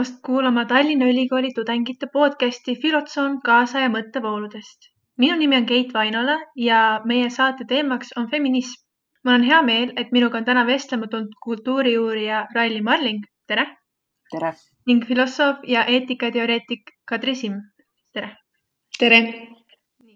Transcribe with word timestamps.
tulemast 0.00 0.22
kuulama 0.26 0.64
Tallinna 0.64 1.04
Ülikooli 1.04 1.50
tudengite 1.54 2.06
podcasti 2.12 2.74
Filotsoon 2.82 3.40
kaasaja 3.44 3.88
mõttevooludest. 3.92 4.86
minu 5.18 5.36
nimi 5.36 5.56
on 5.56 5.66
Keit 5.66 5.92
Vainola 5.94 6.36
ja 6.56 7.02
meie 7.04 7.28
saate 7.30 7.64
teemaks 7.68 8.14
on 8.16 8.30
feminism. 8.30 8.80
mul 9.24 9.34
on 9.34 9.42
hea 9.42 9.62
meel, 9.62 9.92
et 9.96 10.12
minuga 10.12 10.38
on 10.38 10.44
täna 10.44 10.64
vestlema 10.66 11.06
tulnud 11.06 11.36
kultuuriuurija 11.44 12.46
Raili 12.54 12.80
Marling, 12.80 13.26
tere! 13.46 13.66
tere! 14.30 14.54
ning 14.86 15.04
filosoof 15.04 15.56
ja 15.66 15.84
eetikateoreetik 15.84 16.96
Kadri 17.04 17.34
Simm, 17.34 17.60
tere! 18.14 18.32
tere! 18.98 19.20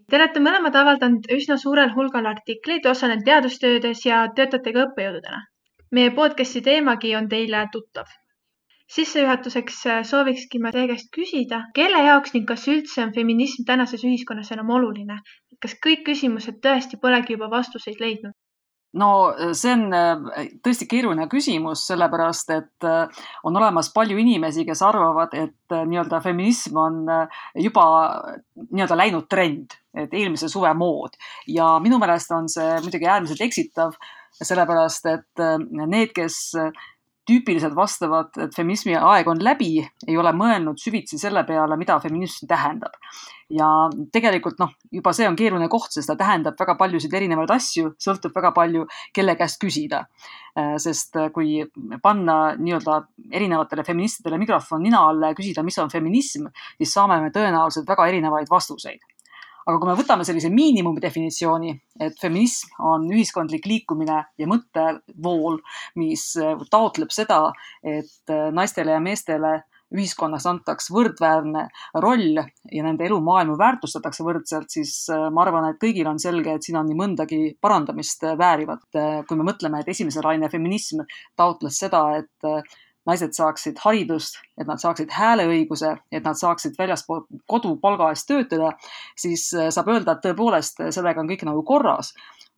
Te 0.09 0.17
olete 0.17 0.41
mõlemad 0.41 0.75
avaldanud 0.81 1.29
üsna 1.37 1.59
suurel 1.59 1.93
hulgal 1.95 2.27
artikleid, 2.33 2.87
osalenud 2.87 3.25
teadustöödes 3.29 4.07
ja 4.07 4.27
töötate 4.35 4.73
ka 4.73 4.89
õppejõududena. 4.89 5.47
meie 5.91 6.11
podcasti 6.11 6.61
teemagi 6.63 7.17
on 7.17 7.29
teile 7.29 7.69
tuttav 7.73 8.24
sissejuhatuseks 8.93 9.87
äh, 9.87 10.03
soovikski 10.05 10.61
ma 10.61 10.73
teie 10.75 10.89
käest 10.91 11.11
küsida, 11.15 11.65
kelle 11.77 12.03
jaoks 12.05 12.35
ning 12.35 12.47
kas 12.49 12.67
üldse 12.69 13.05
on 13.07 13.15
feminism 13.17 13.65
tänases 13.67 14.05
ühiskonnas 14.05 14.53
enam 14.53 14.71
oluline? 14.77 15.21
kas 15.63 15.77
kõik 15.81 16.03
küsimused 16.05 16.59
tõesti 16.61 16.99
polegi 17.01 17.39
juba 17.39 17.49
vastuseid 17.53 18.01
leidnud? 18.03 18.35
no 19.01 19.09
see 19.57 19.73
on 19.73 19.87
äh, 19.97 20.51
tõesti 20.63 20.87
keeruline 20.91 21.25
küsimus, 21.33 21.87
sellepärast 21.89 22.53
et 22.55 22.89
äh, 22.89 23.23
on 23.49 23.57
olemas 23.57 23.89
palju 23.95 24.21
inimesi, 24.21 24.67
kes 24.69 24.85
arvavad, 24.85 25.33
et 25.33 25.75
nii-öelda 25.75 26.21
feminism 26.23 26.77
on 26.79 27.01
juba 27.57 27.87
nii-öelda 28.69 28.99
läinud 29.01 29.31
trend, 29.33 29.79
et 29.97 30.13
eelmise 30.13 30.51
suve 30.53 30.75
mood 30.77 31.17
ja 31.49 31.79
minu 31.83 31.99
meelest 32.03 32.37
on 32.37 32.53
see 32.53 32.77
muidugi 32.85 33.09
äärmiselt 33.09 33.41
eksitav, 33.49 33.97
sellepärast 34.35 35.07
et 35.09 35.43
need, 35.71 36.11
kes 36.15 36.53
tüüpiliselt 37.29 37.75
vastavad, 37.77 38.33
et 38.41 38.55
feminismi 38.57 38.97
aeg 38.99 39.29
on 39.31 39.41
läbi, 39.43 39.79
ei 40.07 40.17
ole 40.21 40.33
mõelnud 40.37 40.81
süvitsi 40.81 41.19
selle 41.21 41.45
peale, 41.49 41.79
mida 41.81 41.99
feminism 42.03 42.49
tähendab. 42.51 42.99
ja 43.55 43.67
tegelikult 44.13 44.57
noh, 44.59 44.71
juba 44.91 45.13
see 45.13 45.27
on 45.29 45.37
keeruline 45.37 45.69
koht, 45.71 45.93
sest 45.93 46.09
ta 46.09 46.17
tähendab 46.17 46.57
väga 46.59 46.75
paljusid 46.81 47.13
erinevaid 47.15 47.51
asju, 47.53 47.93
sõltub 48.01 48.33
väga 48.35 48.51
palju, 48.57 48.87
kelle 49.15 49.37
käest 49.37 49.61
küsida. 49.61 50.07
Äh, 50.59 50.75
sest 50.81 51.19
kui 51.35 51.61
panna 52.03 52.55
nii-öelda 52.57 53.01
erinevatele 53.33 53.85
feministidele 53.85 54.41
mikrofon 54.41 54.83
nina 54.83 55.05
alla 55.11 55.33
ja 55.33 55.39
küsida, 55.39 55.63
mis 55.63 55.79
on 55.79 55.93
feminism, 55.93 56.49
siis 56.79 56.95
saame 56.97 57.21
me 57.21 57.31
tõenäoliselt 57.35 57.89
väga 57.89 58.09
erinevaid 58.13 58.51
vastuseid 58.51 59.05
aga 59.65 59.81
kui 59.81 59.91
me 59.91 59.99
võtame 59.99 60.27
sellise 60.29 60.51
miinimumdefinitsiooni, 60.53 61.75
et 62.05 62.19
feminism 62.21 62.75
on 62.85 63.07
ühiskondlik 63.13 63.67
liikumine 63.69 64.21
ja 64.41 64.49
mõttevool, 64.51 65.61
mis 66.01 66.33
äh, 66.41 66.57
taotleb 66.71 67.15
seda, 67.15 67.47
et 67.83 68.33
äh, 68.33 68.51
naistele 68.55 68.97
ja 68.97 69.03
meestele 69.05 69.61
ühiskonnas 69.95 70.47
antaks 70.51 70.89
võrdväärne 70.91 71.69
roll 72.03 72.39
ja 72.41 72.85
nende 72.87 73.05
elumaailmu 73.07 73.55
väärtustatakse 73.61 74.25
võrdselt, 74.27 74.73
siis 74.75 74.97
äh, 75.13 75.29
ma 75.31 75.45
arvan, 75.45 75.69
et 75.71 75.81
kõigil 75.83 76.09
on 76.11 76.21
selge, 76.21 76.57
et 76.57 76.67
siin 76.67 76.81
on 76.81 76.89
nii 76.91 76.99
mõndagi 76.99 77.43
parandamist 77.63 78.27
väärivat. 78.39 78.89
kui 79.29 79.39
me 79.39 79.47
mõtleme, 79.47 79.81
et 79.81 79.89
esimese 79.89 80.23
laine 80.25 80.51
feminism 80.53 81.05
taotles 81.37 81.79
seda, 81.79 82.05
et 82.21 82.75
naised 83.09 83.37
saaksid 83.37 83.81
haridust, 83.85 84.39
et 84.61 84.69
nad 84.69 84.81
saaksid 84.81 85.13
hääleõiguse, 85.13 85.95
et 86.13 86.25
nad 86.25 86.39
saaksid 86.39 86.79
väljaspool 86.79 87.25
kodu 87.51 87.75
palga 87.83 88.11
eest 88.15 88.29
töötada, 88.31 88.73
siis 89.19 89.51
äh, 89.57 89.69
saab 89.75 89.91
öelda, 89.93 90.15
et 90.15 90.25
tõepoolest 90.25 90.81
äh, 90.81 90.93
sellega 90.95 91.21
on 91.21 91.31
kõik 91.31 91.45
nagu 91.49 91.65
korras. 91.67 92.15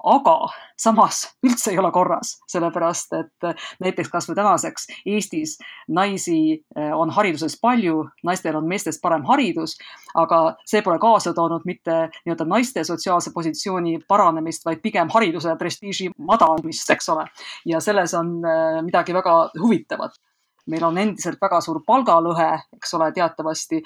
aga 0.06 0.33
samas 0.77 1.22
üldse 1.43 1.70
ei 1.72 1.78
ole 1.81 1.88
korras, 1.91 2.34
sellepärast 2.53 3.15
et 3.16 3.47
äh, 3.48 3.65
näiteks 3.81 4.10
kasvõi 4.12 4.37
tänaseks 4.37 4.87
Eestis 5.06 5.56
naisi 5.88 6.62
on 6.76 7.10
hariduses 7.10 7.56
palju, 7.60 8.04
naistel 8.22 8.56
on 8.56 8.69
meestest 8.69 9.00
parem 9.03 9.25
haridus, 9.25 9.78
aga 10.15 10.56
see 10.69 10.82
pole 10.82 10.99
kaasa 11.00 11.32
toonud 11.34 11.65
mitte 11.65 11.97
nii-öelda 12.12 12.44
naiste 12.44 12.84
sotsiaalse 12.84 13.32
positsiooni 13.34 13.99
paranemist, 14.09 14.65
vaid 14.69 14.84
pigem 14.84 15.09
hariduse 15.15 15.56
prestiiži 15.59 16.10
madalamist, 16.19 16.91
eks 16.91 17.09
ole. 17.09 17.26
ja 17.65 17.81
selles 17.81 18.15
on 18.15 18.37
midagi 18.84 19.16
väga 19.16 19.37
huvitavat 19.59 20.20
meil 20.71 20.84
on 20.87 20.99
endiselt 20.99 21.41
väga 21.43 21.60
suur 21.65 21.81
palgalõhe, 21.87 22.49
eks 22.77 22.94
ole, 22.99 23.10
teatavasti 23.16 23.81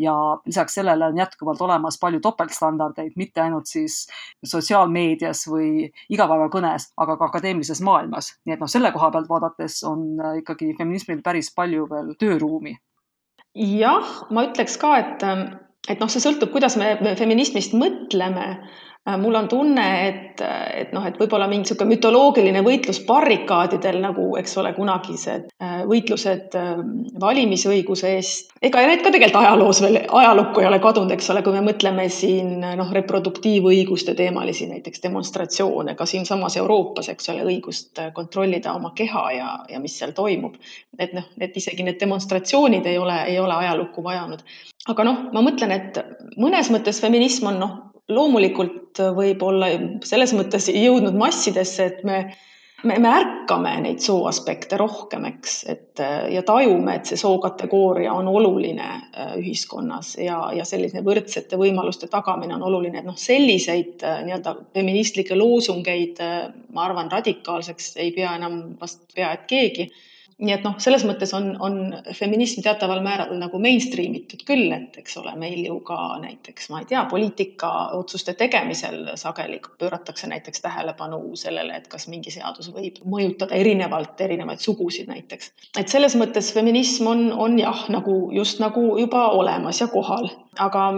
ja 0.00 0.14
lisaks 0.46 0.78
sellele 0.80 1.10
on 1.10 1.18
jätkuvalt 1.18 1.60
olemas 1.66 1.98
palju 2.00 2.20
topeltstandardeid, 2.24 3.12
mitte 3.20 3.42
ainult 3.44 3.70
siis 3.70 4.04
sotsiaalmeedias 4.44 5.44
või 5.50 5.88
igapäevakõnes, 6.12 6.90
aga 7.00 7.18
ka 7.20 7.30
akadeemilises 7.30 7.82
maailmas. 7.84 8.34
nii 8.44 8.56
et 8.56 8.64
noh, 8.64 8.70
selle 8.70 8.92
koha 8.92 9.10
pealt 9.14 9.30
vaadates 9.30 9.82
on 9.88 10.06
ikkagi 10.40 10.74
feminismil 10.78 11.22
päris 11.22 11.52
palju 11.54 11.88
veel 11.90 12.14
tööruumi. 12.18 12.76
jah, 13.54 14.16
ma 14.30 14.48
ütleks 14.48 14.78
ka, 14.80 14.96
et, 14.98 15.22
et 15.88 16.00
noh, 16.00 16.10
see 16.10 16.22
sõltub, 16.24 16.50
kuidas 16.54 16.76
me 16.80 17.14
feminismist 17.18 17.76
mõtleme 17.78 18.48
mul 19.06 19.34
on 19.34 19.48
tunne, 19.48 20.08
et, 20.08 20.40
et 20.74 20.92
noh, 20.96 21.04
et 21.04 21.18
võib-olla 21.20 21.44
mingi 21.48 21.66
niisugune 21.66 21.92
mütoloogiline 21.92 22.62
võitlus 22.64 23.02
barrikaadidel 23.04 23.98
nagu, 24.00 24.30
eks 24.40 24.56
ole, 24.62 24.72
kunagised 24.76 25.50
äh, 25.60 25.82
võitlused 25.88 26.56
ähm, 26.56 26.94
valimisõiguse 27.20 28.14
eest. 28.16 28.54
ega 28.64 28.80
need 28.88 29.04
ka 29.04 29.12
tegelikult 29.12 29.42
ajaloos 29.42 29.82
veel, 29.84 30.00
ajalukku 30.08 30.64
ei 30.64 30.70
ole 30.70 30.80
kadunud, 30.80 31.12
eks 31.12 31.28
ole, 31.34 31.44
kui 31.44 31.52
me 31.52 31.60
mõtleme 31.68 32.08
siin 32.08 32.56
noh, 32.64 32.92
reproduktiivõiguste 32.96 34.16
teemalisi 34.16 34.70
näiteks 34.72 35.04
demonstratsioone 35.04 35.96
ka 35.98 36.08
siinsamas 36.08 36.56
Euroopas, 36.62 37.12
eks 37.12 37.28
ole, 37.34 37.44
õigust 37.52 38.00
äh, 38.00 38.12
kontrollida 38.16 38.72
oma 38.72 38.94
keha 38.96 39.26
ja, 39.36 39.54
ja 39.68 39.84
mis 39.84 39.98
seal 40.00 40.16
toimub. 40.16 40.56
et 40.98 41.12
noh, 41.12 41.28
et 41.44 41.56
isegi 41.56 41.84
need 41.84 42.00
demonstratsioonid 42.00 42.86
ei 42.88 42.96
ole, 42.98 43.20
ei 43.28 43.36
ole 43.38 43.60
ajalukku 43.66 44.04
vajanud. 44.04 44.40
aga 44.88 45.10
noh, 45.12 45.26
ma 45.36 45.44
mõtlen, 45.44 45.76
et 45.76 46.06
mõnes 46.40 46.72
mõttes 46.72 47.04
feminism 47.04 47.52
on 47.52 47.60
noh, 47.60 47.82
loomulikult 48.08 49.00
võib-olla 49.16 49.70
selles 50.04 50.34
mõttes 50.36 50.68
jõudnud 50.72 51.16
massidesse, 51.16 51.86
et 51.88 52.02
me, 52.04 52.18
me, 52.84 52.98
me 53.00 53.12
ärkame 53.20 53.72
neid 53.84 54.02
sooaspekte 54.04 54.76
rohkem, 54.80 55.24
eks, 55.30 55.56
et 55.72 56.02
ja 56.34 56.42
tajume, 56.46 56.98
et 56.98 57.08
see 57.08 57.20
sookategooria 57.20 58.12
on 58.12 58.28
oluline 58.28 58.86
äh, 58.86 59.34
ühiskonnas 59.40 60.14
ja, 60.20 60.38
ja 60.56 60.66
sellise 60.68 61.04
võrdsete 61.06 61.58
võimaluste 61.60 62.10
tagamine 62.12 62.58
on 62.58 62.66
oluline, 62.68 63.00
et 63.00 63.08
noh, 63.08 63.18
selliseid 63.18 64.04
äh, 64.04 64.20
nii-öelda 64.28 64.56
feministlikke 64.76 65.38
loosungeid, 65.38 66.20
äh, 66.20 66.40
ma 66.76 66.88
arvan, 66.88 67.12
radikaalseks 67.12 67.94
ei 68.04 68.12
pea 68.16 68.36
enam 68.36 68.74
vast 68.80 69.06
pea 69.16 69.32
et 69.38 69.48
keegi 69.48 69.88
nii 70.38 70.54
et 70.54 70.64
noh, 70.66 70.74
selles 70.82 71.04
mõttes 71.06 71.30
on, 71.36 71.52
on 71.62 71.76
feminism 72.16 72.62
teataval 72.64 73.02
määral 73.04 73.34
nagu 73.38 73.58
mainstream 73.62 74.16
itud 74.18 74.42
küll, 74.46 74.66
et 74.74 74.96
eks 74.98 75.18
ole, 75.20 75.34
meil 75.38 75.60
ju 75.62 75.76
ka 75.86 75.98
näiteks, 76.22 76.70
ma 76.72 76.82
ei 76.82 76.88
tea, 76.90 77.04
poliitikaotsuste 77.10 78.34
tegemisel 78.38 79.12
sageli 79.20 79.60
pööratakse 79.78 80.30
näiteks 80.30 80.64
tähelepanu 80.64 81.20
sellele, 81.38 81.78
et 81.78 81.86
kas 81.92 82.08
mingi 82.10 82.34
seadus 82.34 82.72
võib 82.74 82.98
mõjutada 83.06 83.54
erinevalt 83.54 84.20
erinevaid 84.26 84.62
sugusid 84.64 85.10
näiteks. 85.12 85.52
et 85.78 85.92
selles 85.92 86.18
mõttes 86.18 86.50
feminism 86.54 87.10
on, 87.10 87.28
on 87.32 87.58
jah, 87.58 87.86
nagu 87.94 88.18
just 88.34 88.62
nagu 88.62 88.88
juba 88.98 89.28
olemas 89.38 89.80
ja 89.80 89.88
kohal, 89.92 90.30
aga 90.58 90.88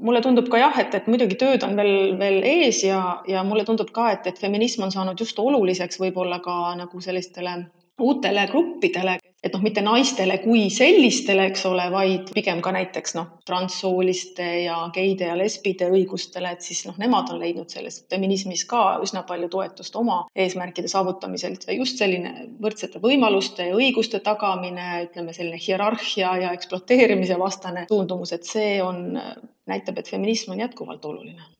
mulle 0.00 0.20
tundub 0.22 0.48
ka 0.48 0.60
jah, 0.60 0.76
et, 0.80 0.94
et 0.94 1.08
muidugi 1.10 1.36
tööd 1.38 1.64
on 1.66 1.74
veel, 1.76 2.14
veel 2.18 2.40
ees 2.46 2.82
ja, 2.86 3.20
ja 3.28 3.42
mulle 3.44 3.64
tundub 3.68 3.90
ka, 3.94 4.12
et, 4.14 4.26
et 4.30 4.38
feminism 4.40 4.86
on 4.86 4.94
saanud 4.94 5.20
just 5.20 5.38
oluliseks 5.42 6.00
võib-olla 6.00 6.40
ka 6.44 6.56
nagu 6.78 7.02
sellistele 7.04 7.56
uutele 7.98 8.46
gruppidele, 8.50 9.18
et 9.42 9.54
noh, 9.54 9.62
mitte 9.62 9.82
naistele 9.82 10.38
kui 10.42 10.66
sellistele, 10.72 11.48
eks 11.50 11.64
ole, 11.68 11.84
vaid 11.92 12.30
pigem 12.34 12.60
ka 12.64 12.72
näiteks 12.74 13.14
noh, 13.18 13.28
transsooliste 13.46 14.46
ja 14.64 14.78
geide 14.94 15.28
ja 15.30 15.36
lesbide 15.38 15.90
õigustele, 15.94 16.52
et 16.54 16.64
siis 16.66 16.84
noh, 16.88 16.98
nemad 17.00 17.30
on 17.32 17.40
leidnud 17.42 17.70
selles 17.72 18.00
feminismis 18.10 18.64
ka 18.70 18.82
üsna 19.04 19.24
palju 19.28 19.50
toetust 19.52 19.98
oma 19.98 20.20
eesmärkide 20.34 20.90
saavutamisel. 20.90 21.58
just 21.76 21.98
selline 21.98 22.48
võrdsete 22.62 23.02
võimaluste 23.02 23.68
ja 23.70 23.76
õiguste 23.76 24.22
tagamine, 24.24 25.04
ütleme 25.08 25.34
selline 25.36 25.60
hierarhia 25.66 26.34
ja 26.44 26.54
ekspluateerimise 26.56 27.38
vastane 27.38 27.86
suundumus, 27.88 28.32
et 28.32 28.44
see 28.44 28.82
on, 28.82 29.20
näitab, 29.66 29.98
et 29.98 30.10
feminism 30.10 30.54
on 30.54 30.66
jätkuvalt 30.66 31.04
oluline 31.04 31.57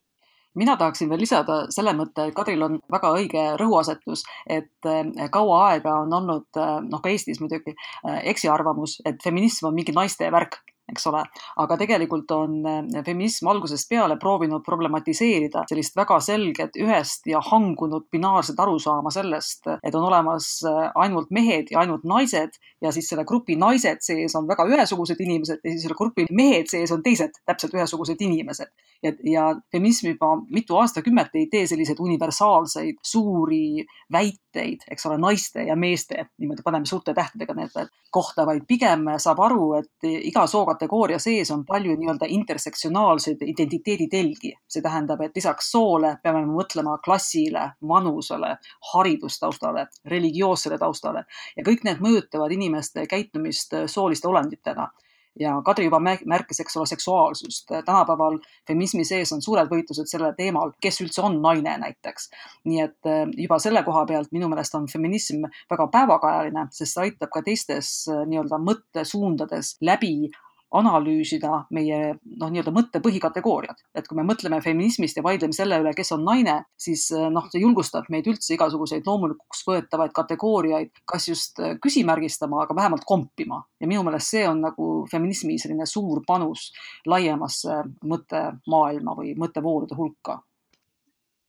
mina 0.59 0.77
tahaksin 0.77 1.11
veel 1.11 1.23
lisada 1.23 1.59
selle 1.75 1.95
mõtte, 1.97 2.29
et 2.29 2.37
Kadril 2.37 2.65
on 2.67 2.79
väga 2.93 3.13
õige 3.17 3.45
rõhuasetus, 3.61 4.25
et 4.47 4.91
eh, 4.91 5.29
kaua 5.35 5.61
aega 5.71 5.99
on 6.03 6.15
olnud, 6.21 6.49
eh, 6.57 6.75
noh 6.89 7.03
ka 7.05 7.13
Eestis 7.13 7.41
muidugi, 7.43 7.75
eh, 7.75 8.19
eksiarvamus, 8.33 8.99
et 9.09 9.23
feminism 9.25 9.71
on 9.71 9.79
mingi 9.79 9.95
naiste 9.97 10.31
värk 10.35 10.61
eks 10.93 11.07
ole, 11.11 11.23
aga 11.63 11.77
tegelikult 11.81 12.31
on 12.35 12.59
äh, 12.67 13.05
feminism 13.05 13.51
algusest 13.53 13.89
peale 13.91 14.17
proovinud 14.21 14.65
problematiseerida 14.67 15.65
sellist 15.69 15.97
väga 15.99 16.19
selget 16.25 16.79
ühest 16.81 17.29
ja 17.29 17.43
hangunud 17.45 18.09
binaarset 18.13 18.59
arusaama 18.61 19.13
sellest, 19.15 19.69
et 19.83 19.95
on 19.95 20.09
olemas 20.09 20.51
äh, 20.69 20.89
ainult 21.05 21.31
mehed 21.35 21.73
ja 21.73 21.83
ainult 21.85 22.07
naised 22.09 22.57
ja 22.83 22.93
siis 22.95 23.09
selle 23.11 23.27
grupi 23.29 23.57
naised 23.59 24.03
sees 24.05 24.37
on 24.39 24.49
väga 24.49 24.67
ühesugused 24.71 25.21
inimesed 25.21 25.61
ja 25.65 25.73
siis 25.73 25.85
selle 25.85 25.99
grupi 25.99 26.27
mehed 26.31 26.71
sees 26.71 26.93
on 26.95 27.03
teised 27.05 27.37
täpselt 27.47 27.75
ühesugused 27.77 28.21
inimesed. 28.25 28.73
ja, 29.03 29.13
ja 29.25 29.45
feminism 29.73 30.09
juba 30.09 30.33
mitu 30.51 30.77
aastakümmet 30.77 31.35
ei 31.35 31.47
tee 31.51 31.67
selliseid 31.67 32.01
universaalseid 32.01 32.97
suuri 33.05 33.85
väiteid, 34.13 34.89
eks 34.91 35.07
ole, 35.07 35.19
naiste 35.23 35.63
ja 35.69 35.77
meeste, 35.77 36.27
niimoodi 36.39 36.65
paneme 36.65 36.87
suurte 36.87 37.15
tähtedega 37.15 37.55
need 37.55 37.77
kohta, 38.11 38.47
vaid 38.49 38.65
pigem 38.69 39.05
saab 39.21 39.43
aru, 39.45 39.73
et 39.79 40.09
iga 40.09 40.47
sooga 40.51 40.78
kategooria 40.79 41.19
sees 41.23 41.51
on 41.51 41.65
palju 41.67 41.97
nii-öelda 41.99 42.29
intersektsionaalseid 42.39 43.43
identiteeditelgi. 43.43 44.53
see 44.69 44.83
tähendab, 44.83 45.21
et 45.21 45.37
lisaks 45.37 45.73
soole 45.73 46.17
peame 46.23 46.45
me 46.47 46.55
mõtlema 46.55 46.99
klassile, 47.05 47.73
vanusele, 47.89 48.57
haridustaustale, 48.93 49.87
religioossele 50.07 50.79
taustale 50.79 51.25
ja 51.57 51.67
kõik 51.67 51.85
need 51.85 52.01
mõjutavad 52.05 52.53
inimeste 52.55 53.07
käitumist 53.07 53.75
sooliste 53.87 54.29
olenditena 54.29 54.89
ja 55.41 55.55
Kadri 55.65 55.87
juba 55.87 56.01
märkis, 56.01 56.61
eks 56.61 56.77
ole, 56.77 56.87
seksuaalsust. 56.87 57.69
tänapäeval 57.85 58.39
feminismi 58.67 59.05
sees 59.05 59.33
on 59.33 59.43
suured 59.43 59.71
võitlused 59.71 60.11
sellel 60.11 60.35
teemal, 60.39 60.73
kes 60.83 61.01
üldse 61.05 61.23
on 61.23 61.41
naine 61.43 61.77
näiteks. 61.79 62.31
nii 62.65 62.81
et 62.81 63.07
eh, 63.07 63.25
juba 63.45 63.59
selle 63.59 63.83
koha 63.87 64.05
pealt 64.07 64.33
minu 64.33 64.49
meelest 64.49 64.75
on 64.75 64.89
feminism 64.93 65.47
väga 65.71 65.89
päevakajaline, 65.93 66.67
sest 66.71 66.95
see 66.95 67.09
aitab 67.09 67.33
ka 67.35 67.43
teistes 67.43 67.93
eh, 68.09 68.25
nii-öelda 68.27 68.61
mõttesuundades 68.71 69.77
läbi 69.81 70.31
analüüsida 70.75 71.65
meie 71.75 71.99
noh, 72.19 72.51
nii-öelda 72.51 72.73
mõtte 72.75 73.01
põhikategooriad. 73.05 73.81
et 73.95 74.09
kui 74.09 74.17
me 74.19 74.25
mõtleme 74.29 74.61
feminismist 74.63 75.17
ja 75.17 75.23
vaidleme 75.25 75.57
selle 75.57 75.79
üle, 75.81 75.95
kes 75.97 76.13
on 76.13 76.25
naine, 76.25 76.59
siis 76.77 77.09
eh, 77.13 77.29
noh, 77.33 77.49
see 77.53 77.63
julgustab 77.63 78.11
meid 78.13 78.29
üldse 78.29 78.55
igasuguseid 78.55 79.07
loomulikuks 79.09 79.65
võetavaid 79.69 80.13
kategooriaid, 80.17 80.93
kas 81.09 81.29
just 81.29 81.61
eh, 81.61 81.77
küsimärgistama, 81.83 82.65
aga 82.65 82.77
vähemalt 82.77 83.07
kompima. 83.09 83.63
ja 83.81 83.87
minu 83.87 84.03
meelest 84.05 84.35
see 84.35 84.45
on 84.49 84.61
nagu 84.61 84.89
feminismi 85.11 85.59
selline 85.59 85.87
suur 85.87 86.23
panus 86.27 86.73
laiemasse 87.07 87.83
mõttemaailma 88.05 89.17
või 89.17 89.35
mõttevoolude 89.39 89.97
hulka 89.97 90.41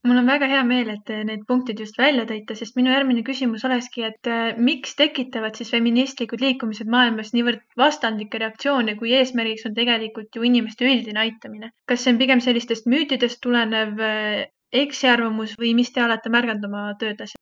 mul 0.07 0.17
on 0.21 0.29
väga 0.29 0.47
hea 0.47 0.61
meel, 0.63 0.91
et 0.93 1.01
te 1.07 1.17
need 1.27 1.41
punktid 1.47 1.79
just 1.83 1.97
välja 1.99 2.25
tõite, 2.29 2.55
sest 2.55 2.77
minu 2.79 2.93
järgmine 2.93 3.23
küsimus 3.27 3.65
olekski, 3.67 4.05
et 4.07 4.29
äh, 4.31 4.53
miks 4.69 4.95
tekitavad 4.99 5.59
siis 5.59 5.73
feministlikud 5.73 6.43
liikumised 6.43 6.87
maailmas 6.91 7.33
niivõrd 7.35 7.65
vastandlikke 7.79 8.39
reaktsioone, 8.45 8.95
kui 8.99 9.11
eesmärgiks 9.17 9.67
on 9.67 9.75
tegelikult 9.75 10.35
ju 10.35 10.47
inimeste 10.47 10.87
üldine 10.87 11.25
aitamine? 11.25 11.73
kas 11.89 12.05
see 12.05 12.13
on 12.13 12.21
pigem 12.21 12.43
sellistest 12.43 12.87
müütidest 12.87 13.41
tulenev 13.43 13.99
äh, 13.99 14.47
eksiarvamus 14.71 15.57
või 15.59 15.75
mis 15.75 15.91
te 15.91 16.03
olete 16.05 16.31
märganud 16.31 16.71
oma 16.71 16.87
töödes? 17.01 17.35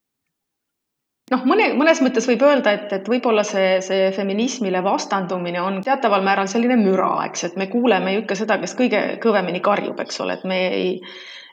noh, 1.32 1.46
mõne, 1.46 1.70
mõnes 1.78 2.02
mõttes 2.02 2.26
võib 2.30 2.42
öelda, 2.48 2.74
et, 2.74 2.92
et 2.96 3.10
võib-olla 3.12 3.44
see, 3.46 3.78
see 3.86 4.12
feminismile 4.16 4.82
vastandumine 4.84 5.62
on 5.62 5.82
teataval 5.86 6.24
määral 6.26 6.50
selline 6.50 6.80
müra, 6.80 7.12
eks, 7.28 7.50
et 7.52 7.58
me 7.60 7.68
kuuleme 7.70 8.16
ju 8.16 8.24
ikka 8.24 8.42
seda, 8.42 8.58
kes 8.64 8.78
kõige 8.80 9.04
kõvemini 9.24 9.62
karjub, 9.62 10.00
eks 10.02 10.24
ole, 10.24 10.40
et 10.40 10.48
me 10.48 10.62
ei 10.72 10.94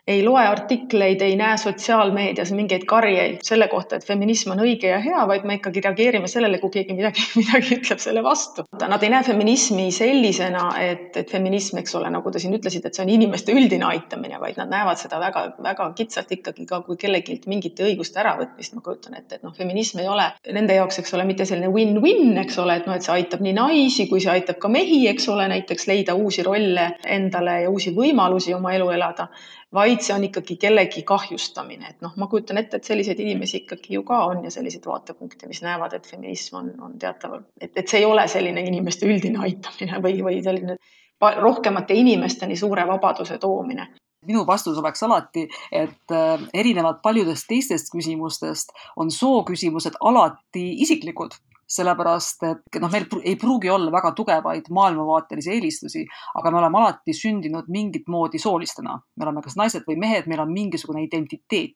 ei 0.07 0.21
loe 0.23 0.43
artikleid, 0.45 1.21
ei 1.25 1.35
näe 1.35 1.57
sotsiaalmeedias 1.57 2.51
mingeid 2.53 2.83
karjeid 2.85 3.39
selle 3.45 3.65
kohta, 3.67 3.97
et 3.97 4.05
feminism 4.05 4.51
on 4.53 4.61
õige 4.61 4.91
ja 4.91 4.99
hea, 5.01 5.23
vaid 5.27 5.47
me 5.49 5.57
ikkagi 5.57 5.81
reageerime 5.81 6.29
sellele, 6.29 6.59
kui 6.61 6.69
keegi 6.75 6.93
midagi, 6.97 7.23
midagi 7.41 7.79
ütleb 7.79 8.01
selle 8.03 8.21
vastu. 8.25 8.67
Nad 8.85 9.03
ei 9.03 9.09
näe 9.09 9.25
feminismi 9.25 9.87
sellisena, 9.95 10.67
et, 10.81 11.17
et 11.17 11.31
feminism, 11.31 11.79
eks 11.81 11.97
ole, 11.97 12.11
nagu 12.13 12.31
te 12.31 12.41
siin 12.43 12.53
ütlesite, 12.57 12.91
et 12.91 12.99
see 12.99 13.05
on 13.05 13.13
inimeste 13.15 13.55
üldine 13.57 13.89
aitamine, 13.89 14.37
vaid 14.41 14.61
nad 14.61 14.69
näevad 14.69 15.01
seda 15.01 15.19
väga, 15.23 15.47
väga 15.65 15.89
kitsalt 15.97 16.35
ikkagi 16.37 16.67
ka 16.69 16.83
kui 16.85 17.01
kellelgi 17.01 17.39
mingite 17.49 17.87
õiguste 17.89 18.21
äravõtmist. 18.21 18.77
ma 18.77 18.85
kujutan 18.85 19.17
ette, 19.17 19.39
et 19.39 19.47
noh, 19.47 19.57
feminism 19.57 20.03
ei 20.03 20.11
ole 20.11 20.29
nende 20.53 20.77
jaoks, 20.77 21.01
eks 21.01 21.17
ole, 21.17 21.25
mitte 21.25 21.49
selline 21.49 21.73
win-win, 21.73 22.37
eks 22.45 22.61
ole, 22.61 22.77
et 22.77 22.85
noh, 22.85 22.93
et 22.93 23.05
see 23.05 23.15
aitab 23.15 23.41
nii 23.41 23.57
naisi 23.57 24.05
kui 24.11 24.21
see 24.21 24.37
aitab 24.37 24.61
ka 24.61 24.69
mehi, 24.69 25.07
eks 25.09 25.29
ole, 25.33 25.49
näiteks 25.49 25.89
leida 25.89 26.13
uusi 26.13 26.45
rolle 26.45 26.91
endale 27.09 27.63
ja 27.65 27.73
uusi 27.73 27.95
võimalusi 27.95 28.53
oma 28.53 28.77
elu 28.77 28.93
elada 28.93 29.31
vaid 29.75 29.94
see 30.03 30.15
on 30.15 30.23
ikkagi 30.27 30.57
kellegi 30.59 31.03
kahjustamine, 31.07 31.91
et 31.93 32.01
noh, 32.03 32.13
ma 32.19 32.27
kujutan 32.31 32.59
ette, 32.61 32.79
et 32.79 32.87
selliseid 32.87 33.19
inimesi 33.23 33.61
ikkagi 33.63 33.95
ju 33.95 34.03
ka 34.07 34.23
on 34.31 34.43
ja 34.43 34.51
selliseid 34.51 34.87
vaatepunkte, 34.89 35.47
mis 35.47 35.61
näevad, 35.63 35.93
et 35.93 36.07
feminism 36.07 36.59
on, 36.61 36.71
on 36.87 36.97
teatav, 36.99 37.39
et, 37.61 37.71
et 37.75 37.87
see 37.87 38.01
ei 38.01 38.07
ole 38.09 38.27
selline 38.31 38.65
inimeste 38.65 39.07
üldine 39.07 39.43
aitamine 39.45 40.01
või, 40.03 40.19
või 40.25 40.41
selline 40.43 40.77
rohkemate 41.21 41.95
inimesteni 41.95 42.57
suure 42.59 42.87
vabaduse 42.87 43.37
toomine. 43.37 43.87
Minu 44.25 44.41
vastus 44.47 44.77
oleks 44.81 45.03
alati, 45.05 45.45
et 45.71 46.11
äh, 46.11 46.45
erinevalt 46.53 47.03
paljudest 47.05 47.45
teistest 47.47 47.91
küsimustest 47.93 48.73
on 48.97 49.11
sooküsimused 49.13 49.99
alati 50.01 50.65
isiklikud 50.81 51.37
sellepärast 51.67 52.43
et 52.49 52.79
noh, 52.81 52.91
meil 52.91 53.07
ei 53.23 53.35
pruugi 53.41 53.71
olla 53.73 53.91
väga 53.91 54.11
tugevaid 54.17 54.69
maailmavaatelisi 54.69 55.53
eelistusi, 55.55 56.03
aga 56.37 56.51
me 56.51 56.61
oleme 56.61 56.81
alati 56.81 57.15
sündinud 57.15 57.71
mingit 57.73 58.07
moodi 58.07 58.39
soolistena. 58.39 58.99
me 59.17 59.25
oleme 59.25 59.41
kas 59.41 59.57
naised 59.57 59.87
või 59.87 59.97
mehed, 60.01 60.29
meil 60.29 60.43
on 60.45 60.53
mingisugune 60.53 61.03
identiteet 61.03 61.73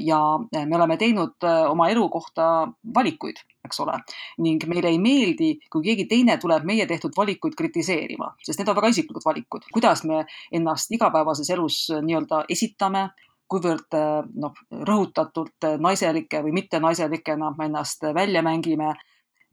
ja 0.00 0.18
me 0.66 0.76
oleme 0.76 0.96
teinud 0.96 1.44
äh, 1.44 1.70
oma 1.70 1.88
elu 1.92 2.08
kohta 2.08 2.68
valikuid, 2.94 3.40
eks 3.64 3.80
ole, 3.84 3.98
ning 4.44 4.64
meile 4.70 4.88
ei 4.88 4.98
meeldi, 5.02 5.50
kui 5.70 5.84
keegi 5.84 6.06
teine 6.08 6.38
tuleb 6.40 6.64
meie 6.64 6.86
tehtud 6.88 7.12
valikuid 7.16 7.56
kritiseerima, 7.58 8.30
sest 8.44 8.62
need 8.62 8.70
on 8.72 8.78
väga 8.78 8.92
isiklikud 8.94 9.26
valikud. 9.26 9.68
kuidas 9.72 10.04
me 10.08 10.24
ennast 10.52 10.92
igapäevases 10.96 11.50
elus 11.52 11.82
äh, 11.92 12.00
nii-öelda 12.04 12.46
esitame, 12.48 13.10
kuivõrd 13.48 13.96
äh, 13.96 14.24
noh, 14.40 14.56
rõhutatult 14.88 15.68
naiselike 15.84 16.40
või 16.46 16.56
mittenaiselikena 16.62 17.52
me 17.58 17.68
ennast 17.68 18.08
välja 18.14 18.42
mängime 18.42 18.94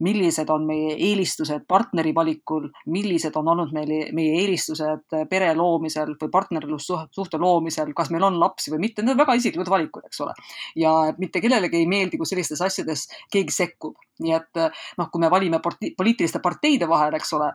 millised 0.04 0.50
on 0.52 0.66
meie 0.68 0.94
eelistused 0.94 1.64
partneri 1.68 2.12
valikul, 2.14 2.68
millised 2.92 3.36
on 3.40 3.48
olnud 3.52 3.72
meil, 3.76 3.92
meie 4.16 4.40
eelistused 4.42 5.16
pere 5.30 5.52
loomisel 5.56 6.14
või 6.20 6.32
partnerlussuhte 6.32 7.40
loomisel, 7.40 7.92
kas 7.96 8.10
meil 8.14 8.26
on 8.28 8.40
lapsi 8.40 8.72
või 8.74 8.86
mitte, 8.86 9.04
need 9.04 9.16
on 9.16 9.22
väga 9.22 9.36
isiklikud 9.40 9.70
valikud, 9.72 10.08
eks 10.08 10.20
ole. 10.24 10.34
ja 10.76 10.92
mitte 11.18 11.40
kellelegi 11.40 11.80
ei 11.80 11.90
meeldi, 11.90 12.20
kui 12.20 12.28
sellistes 12.28 12.62
asjades 12.62 13.06
keegi 13.32 13.54
sekkub. 13.54 13.96
nii 14.20 14.32
et 14.32 14.62
noh, 14.96 15.10
kui 15.12 15.20
me 15.20 15.28
valime 15.30 15.60
poliitiliste 15.60 16.40
parteide 16.40 16.88
vahel, 16.88 17.14
eks 17.18 17.32
ole, 17.36 17.50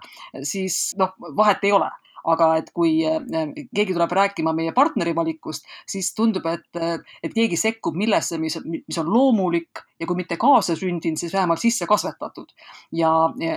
siis 0.46 0.92
noh, 0.98 1.16
vahet 1.38 1.64
ei 1.66 1.74
ole 1.74 1.90
aga 2.34 2.52
et 2.62 2.72
kui 2.76 3.00
äh, 3.08 3.22
keegi 3.76 3.96
tuleb 3.96 4.12
rääkima 4.12 4.54
meie 4.58 4.74
partneri 4.76 5.16
valikust, 5.16 5.66
siis 5.90 6.14
tundub, 6.18 6.46
et, 6.52 6.68
et 7.24 7.34
keegi 7.34 7.58
sekkub 7.60 7.98
millesse, 7.98 8.40
mis, 8.42 8.58
mis 8.66 9.02
on 9.02 9.10
loomulik 9.12 9.84
ja 10.02 10.08
kui 10.10 10.18
mitte 10.18 10.38
kaasasündinud, 10.42 11.20
siis 11.20 11.34
vähemalt 11.34 11.62
sisse 11.62 11.86
kasvatatud. 11.90 12.50
ja, 12.98 13.12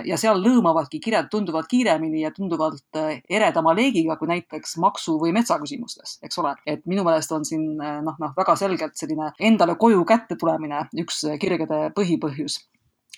ja, 0.05 0.17
seal 0.17 0.41
lõõmavadki 0.43 0.99
kirjad 1.03 1.29
tunduvalt 1.31 1.67
kiiremini 1.71 2.21
ja 2.21 2.31
tunduvalt 2.35 2.99
äh, 3.01 3.21
eredama 3.29 3.73
leegiga 3.77 4.17
kui 4.19 4.29
näiteks 4.29 4.77
maksu 4.81 5.17
või 5.21 5.33
metsaküsimustes, 5.35 6.19
eks 6.23 6.39
ole. 6.43 6.55
et 6.65 6.85
minu 6.85 7.03
meelest 7.07 7.31
on 7.35 7.45
siin 7.45 7.81
äh, 7.81 7.99
noh, 8.05 8.19
noh 8.21 8.37
väga 8.37 8.55
selgelt 8.59 8.97
selline 8.99 9.31
endale 9.39 9.75
koju 9.79 10.05
kätte 10.05 10.37
tulemine 10.39 10.85
üks 11.01 11.23
kirgede 11.41 11.89
põhipõhjus 11.97 12.61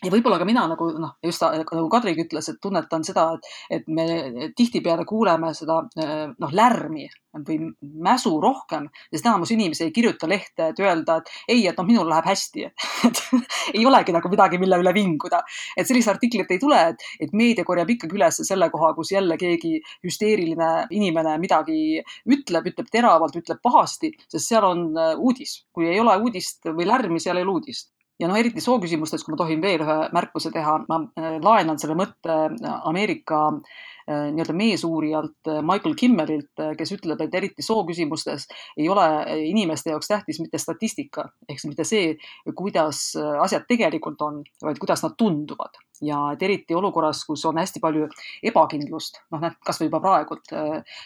ja 0.03 0.11
võib-olla 0.13 0.37
ka 0.37 0.45
mina 0.47 0.65
nagu 0.69 0.89
noh, 1.01 1.15
just 1.25 1.41
nagu 1.41 1.87
Kadrigi 1.89 2.25
ütles, 2.27 2.49
et 2.51 2.59
tunnetan 2.61 3.05
seda, 3.07 3.29
et, 3.37 3.47
et 3.79 3.87
me 3.89 4.49
tihtipeale 4.57 5.05
kuuleme 5.09 5.53
seda 5.57 5.81
noh, 5.87 6.51
lärmi 6.53 7.07
või 7.47 7.57
mäsu 8.01 8.31
rohkem, 8.41 8.87
sest 9.11 9.25
enamus 9.25 9.51
inimesi 9.53 9.85
ei 9.85 9.91
kirjuta 9.93 10.29
lehte, 10.29 10.71
et 10.71 10.79
öelda, 10.81 11.19
et 11.19 11.53
ei, 11.53 11.65
et 11.69 11.77
noh, 11.77 11.85
minul 11.85 12.09
läheb 12.09 12.25
hästi 12.29 12.65
et 12.67 13.21
ei 13.77 13.85
olegi 13.85 14.15
nagu 14.15 14.31
midagi, 14.31 14.61
mille 14.61 14.79
üle 14.81 14.93
vinguda. 14.95 15.41
et 15.77 15.89
sellist 15.89 16.11
artiklit 16.13 16.51
ei 16.53 16.61
tule, 16.61 16.79
et, 16.93 17.05
et 17.21 17.33
meedia 17.37 17.65
korjab 17.67 17.89
ikkagi 17.93 18.17
üles 18.17 18.41
selle 18.47 18.69
koha, 18.73 18.93
kus 18.97 19.11
jälle 19.13 19.37
keegi 19.37 19.77
hüsteeriline 20.05 20.71
inimene 20.97 21.37
midagi 21.41 22.01
ütleb, 22.25 22.71
ütleb 22.73 22.89
teravalt, 22.93 23.37
ütleb 23.37 23.61
pahasti, 23.63 24.13
sest 24.27 24.53
seal 24.53 24.65
on 24.65 24.89
uudis. 25.17 25.63
kui 25.73 25.89
ei 25.89 25.99
ole 26.01 26.17
uudist 26.21 26.65
või 26.73 26.87
lärmi, 26.89 27.21
seal 27.21 27.37
ei 27.37 27.45
ole 27.45 27.57
uudist 27.57 27.91
ja 28.19 28.29
noh, 28.29 28.37
eriti 28.39 28.61
sooküsimustes, 28.63 29.23
kui 29.23 29.33
ma 29.33 29.39
tohin 29.39 29.61
veel 29.61 29.83
ühe 29.85 29.97
märkuse 30.15 30.51
teha, 30.53 30.79
ma 30.89 31.01
äh, 31.19 31.37
laenan 31.43 31.79
selle 31.81 31.97
mõtte 31.97 32.35
äh, 32.47 32.75
Ameerika 32.89 33.41
äh, 33.51 34.29
nii-öelda 34.33 34.55
meesuurijalt 34.57 35.51
Michael 35.65 35.95
Kimmelilt, 35.99 36.63
kes 36.79 36.93
ütleb, 36.95 37.21
et 37.21 37.35
eriti 37.37 37.65
sooküsimustes 37.65 38.47
ei 38.77 38.87
ole 38.89 39.07
inimeste 39.49 39.93
jaoks 39.93 40.09
tähtis 40.09 40.39
mitte 40.41 40.61
statistika 40.61 41.27
ehk 41.47 41.59
siis 41.59 41.69
mitte 41.69 41.85
see, 41.87 42.15
kuidas 42.55 43.11
asjad 43.43 43.67
tegelikult 43.69 44.21
on, 44.25 44.41
vaid 44.63 44.79
kuidas 44.81 45.03
nad 45.05 45.17
tunduvad. 45.19 45.77
Ja 46.05 46.19
et 46.33 46.43
eriti 46.45 46.75
olukorras, 46.77 47.23
kus 47.25 47.43
on 47.49 47.57
hästi 47.57 47.81
palju 47.81 48.05
ebakindlust, 48.45 49.17
noh, 49.33 49.41
näed 49.41 49.57
kasvõi 49.65 49.89
juba 49.89 50.01
praegult 50.03 50.53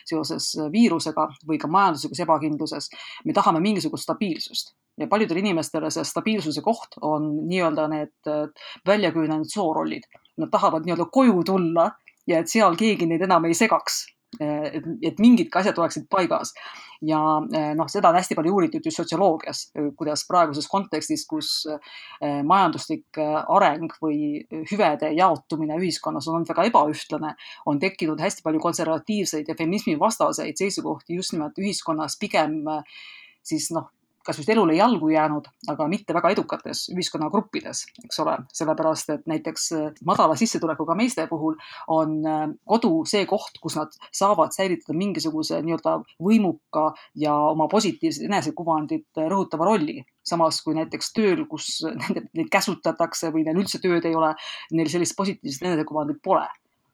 seoses 0.08 0.52
viirusega 0.72 1.30
või 1.48 1.60
ka 1.62 1.72
majanduslikus 1.72 2.24
ebakindluses, 2.28 2.92
me 3.26 3.36
tahame 3.36 3.64
mingisugust 3.64 4.06
stabiilsust 4.08 4.76
ja 5.00 5.08
paljudele 5.12 5.44
inimestele 5.44 5.92
see 5.94 6.06
stabiilsuse 6.08 6.64
koht 6.66 6.98
on 7.02 7.30
nii-öelda 7.50 7.88
need 7.92 8.32
äh, 8.32 8.48
välja 8.88 9.12
kujunenud 9.12 9.50
soorollid. 9.52 10.08
Nad 10.42 10.52
tahavad 10.52 10.88
nii-öelda 10.88 11.10
koju 11.12 11.44
tulla 11.48 11.92
ja 12.28 12.42
et 12.42 12.52
seal 12.52 12.76
keegi 12.80 13.08
neid 13.10 13.24
enam 13.28 13.46
ei 13.50 13.58
segaks 13.58 14.06
et, 14.40 14.86
et 15.04 15.20
mingidki 15.20 15.60
asjad 15.60 15.78
oleksid 15.82 16.08
paigas. 16.12 16.54
ja 17.02 17.18
noh, 17.76 17.88
seda 17.90 18.12
on 18.12 18.18
hästi 18.20 18.36
palju 18.38 18.52
uuritud 18.54 18.86
just 18.86 19.00
sotsioloogias, 19.02 19.64
kuidas 19.98 20.24
praeguses 20.30 20.68
kontekstis, 20.70 21.26
kus 21.28 21.50
majanduslik 22.22 23.18
areng 23.22 23.96
või 24.04 24.44
hüvede 24.70 25.10
jaotumine 25.18 25.80
ühiskonnas 25.82 26.30
on 26.30 26.38
olnud 26.38 26.52
väga 26.54 26.68
ebaühtlane, 26.70 27.34
on 27.66 27.82
tekkinud 27.82 28.22
hästi 28.22 28.46
palju 28.46 28.62
konservatiivseid 28.62 29.50
ja 29.50 29.58
feminismi 29.58 29.98
vastaseid 30.00 30.62
seisukohti 30.62 31.18
just 31.18 31.34
nimelt 31.34 31.58
ühiskonnas 31.58 32.20
pigem 32.22 32.62
siis 33.44 33.72
noh, 33.74 33.90
kas 34.26 34.40
just 34.40 34.50
elule 34.50 34.76
jalgu 34.76 35.10
jäänud, 35.12 35.48
aga 35.72 35.88
mitte 35.92 36.14
väga 36.14 36.32
edukates 36.36 36.86
ühiskonnagruppides, 36.94 37.84
eks 38.06 38.22
ole, 38.24 38.38
sellepärast 38.54 39.14
et 39.16 39.28
näiteks 39.30 39.68
äh, 39.78 39.90
madala 40.06 40.38
sissetulekuga 40.40 40.96
meeste 41.00 41.28
puhul 41.30 41.58
on 41.92 42.18
äh, 42.28 42.46
kodu 42.68 42.94
see 43.10 43.26
koht, 43.30 43.60
kus 43.62 43.78
nad 43.80 43.94
saavad 44.16 44.56
säilitada 44.56 44.98
mingisuguse 44.98 45.62
nii-öelda 45.66 45.98
võimuka 46.22 46.92
ja 47.20 47.36
oma 47.52 47.68
positiivset 47.72 48.28
enesekuvandit 48.30 49.08
äh, 49.18 49.30
rõhutava 49.32 49.70
rolli. 49.72 50.02
Samas 50.22 50.60
kui 50.62 50.76
näiteks 50.78 51.14
tööl, 51.18 51.46
kus 51.50 51.82
neid 52.38 52.50
käsutatakse 52.54 53.32
või 53.34 53.46
neil 53.48 53.64
üldse 53.64 53.82
tööd 53.82 54.06
ei 54.06 54.18
ole, 54.18 54.36
neil 54.72 54.90
sellist 54.92 55.18
positiivset 55.18 55.66
enesekuvandit 55.72 56.22
pole 56.24 56.46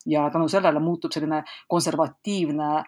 ja 0.08 0.30
tänu 0.34 0.48
sellele 0.50 0.80
muutub 0.80 1.12
selline 1.14 1.44
konservatiivne 1.68 2.70
äh, 2.78 2.86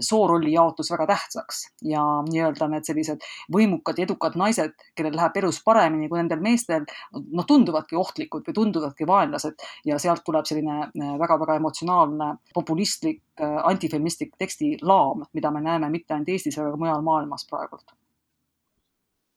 soorolli 0.00 0.52
jaotus 0.52 0.90
väga 0.90 1.06
tähtsaks. 1.06 1.62
Ja 1.82 2.02
nii-öelda 2.28 2.68
need 2.72 2.86
sellised 2.86 3.24
võimukad 3.52 3.98
ja 3.98 4.06
edukad 4.08 4.38
naised, 4.38 4.76
kellel 4.96 5.16
läheb 5.16 5.36
elus 5.42 5.60
paremini 5.64 6.08
kui 6.08 6.20
nendel 6.20 6.42
meestel, 6.44 6.86
noh, 7.12 7.46
tunduvadki 7.48 7.98
ohtlikud 7.98 8.46
või 8.48 8.58
tunduvadki 8.60 9.06
vaenlased 9.08 9.66
ja 9.86 9.98
sealt 9.98 10.24
tuleb 10.26 10.46
selline 10.48 10.90
väga-väga 11.20 11.58
äh, 11.58 11.62
emotsionaalne, 11.62 12.30
populistlik, 12.54 13.22
äh, 13.40 13.58
antifeministlik 13.64 14.34
tekstilaam, 14.38 15.26
mida 15.32 15.50
me 15.50 15.64
näeme 15.64 15.90
mitte 15.90 16.14
ainult 16.14 16.32
Eestis, 16.34 16.58
aga 16.58 16.72
ka 16.74 16.80
mujal 16.80 17.04
maailmas 17.04 17.46
praegult. 17.50 17.94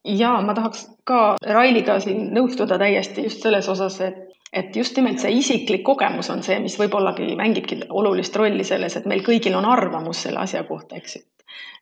Ja 0.07 0.37
ma 0.41 0.53
tahaks 0.55 0.85
ka 1.03 1.35
Railiga 1.43 1.97
siin 1.99 2.29
nõustuda 2.35 2.77
täiesti 2.79 3.25
just 3.25 3.43
selles 3.43 3.67
osas, 3.69 3.99
et 4.05 4.26
et 4.53 4.75
just 4.75 4.97
nimelt 4.97 5.19
see 5.19 5.31
isiklik 5.39 5.83
kogemus 5.83 6.29
on 6.33 6.43
see, 6.43 6.59
mis 6.63 6.77
võib-ollagi 6.79 7.35
mängibki 7.39 7.79
olulist 7.89 8.35
rolli 8.35 8.63
selles, 8.63 8.95
et 8.95 9.05
meil 9.05 9.23
kõigil 9.25 9.55
on 9.59 9.65
arvamus 9.65 10.23
selle 10.27 10.39
asja 10.45 10.63
kohta, 10.63 10.95
eks 11.01 11.15
ju 11.19 11.25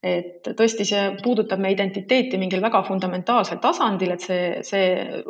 et 0.06 0.48
tõesti, 0.58 0.86
see 0.88 1.04
puudutab 1.24 1.62
meie 1.62 1.76
identiteeti 1.76 2.38
mingil 2.42 2.62
väga 2.64 2.84
fundamentaalsel 2.88 3.60
tasandil, 3.64 4.14
et 4.16 4.26
see, 4.26 4.40
see 4.68 4.88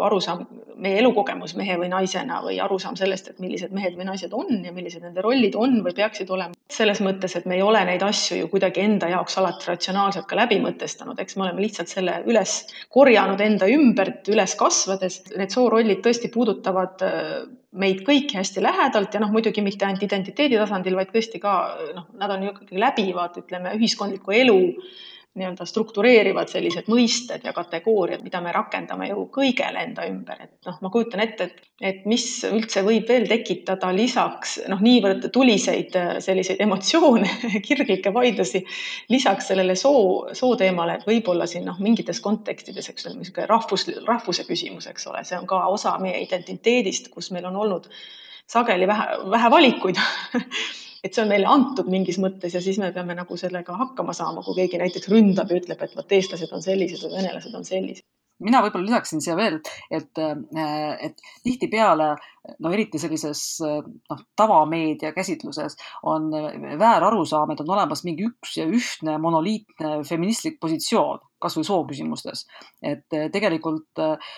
arusaam, 0.08 0.44
meie 0.82 1.00
elukogemus 1.00 1.56
mehe 1.56 1.78
või 1.80 1.90
naisena 1.94 2.42
või 2.44 2.60
arusaam 2.64 2.98
sellest, 3.00 3.32
et 3.32 3.42
millised 3.44 3.74
mehed 3.76 3.96
või 3.96 4.10
naised 4.10 4.34
on 4.36 4.60
ja 4.66 4.74
millised 4.76 5.06
nende 5.06 5.24
rollid 5.24 5.56
on 5.56 5.80
või 5.86 5.96
peaksid 5.96 6.32
olema. 6.36 6.54
selles 6.76 7.00
mõttes, 7.06 7.36
et 7.38 7.46
me 7.46 7.56
ei 7.56 7.62
ole 7.62 7.84
neid 7.86 8.04
asju 8.04 8.40
ju 8.40 8.48
kuidagi 8.52 8.82
enda 8.82 9.08
jaoks 9.12 9.38
alati 9.38 9.70
ratsionaalselt 9.70 10.26
ka 10.28 10.36
läbi 10.36 10.58
mõtestanud, 10.64 11.20
eks 11.22 11.38
me 11.38 11.46
oleme 11.46 11.62
lihtsalt 11.62 11.92
selle 11.92 12.18
üles 12.26 12.56
korjanud 12.90 13.42
enda 13.42 13.70
ümbert 13.72 14.28
üles 14.34 14.56
kasvades. 14.60 15.22
Need 15.38 15.54
soorollid 15.54 16.02
tõesti 16.04 16.32
puudutavad 16.34 17.06
meid 17.76 18.04
kõiki 18.08 18.38
hästi 18.40 18.64
lähedalt 18.64 19.14
ja 19.14 19.22
noh, 19.24 19.32
muidugi 19.34 19.64
mitte 19.66 19.88
ainult 19.88 20.04
identiteedi 20.06 20.60
tasandil, 20.60 20.96
vaid 20.98 21.12
tõesti 21.14 21.42
ka 21.44 21.56
noh, 21.96 22.08
nad 22.20 22.32
on 22.36 22.46
ju 22.46 22.54
ikkagi 22.54 22.80
läbivad, 22.82 23.42
ütleme, 23.44 23.76
ühiskondliku 23.80 24.36
elu 24.36 24.60
nii-öelda 25.36 25.66
struktureerivad 25.68 26.48
sellised 26.48 26.88
mõisted 26.88 27.44
ja 27.44 27.52
kategooriad, 27.54 28.22
mida 28.24 28.40
me 28.44 28.54
rakendame 28.56 29.10
ju 29.10 29.26
kõigele 29.34 29.82
enda 29.84 30.06
ümber, 30.08 30.46
et 30.46 30.70
noh, 30.70 30.78
ma 30.84 30.92
kujutan 30.94 31.24
ette, 31.26 31.48
et, 31.50 31.66
et 31.90 32.06
mis 32.08 32.26
üldse 32.48 32.86
võib 32.86 33.10
veel 33.12 33.28
tekitada 33.28 33.90
lisaks 33.96 34.58
noh, 34.72 34.80
niivõrd 34.86 35.28
tuliseid 35.36 35.98
selliseid 36.24 36.64
emotsioone 36.64 37.34
kirglikke 37.68 38.14
vaidlusi 38.16 38.64
lisaks 39.12 39.52
sellele 39.52 39.76
soo, 39.80 40.32
sooteemale, 40.38 41.00
et 41.00 41.10
võib-olla 41.10 41.50
siin 41.52 41.68
noh, 41.68 41.82
mingites 41.84 42.24
kontekstides, 42.24 42.88
eks 42.94 43.10
ole, 43.10 43.20
niisugune 43.20 43.50
rahvus, 43.52 43.90
rahvuse 44.08 44.48
küsimus, 44.48 44.88
eks 44.92 45.12
ole, 45.12 45.26
see 45.28 45.40
on 45.40 45.50
ka 45.52 45.66
osa 45.68 45.98
meie 46.00 46.24
identiteedist, 46.24 47.12
kus 47.12 47.34
meil 47.36 47.52
on 47.52 47.60
olnud 47.66 47.92
sageli 48.48 48.88
vähe, 48.88 49.20
vähe 49.36 49.52
valikuid 49.52 50.00
et 51.06 51.14
see 51.14 51.22
on 51.22 51.30
meile 51.30 51.50
antud 51.52 51.90
mingis 51.92 52.18
mõttes 52.22 52.58
ja 52.58 52.64
siis 52.66 52.80
me 52.82 52.90
peame 52.96 53.14
nagu 53.18 53.38
sellega 53.38 53.78
hakkama 53.78 54.16
saama, 54.18 54.44
kui 54.46 54.58
keegi 54.58 54.82
näiteks 54.82 55.12
ründab 55.14 55.54
ja 55.54 55.62
ütleb, 55.62 55.86
et 55.86 55.96
vot 55.98 56.18
eestlased 56.18 56.54
on 56.56 56.66
sellised 56.66 57.06
või 57.06 57.20
venelased 57.20 57.58
on 57.62 57.68
sellised 57.68 58.08
mina 58.44 58.60
võib-olla 58.64 58.90
lisaksin 58.90 59.22
siia 59.24 59.36
veel, 59.38 59.60
et, 59.94 60.20
et 60.20 61.22
tihtipeale 61.46 62.10
no 62.60 62.72
eriti 62.76 63.00
sellises 63.02 63.44
noh, 63.64 64.24
tavameedia 64.38 65.14
käsitluses 65.16 65.78
on 66.12 66.28
väärarusaam, 66.80 67.54
et 67.54 67.64
on 67.64 67.72
olemas 67.78 68.04
mingi 68.08 68.28
üks 68.28 68.58
ja 68.60 68.68
ühtne 68.68 69.16
monoliitne 69.24 70.02
feministlik 70.08 70.60
positsioon, 70.60 71.24
kasvõi 71.42 71.64
sooküsimustes. 71.68 72.46
et 72.84 73.08
tegelikult 73.32 74.04
äh, 74.04 74.36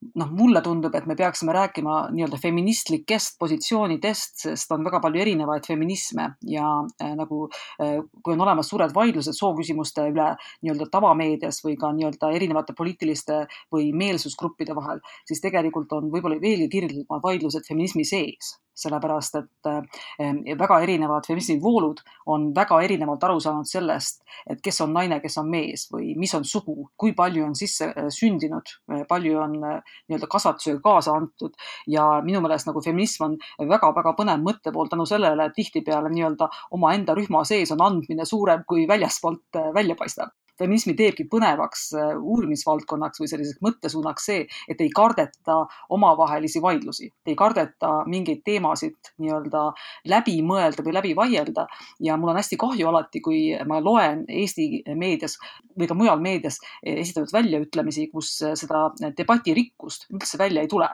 noh, 0.00 0.30
mulle 0.32 0.62
tundub, 0.64 0.94
et 0.96 1.06
me 1.06 1.16
peaksime 1.16 1.52
rääkima 1.52 1.96
nii-öelda 2.14 2.38
feministlikest 2.40 3.36
positsioonidest, 3.40 4.44
sest 4.46 4.72
on 4.74 4.84
väga 4.86 5.00
palju 5.04 5.20
erinevaid 5.24 5.66
feminisme 5.68 6.30
ja 6.48 6.68
äh, 7.02 7.12
nagu 7.18 7.42
äh, 7.82 7.98
kui 8.22 8.34
on 8.34 8.44
olemas 8.46 8.70
suured 8.72 8.94
vaidlused 8.96 9.36
sooküsimuste 9.36 10.08
üle 10.12 10.30
nii-öelda 10.62 10.88
tavameedias 10.92 11.60
või 11.66 11.76
ka 11.80 11.92
nii-öelda 11.96 12.32
erinevate 12.36 12.76
poliitiliste 12.78 13.44
või 13.72 13.90
meelsusgruppide 13.92 14.76
vahel, 14.76 15.04
siis 15.28 15.44
tegelikult 15.44 15.92
on 15.98 16.10
võib-olla 16.12 16.40
veelgi 16.40 16.70
kirglimad 16.72 17.24
vaidlused 17.24 17.68
feminismi 17.68 18.06
sees 18.08 18.56
sellepärast 18.80 19.38
et 19.40 19.70
eh, 19.70 20.56
väga 20.58 20.80
erinevad 20.84 21.26
feministivoolud 21.28 22.02
on 22.32 22.50
väga 22.56 22.80
erinevalt 22.86 23.24
aru 23.28 23.40
saanud 23.40 23.68
sellest, 23.68 24.22
et 24.50 24.60
kes 24.64 24.80
on 24.84 24.94
naine, 24.96 25.20
kes 25.22 25.38
on 25.42 25.50
mees 25.50 25.86
või 25.92 26.14
mis 26.18 26.34
on 26.38 26.46
sugu, 26.48 26.90
kui 26.96 27.14
palju 27.16 27.46
on 27.46 27.56
sisse 27.58 27.90
eh, 27.90 28.10
sündinud, 28.14 28.74
palju 29.08 29.38
on 29.40 29.56
nii-öelda 29.60 30.28
kasvatusega 30.30 30.80
kaasa 30.84 31.14
antud. 31.16 31.56
Ja 31.90 32.06
minu 32.24 32.42
meelest 32.44 32.68
nagu 32.68 32.82
feminism 32.84 33.28
on 33.28 33.38
väga-väga 33.70 34.14
põnev 34.18 34.44
mõttepool 34.44 34.90
tänu 34.90 35.06
sellele, 35.08 35.48
et 35.48 35.56
tihtipeale 35.56 36.12
nii-öelda 36.12 36.50
omaenda 36.76 37.16
rühma 37.18 37.44
sees 37.48 37.72
on 37.74 37.84
andmine 37.84 38.26
suurem, 38.28 38.64
kui 38.68 38.86
väljaspoolt 38.88 39.60
välja 39.74 39.96
paistab 39.98 40.34
feminismi 40.60 40.94
teebki 40.98 41.26
põnevaks 41.32 41.86
äh, 41.96 42.12
uurimisvaldkonnaks 42.18 43.22
või 43.22 43.30
selliseks 43.32 43.62
mõttesuunaks 43.64 44.28
see, 44.30 44.44
et 44.70 44.80
ei 44.84 44.90
kardeta 44.94 45.60
omavahelisi 45.96 46.62
vaidlusi, 46.62 47.10
ei 47.26 47.36
kardeta 47.38 47.92
mingeid 48.10 48.44
teemasid 48.46 49.12
nii-öelda 49.18 49.66
läbi 50.12 50.38
mõelda 50.46 50.84
või 50.86 50.96
läbi 50.96 51.14
vaielda. 51.16 51.66
ja 52.00 52.16
mul 52.16 52.32
on 52.32 52.40
hästi 52.40 52.58
kahju 52.60 52.88
alati, 52.88 53.20
kui 53.24 53.42
ma 53.66 53.80
loen 53.84 54.24
Eesti 54.28 54.82
meedias 54.94 55.38
või 55.78 55.88
ka 55.90 55.96
mujal 55.96 56.20
meedias 56.20 56.60
esitatud 56.82 57.32
väljaütlemisi, 57.32 58.08
kus 58.12 58.36
seda 58.38 58.88
debati 59.16 59.54
rikkust 59.54 60.08
üldse 60.12 60.38
välja 60.38 60.62
ei 60.62 60.68
tule 60.68 60.88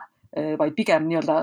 vaid 0.59 0.75
pigem 0.75 1.07
nii-öelda 1.07 1.35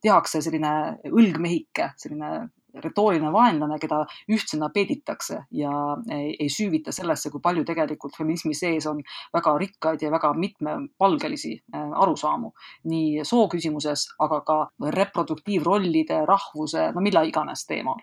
tehakse 0.00 0.40
selline 0.40 0.70
õlgmehike, 1.10 1.90
selline 2.00 2.48
retooriline 2.84 3.32
vaenlane, 3.32 3.78
keda 3.82 4.04
ühtsena 4.30 4.70
peeditakse 4.74 5.42
ja 5.50 5.72
ei, 6.10 6.34
ei 6.38 6.48
süüvita 6.48 6.92
sellesse, 6.92 7.30
kui 7.30 7.42
palju 7.42 7.64
tegelikult 7.68 8.16
feminismi 8.18 8.54
sees 8.54 8.86
on 8.90 9.02
väga 9.34 9.56
rikkaid 9.58 10.02
ja 10.02 10.10
väga 10.10 10.32
mitmepalgelisi 10.34 11.54
äh, 11.74 11.92
arusaamu 12.02 12.52
nii 12.90 13.24
soo 13.24 13.48
küsimuses, 13.52 14.08
aga 14.18 14.40
ka 14.46 14.58
reproduktiivrollide, 14.96 16.24
rahvuse, 16.28 16.90
no 16.94 17.04
mille 17.04 17.26
iganes 17.28 17.66
teemal. 17.66 18.00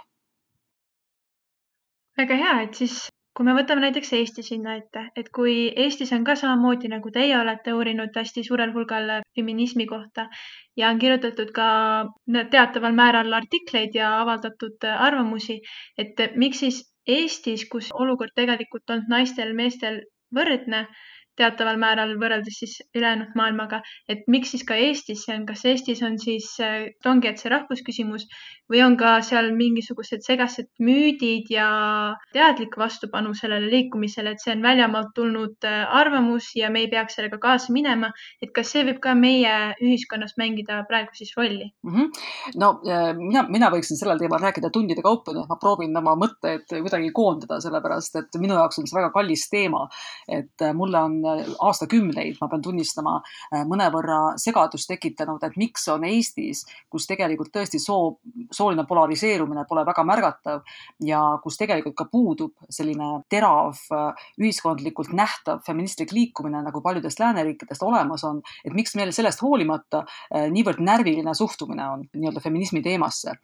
väga 2.17 2.35
hea, 2.35 2.53
et 2.65 2.73
siis 2.73 3.07
kui 3.37 3.45
me 3.45 3.53
võtame 3.53 3.83
näiteks 3.83 4.09
Eesti 4.17 4.43
sinna 4.45 4.75
ette, 4.79 5.03
et 5.21 5.27
kui 5.37 5.67
Eestis 5.83 6.09
on 6.15 6.23
ka 6.25 6.33
samamoodi, 6.39 6.89
nagu 6.89 7.11
teie 7.13 7.35
olete 7.37 7.75
uurinud 7.77 8.15
hästi 8.17 8.43
suurel 8.47 8.71
hulgal 8.73 9.11
feminismi 9.37 9.85
kohta 9.91 10.25
ja 10.79 10.89
on 10.89 10.97
kirjutatud 11.03 11.51
ka 11.53 11.67
teataval 12.55 12.97
määral 12.97 13.37
artikleid 13.37 13.93
ja 13.99 14.15
avaldatud 14.23 14.89
arvamusi, 14.95 15.59
et 15.97 16.23
miks 16.35 16.65
siis 16.65 16.81
Eestis, 17.07 17.67
kus 17.71 17.91
olukord 17.93 18.33
tegelikult 18.35 18.89
on 18.91 19.05
naistel-meestel 19.07 20.01
võrdne, 20.35 20.81
teataval 21.37 21.77
määral 21.79 22.15
võrreldes 22.19 22.57
siis 22.63 22.73
ülejäänud 22.97 23.37
maailmaga, 23.37 23.83
et 24.09 24.25
miks 24.33 24.55
siis 24.55 24.65
ka 24.67 24.75
Eestis 24.87 25.23
see 25.27 25.37
on, 25.37 25.45
kas 25.45 25.63
Eestis 25.69 26.01
on 26.03 26.17
siis, 26.19 26.49
ongi, 27.05 27.29
et 27.29 27.39
see 27.41 27.53
rahvusküsimus 27.53 28.25
või 28.71 28.81
on 28.85 28.97
ka 28.99 29.17
seal 29.25 29.51
mingisugused 29.55 30.25
segased 30.25 30.69
müüdid 30.83 31.51
ja 31.53 31.67
teadlik 32.33 32.77
vastupanu 32.77 33.33
sellele 33.37 33.69
liikumisele, 33.71 34.33
et 34.33 34.43
see 34.43 34.53
on 34.55 34.63
väljamaalt 34.65 35.13
tulnud 35.15 35.67
äh, 35.67 35.85
arvamus 35.99 36.51
ja 36.59 36.71
me 36.73 36.83
ei 36.85 36.91
peaks 36.91 37.17
sellega 37.17 37.39
kaasa 37.41 37.73
minema. 37.73 38.11
et 38.41 38.51
kas 38.55 38.71
see 38.71 38.83
võib 38.87 38.99
ka 39.03 39.15
meie 39.15 39.53
ühiskonnas 39.81 40.35
mängida 40.37 40.83
praegu 40.89 41.13
siis 41.13 41.33
rolli 41.37 41.71
mm? 41.83 41.93
-hmm. 41.93 42.09
no 42.55 42.71
äh, 42.87 43.13
mina, 43.17 43.45
mina 43.49 43.71
võiksin 43.73 43.99
sellel 43.99 44.19
teemal 44.19 44.41
rääkida 44.41 44.69
tundide 44.73 45.01
kaupa, 45.01 45.33
nii 45.33 45.43
et 45.43 45.49
ma 45.49 45.59
proovin 45.61 45.97
oma 45.97 46.15
mõtteid 46.15 46.67
kuidagi 46.67 47.11
koondada, 47.11 47.61
sellepärast 47.61 48.15
et 48.21 48.39
minu 48.41 48.53
jaoks 48.59 48.79
on 48.79 48.87
see 48.87 48.99
väga 48.99 49.11
kallis 49.15 49.49
teema. 49.49 49.87
et 50.27 50.67
mulle 50.73 50.99
on 50.99 51.21
aastakümneid, 51.59 52.37
ma 52.41 52.49
pean 52.51 52.61
tunnistama, 52.61 53.17
äh, 53.53 53.63
mõnevõrra 53.69 54.19
segadust 54.41 54.89
tekitanud, 54.91 55.43
et 55.43 55.57
miks 55.59 55.87
on 55.93 56.05
Eestis, 56.07 56.63
kus 56.91 57.07
tegelikult 57.09 57.53
tõesti 57.55 57.79
soo, 57.81 58.17
sooline 58.57 58.85
polariseerumine 58.89 59.65
pole 59.69 59.85
väga 59.87 60.03
märgatav 60.07 60.63
ja 61.05 61.21
kus 61.43 61.57
tegelikult 61.59 61.95
ka 61.97 62.07
puudub 62.11 62.53
selline 62.69 63.21
terav, 63.29 63.77
ühiskondlikult 64.41 65.13
nähtav 65.17 65.61
feministlik 65.65 66.11
liikumine, 66.15 66.61
nagu 66.65 66.81
paljudest 66.81 67.21
lääneriikidest 67.21 67.83
olemas 67.85 68.23
on, 68.27 68.41
et 68.65 68.73
miks 68.75 68.95
meil 68.97 69.13
sellest 69.15 69.41
hoolimata 69.45 70.03
niivõrd 70.53 70.81
närviline 70.83 71.33
suhtumine 71.37 71.87
on 71.93 72.05
nii-öelda 72.13 72.43
feminismi 72.43 72.81
teemasse. 72.85 73.37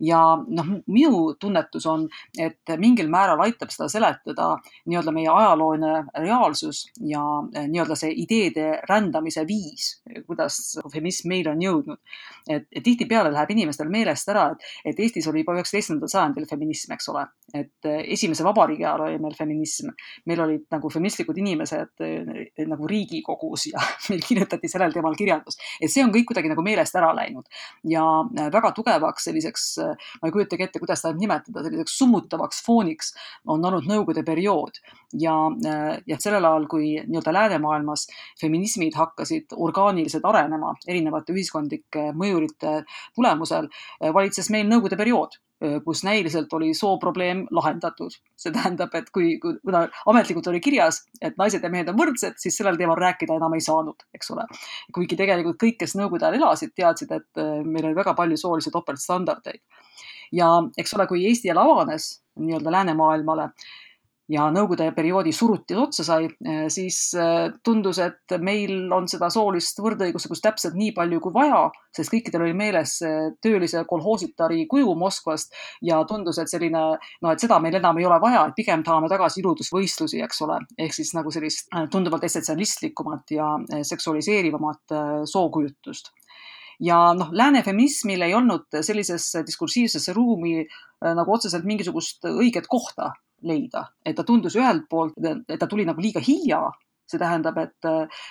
ja 0.00 0.20
noh, 0.48 0.68
minu 0.86 1.34
tunnetus 1.40 1.86
on, 1.86 2.06
et 2.38 2.74
mingil 2.80 3.10
määral 3.12 3.40
aitab 3.44 3.72
seda 3.74 3.88
seletada 3.92 4.54
nii-öelda 4.86 5.12
meie 5.12 5.28
ajalooline 5.28 6.04
reaalsus 6.16 6.86
ja 7.00 7.22
nii-öelda 7.52 7.96
see 7.98 8.12
ideede 8.24 8.80
rändamise 8.88 9.44
viis, 9.48 10.00
kuidas 10.26 10.78
feminism 10.92 11.28
meile 11.28 11.54
on 11.54 11.62
jõudnud. 11.64 12.00
et, 12.48 12.66
et 12.72 12.84
tihtipeale 12.84 13.32
läheb 13.32 13.50
inimestel 13.56 13.90
meelest 13.92 14.28
ära, 14.32 14.50
et, 14.84 14.98
Eestis 15.00 15.28
oli 15.30 15.44
juba 15.44 15.56
üheksateistkümnendal 15.56 16.10
sajandil 16.12 16.46
feminism, 16.50 16.92
eks 16.94 17.08
ole, 17.12 17.24
et 17.54 17.88
eh, 17.88 18.02
esimese 18.14 18.44
vabariigi 18.46 18.84
ajal 18.84 19.06
oli 19.06 19.18
meil 19.22 19.34
feminism, 19.38 19.90
meil 20.30 20.42
olid 20.44 20.66
nagu 20.72 20.90
feministlikud 20.92 21.38
inimesed 21.40 22.04
eh, 22.06 22.64
nagu 22.68 22.88
Riigikogus 22.90 23.68
ja 23.70 23.82
meil 24.12 24.22
kirjutati 24.26 24.70
sellel 24.70 24.94
teemal 24.94 25.16
kirjandust, 25.18 25.62
et 25.80 25.92
see 25.92 26.04
on 26.04 26.12
kõik 26.14 26.30
kuidagi 26.30 26.52
nagu 26.52 26.64
meelest 26.66 26.96
ära 26.98 27.12
läinud. 27.16 27.48
Ja 27.90 28.04
eh, 28.36 28.50
väga 28.52 28.72
tugevaks 28.76 29.28
selliseks, 29.30 29.66
ma 30.20 30.30
ei 30.30 30.34
kujutagi 30.34 30.66
ette, 30.66 30.82
kuidas 30.82 31.02
seda 31.02 31.14
nimetada, 31.18 31.64
selliseks 31.66 31.98
summutavaks 32.00 32.64
fooniks 32.66 33.14
on 33.50 33.64
olnud 33.64 33.88
Nõukogude 33.90 34.22
periood. 34.26 34.76
Ja, 35.18 35.32
ja 36.06 36.16
sellel 36.22 36.44
ajal, 36.46 36.66
kui 36.70 36.92
nii-öelda 37.00 37.32
läänemaailmas 37.34 38.04
feminismid 38.38 38.94
hakkasid 38.94 39.56
orgaaniliselt 39.56 40.26
arenema 40.28 40.74
erinevate 40.86 41.34
ühiskondlike 41.34 42.10
mõjurite 42.14 42.76
tulemusel, 43.16 43.66
valitses 44.14 44.49
meil 44.50 44.68
Nõukogude 44.68 44.98
periood 45.00 45.38
kus 45.84 46.04
näiliselt 46.04 46.52
oli 46.56 46.74
sooprobleem 46.74 47.44
lahendatud. 47.50 48.14
see 48.36 48.52
tähendab, 48.52 48.94
et 48.96 49.10
kui, 49.12 49.34
kui, 49.38 49.58
kuna 49.64 49.82
ametlikult 50.08 50.46
oli 50.48 50.60
kirjas, 50.60 51.02
et 51.20 51.36
naised 51.36 51.62
ja 51.62 51.68
mehed 51.70 51.88
on 51.92 51.98
võrdsed, 51.98 52.38
siis 52.40 52.56
sellel 52.56 52.78
teemal 52.80 52.96
rääkida 52.96 53.36
enam 53.36 53.54
ei 53.54 53.60
saanud, 53.60 54.06
eks 54.16 54.30
ole. 54.32 54.46
kuigi 54.94 55.18
tegelikult 55.20 55.60
kõik, 55.60 55.76
kes 55.82 55.96
nõukogude 56.00 56.24
ajal 56.26 56.40
elasid, 56.40 56.72
teadsid, 56.76 57.12
et 57.12 57.42
meil 57.64 57.90
oli 57.90 57.98
väga 57.98 58.14
palju 58.16 58.40
soolisi 58.40 58.72
topeltstandardeid. 58.72 59.60
ja 60.32 60.48
eks 60.78 60.96
ole, 60.96 61.06
kui 61.06 61.26
Eesti 61.28 61.52
jälle 61.52 61.60
avanes 61.60 62.08
nii-öelda 62.40 62.72
läänemaailmale, 62.72 63.50
ja 64.30 64.46
Nõukogude 64.52 64.86
perioodi 64.94 65.32
surutis 65.34 65.78
otsa 65.80 66.04
sai, 66.06 66.28
eh, 66.46 66.64
siis 66.72 66.98
eh, 67.18 67.50
tundus, 67.66 67.98
et 68.02 68.34
meil 68.42 68.90
on 68.94 69.08
seda 69.10 69.30
soolist 69.32 69.80
võrdõiguslikkust 69.82 70.44
täpselt 70.44 70.76
nii 70.78 70.92
palju 70.96 71.20
kui 71.24 71.34
vaja, 71.34 71.64
sest 71.96 72.12
kõikidel 72.12 72.46
oli 72.46 72.54
meeles 72.56 72.98
töölise 73.42 73.82
kolhoositari 73.88 74.66
kuju 74.70 74.94
Moskvast 74.98 75.56
ja 75.86 76.00
tundus, 76.08 76.38
et 76.38 76.50
selline, 76.50 76.82
no 77.22 77.32
et 77.32 77.42
seda 77.42 77.58
meil 77.62 77.78
enam 77.80 77.98
ei 77.98 78.06
ole 78.06 78.20
vaja, 78.22 78.44
et 78.46 78.58
pigem 78.58 78.84
tahame 78.86 79.10
tagasi 79.10 79.42
iludusvõistlusi, 79.42 80.22
eks 80.26 80.42
ole, 80.46 80.60
ehk 80.78 80.94
siis 80.94 81.14
nagu 81.16 81.32
sellist 81.34 81.66
eh, 81.74 81.88
tunduvalt 81.90 82.26
essentsialistlikumat 82.28 83.34
ja 83.34 83.50
seksualiseerivamat 83.86 84.94
sookujutust. 85.30 86.12
Ja 86.80 87.10
noh, 87.12 87.28
lääne 87.36 87.60
feminismil 87.62 88.22
ei 88.24 88.32
olnud 88.34 88.78
sellisesse 88.80 89.42
diskursiivsesse 89.44 90.14
ruumi 90.16 90.62
nagu 91.02 91.34
otseselt 91.34 91.66
mingisugust 91.68 92.24
õiget 92.30 92.70
kohta 92.72 93.10
leida, 93.42 93.86
et 94.04 94.16
ta 94.16 94.24
tundus 94.24 94.56
ühelt 94.56 94.88
poolt, 94.90 95.16
et 95.24 95.58
ta 95.58 95.66
tuli 95.66 95.86
nagu 95.88 96.00
liiga 96.00 96.20
hilja 96.20 96.60
see 97.10 97.20
tähendab, 97.20 97.58
et, 97.60 97.88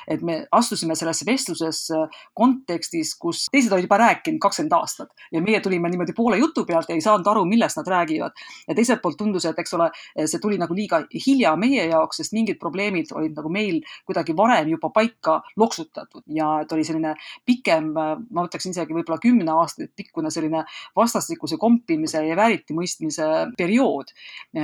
et 0.08 0.22
me 0.26 0.40
astusime 0.56 0.96
sellesse 0.98 1.28
vestlusesse 1.28 2.00
kontekstis, 2.38 3.16
kus 3.20 3.46
teised 3.52 3.74
olid 3.76 3.88
juba 3.88 4.00
rääkinud 4.02 4.42
kakskümmend 4.44 4.76
aastat 4.78 5.26
ja 5.36 5.42
meie 5.44 5.62
tulime 5.64 5.92
niimoodi 5.92 6.16
poole 6.18 6.40
jutu 6.40 6.66
pealt 6.68 6.90
ja 6.90 6.98
ei 6.98 7.04
saanud 7.04 7.28
aru, 7.28 7.46
millest 7.50 7.80
nad 7.80 7.88
räägivad. 7.88 8.36
ja 8.68 8.76
teiselt 8.76 9.02
poolt 9.02 9.18
tundus, 9.18 9.46
et 9.46 9.60
eks 9.60 9.74
ole, 9.78 9.90
see 10.26 10.42
tuli 10.42 10.58
nagu 10.62 10.76
liiga 10.76 11.02
hilja 11.26 11.56
meie 11.60 11.86
jaoks, 11.90 12.22
sest 12.22 12.36
mingid 12.36 12.60
probleemid 12.60 13.12
olid 13.16 13.36
nagu 13.38 13.52
meil 13.54 13.82
kuidagi 14.08 14.36
varem 14.38 14.70
juba 14.76 14.92
paika 14.94 15.40
loksutatud 15.58 16.24
ja 16.36 16.50
et 16.64 16.72
oli 16.76 16.86
selline 16.88 17.16
pikem, 17.46 17.92
ma 17.94 18.46
ütleksin 18.46 18.76
isegi 18.76 18.96
võib-olla 18.96 19.20
kümne 19.24 19.52
aastat 19.60 19.92
pikkune 19.96 20.32
selline 20.34 20.64
vastastikuse 20.96 21.58
kompimise 21.60 22.22
ja 22.26 22.38
vääritimõistmise 22.40 23.28
periood, 23.58 24.14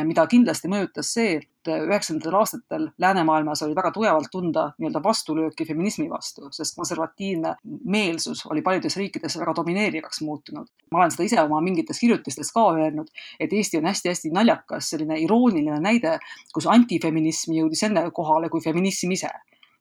mida 0.05 0.27
kindlasti 0.31 0.71
mõjutas 0.71 1.11
see, 1.17 1.39
üheksakümnendatel 1.67 2.37
aastatel 2.39 2.87
läänemaailmas 3.01 3.63
oli 3.65 3.75
väga 3.75 3.91
tugevalt 3.95 4.29
tunda 4.31 4.65
nii-öelda 4.77 5.01
vastulööki 5.03 5.65
feminismi 5.65 6.09
vastu, 6.09 6.49
sest 6.51 6.75
konservatiivne 6.77 7.55
meelsus 7.85 8.45
oli 8.51 8.61
paljudes 8.65 8.97
riikides 8.97 9.39
väga 9.39 9.55
domineerivaks 9.55 10.21
muutunud. 10.21 10.67
ma 10.91 10.99
olen 10.99 11.11
seda 11.11 11.23
ise 11.23 11.41
oma 11.41 11.61
mingites 11.61 11.99
kirjutistes 11.99 12.51
ka 12.53 12.67
öelnud, 12.75 13.09
et 13.39 13.53
Eesti 13.53 13.77
on 13.77 13.89
hästi-hästi 13.89 14.31
naljakas 14.33 14.89
selline 14.89 15.19
irooniline 15.19 15.79
näide, 15.79 16.19
kus 16.53 16.67
antifeminism 16.67 17.57
jõudis 17.57 17.83
enne 17.83 18.09
kohale 18.11 18.49
kui 18.49 18.61
feminism 18.61 19.11
ise 19.11 19.31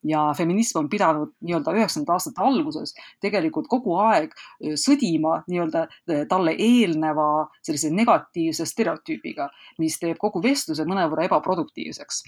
ja 0.04 0.24
feminism 0.36 0.78
on 0.78 0.88
pidanud 0.92 1.32
nii-öelda 1.40 1.74
üheksakümnendate 1.74 2.16
aastate 2.16 2.44
alguses 2.44 2.94
tegelikult 3.24 3.68
kogu 3.72 3.96
aeg 4.04 4.34
sõdima 4.80 5.40
nii-öelda 5.48 5.86
talle 6.30 6.56
eelneva 6.58 7.28
sellise 7.64 7.92
negatiivse 7.94 8.66
stereotüübiga, 8.68 9.48
mis 9.78 9.98
teeb 10.00 10.20
kogu 10.20 10.42
vestluse 10.44 10.86
mõnevõrra 10.88 11.28
ebaproduktiivseks. 11.30 12.24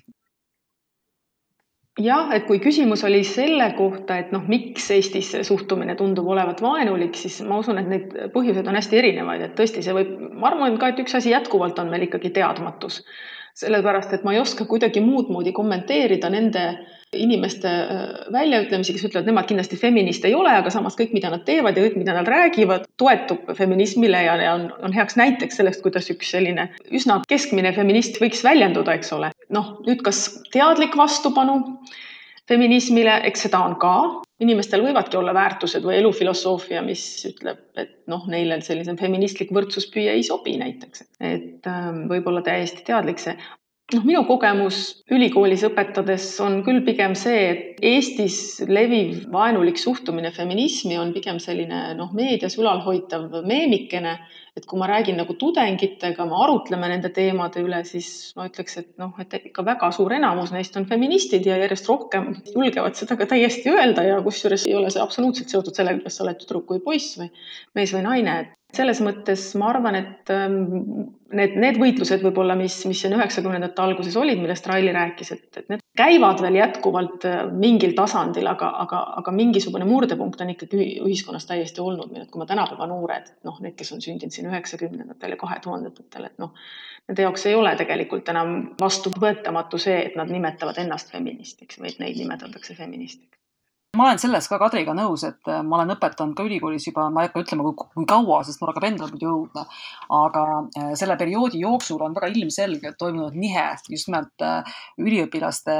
Jah, 1.96 2.28
et 2.36 2.44
kui 2.44 2.58
küsimus 2.60 3.00
oli 3.08 3.22
selle 3.24 3.70
kohta, 3.78 4.18
et 4.20 4.32
noh, 4.34 4.42
miks 4.52 4.90
Eestis 4.92 5.30
see 5.32 5.44
suhtumine 5.48 5.94
tundub 5.96 6.26
olevat 6.28 6.60
vaenulik, 6.60 7.16
siis 7.16 7.38
ma 7.48 7.62
usun, 7.62 7.80
et 7.80 7.88
neid 7.88 8.10
põhjuseid 8.34 8.68
on 8.68 8.76
hästi 8.76 8.98
erinevaid, 9.00 9.46
et 9.46 9.54
tõesti, 9.56 9.80
see 9.84 9.94
võib, 9.96 10.10
ma 10.36 10.50
arvan 10.50 10.76
ka, 10.82 10.90
et 10.92 11.00
üks 11.00 11.16
asi 11.16 11.32
jätkuvalt 11.32 11.80
on 11.80 11.88
meil 11.88 12.04
ikkagi 12.04 12.34
teadmatus 12.36 13.00
sellepärast 13.56 14.12
et 14.12 14.24
ma 14.26 14.34
ei 14.34 14.42
oska 14.42 14.66
kuidagi 14.68 15.00
muud 15.00 15.30
moodi 15.32 15.52
kommenteerida 15.56 16.28
nende 16.32 16.66
inimeste 17.16 17.70
äh, 17.70 18.00
väljaütlemisi, 18.32 18.92
kes 18.96 19.06
ütlevad, 19.08 19.28
nemad 19.30 19.46
kindlasti 19.48 19.78
feminist 19.80 20.24
ei 20.26 20.34
ole, 20.36 20.50
aga 20.58 20.72
samas 20.74 20.96
kõik, 20.98 21.14
mida 21.16 21.30
nad 21.32 21.44
teevad 21.46 21.78
ja 21.78 21.84
kõik, 21.86 22.00
mida 22.00 22.16
nad 22.16 22.28
räägivad, 22.28 22.88
toetub 23.00 23.52
feminismile 23.56 24.24
ja, 24.26 24.34
on, 24.54 24.66
on 24.84 24.96
heaks 24.96 25.16
näiteks 25.16 25.60
sellest, 25.60 25.84
kuidas 25.86 26.10
üks 26.12 26.34
selline 26.34 26.68
üsna 26.90 27.20
keskmine 27.30 27.72
feminist 27.76 28.20
võiks 28.20 28.42
väljenduda, 28.44 28.98
eks 28.98 29.14
ole. 29.16 29.30
noh, 29.54 29.76
nüüd 29.86 30.02
kas 30.04 30.26
teadlik 30.52 30.98
vastupanu 30.98 31.62
feminismile, 32.48 33.20
eks 33.28 33.46
seda 33.46 33.60
on 33.66 33.76
ka, 33.80 33.92
inimestel 34.42 34.84
võivadki 34.84 35.18
olla 35.18 35.34
väärtused 35.36 35.84
või 35.86 35.98
elufilosoofia, 36.00 36.82
mis 36.84 37.02
ütleb, 37.28 37.62
et 37.80 37.94
noh, 38.10 38.26
neile 38.30 38.60
selline 38.64 38.96
feministlik 39.00 39.52
võrdsuspüüe 39.56 40.16
ei 40.16 40.24
sobi 40.26 40.56
näiteks, 40.60 41.06
et 41.20 41.70
ähm, 41.70 42.04
võib-olla 42.10 42.44
täiesti 42.46 42.84
teadlik 42.86 43.22
see. 43.22 43.36
noh, 43.94 44.04
minu 44.04 44.24
kogemus 44.28 45.02
ülikoolis 45.10 45.64
õpetades 45.68 46.28
on 46.44 46.62
küll 46.66 46.84
pigem 46.86 47.14
see, 47.18 47.42
et 47.50 47.75
Eestis 47.82 48.62
leviv 48.68 49.26
vaenulik 49.32 49.78
suhtumine 49.80 50.30
feminismi 50.32 50.96
on 50.98 51.12
pigem 51.12 51.38
selline 51.42 51.92
noh, 51.98 52.12
meedias 52.16 52.56
ülalhoitav 52.60 53.42
meemikene. 53.46 54.16
Et 54.56 54.64
kui 54.64 54.80
ma 54.80 54.86
räägin 54.88 55.18
nagu 55.20 55.34
tudengitega, 55.36 56.24
me 56.24 56.38
arutleme 56.40 56.88
nende 56.88 57.10
teemade 57.12 57.60
üle, 57.60 57.82
siis 57.84 58.32
ma 58.38 58.46
ütleks, 58.48 58.78
et 58.80 58.88
noh, 58.96 59.10
et 59.20 59.34
ikka 59.50 59.60
väga 59.66 59.90
suur 59.92 60.14
enamus 60.16 60.54
neist 60.54 60.78
on 60.80 60.86
feministid 60.88 61.44
ja 61.44 61.58
järjest 61.60 61.90
rohkem 61.90 62.30
julgevad 62.54 62.96
seda 62.96 63.18
ka 63.20 63.28
täiesti 63.28 63.74
öelda 63.74 64.06
ja 64.06 64.16
kusjuures 64.24 64.64
ei 64.64 64.78
ole 64.78 64.88
see 64.94 65.02
absoluutselt 65.04 65.52
seotud 65.52 65.76
sellega, 65.76 66.00
kas 66.06 66.16
sa 66.16 66.24
oled 66.24 66.40
tüdruk 66.40 66.72
või 66.72 66.80
poiss 66.88 67.18
või 67.20 67.28
mees 67.76 67.92
või 67.92 68.06
naine, 68.08 68.38
et 68.46 68.80
selles 68.80 69.02
mõttes 69.04 69.50
ma 69.60 69.70
arvan, 69.74 70.00
et 70.00 70.32
ähm, 70.32 70.56
need, 71.36 71.60
need 71.60 71.80
võitlused 71.82 72.24
võib-olla, 72.24 72.56
mis, 72.58 72.78
mis 72.88 73.04
siin 73.04 73.16
üheksakümnendate 73.16 73.84
alguses 73.84 74.16
olid, 74.16 74.40
millest 74.40 74.72
Raili 74.72 74.96
rääkis, 74.96 75.36
et, 75.36 75.50
et 75.52 75.68
need 75.68 75.84
käivad 75.96 76.42
veel 76.44 76.58
jätkuvalt 76.60 77.24
äh, 77.28 77.38
mingil 77.52 77.94
tasandil, 77.98 78.46
aga, 78.50 78.68
aga, 78.84 79.02
aga 79.22 79.34
mingisugune 79.34 79.86
murdepunkt 79.88 80.40
on 80.44 80.52
ikkagi 80.54 80.88
ühiskonnas 81.04 81.48
täiesti 81.48 81.80
olnud. 81.84 82.12
Meil, 82.12 82.26
et 82.26 82.32
kui 82.32 82.42
ma 82.42 82.48
tänapäeva 82.48 82.88
noored, 82.90 83.32
noh, 83.48 83.60
need, 83.64 83.76
kes 83.78 83.94
on 83.96 84.04
sündinud 84.04 84.34
siin 84.34 84.50
üheksakümnendatel 84.50 85.36
ja 85.36 85.40
kahe 85.40 85.58
tuhandendatel, 85.64 86.28
et 86.28 86.38
noh, 86.42 86.52
nende 87.08 87.26
jaoks 87.26 87.46
ei 87.50 87.56
ole 87.58 87.74
tegelikult 87.78 88.28
enam 88.34 88.56
vastuvõetamatu 88.80 89.80
see, 89.80 89.98
et 90.10 90.20
nad 90.20 90.30
nimetavad 90.32 90.78
ennast 90.84 91.12
feministiks 91.14 91.80
et 91.82 92.00
neid 92.02 92.18
nimetatakse 92.20 92.74
feministiks 92.74 93.36
ma 93.96 94.04
olen 94.04 94.20
selles 94.20 94.46
ka 94.50 94.58
Kadriga 94.60 94.94
nõus, 94.96 95.24
et 95.26 95.48
äh, 95.50 95.62
ma 95.64 95.78
olen 95.78 95.94
õpetanud 95.96 96.36
ka 96.36 96.44
ülikoolis 96.46 96.86
juba, 96.88 97.06
ma 97.12 97.24
ei 97.24 97.30
hakka 97.30 97.42
ütlema, 97.44 97.72
kui 97.80 98.06
kaua, 98.08 98.42
sest 98.46 98.60
mul 98.60 98.70
hakkab 98.70 98.86
endal 98.88 99.10
muidu 99.12 99.28
jõudma. 99.28 99.64
aga 100.16 100.42
äh, 100.78 100.92
selle 100.98 101.16
perioodi 101.18 101.60
jooksul 101.62 102.02
on 102.04 102.14
väga 102.16 102.30
ilmselgelt 102.34 102.98
toimunud 102.98 103.34
nihe 103.34 103.64
just 103.90 104.10
nimelt 104.10 104.44
äh, 104.44 104.76
üliõpilaste 105.00 105.76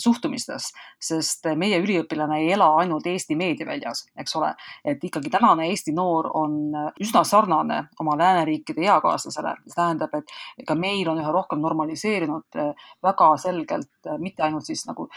suhtumistes, 0.00 0.70
sest 1.00 1.46
meie 1.58 1.78
üliõpilane 1.82 2.40
ei 2.42 2.52
ela 2.54 2.68
ainult 2.80 3.06
Eesti 3.06 3.36
meediaväljas, 3.38 4.04
eks 4.20 4.36
ole. 4.36 4.52
et 4.84 5.04
ikkagi 5.04 5.30
tänane 5.30 5.68
Eesti 5.70 5.94
noor 5.94 6.30
on 6.34 6.56
üsna 7.00 7.24
sarnane 7.24 7.84
oma 8.00 8.16
lääneriikide 8.18 8.86
eakaaslasele, 8.88 9.54
mis 9.64 9.76
tähendab, 9.76 10.14
et 10.14 10.66
ka 10.66 10.74
meil 10.78 11.08
on 11.08 11.20
üha 11.22 11.32
rohkem 11.32 11.60
normaliseerinud 11.62 12.60
väga 13.02 13.30
selgelt 13.40 14.10
mitte 14.18 14.44
ainult 14.44 14.66
siis 14.66 14.84
nagu, 14.88 15.08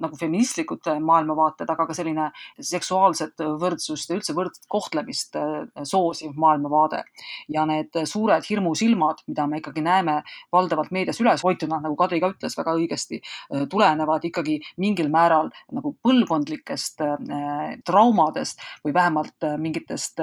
nagu 0.00 0.18
feministlikud 0.18 0.88
maailmavaated, 1.00 1.55
maailmavaated, 1.56 1.70
aga 1.70 1.86
ka 1.86 1.94
selline 1.94 2.30
seksuaalset 2.60 3.42
võrdsust 3.60 4.10
ja 4.10 4.16
üldse 4.16 4.34
võrdset 4.34 4.66
kohtlemist 4.68 5.36
soosiv 5.84 6.36
maailmavaade. 6.36 7.04
ja 7.48 7.64
need 7.66 7.90
suured 8.04 8.42
hirmusilmad, 8.48 9.22
mida 9.26 9.46
me 9.46 9.58
ikkagi 9.58 9.82
näeme 9.82 10.22
valdavalt 10.52 10.90
meedias 10.90 11.20
üles 11.20 11.42
hoituna, 11.42 11.80
nagu 11.80 11.96
Kadri 11.96 12.20
ka 12.20 12.30
ütles 12.30 12.56
väga 12.56 12.74
õigesti, 12.74 13.20
tulenevad 13.70 14.24
ikkagi 14.24 14.60
mingil 14.78 15.08
määral 15.08 15.50
nagu 15.72 15.96
põlvkondlikest 16.02 17.00
traumadest 17.84 18.60
või 18.84 18.94
vähemalt 18.94 19.46
mingitest 19.58 20.20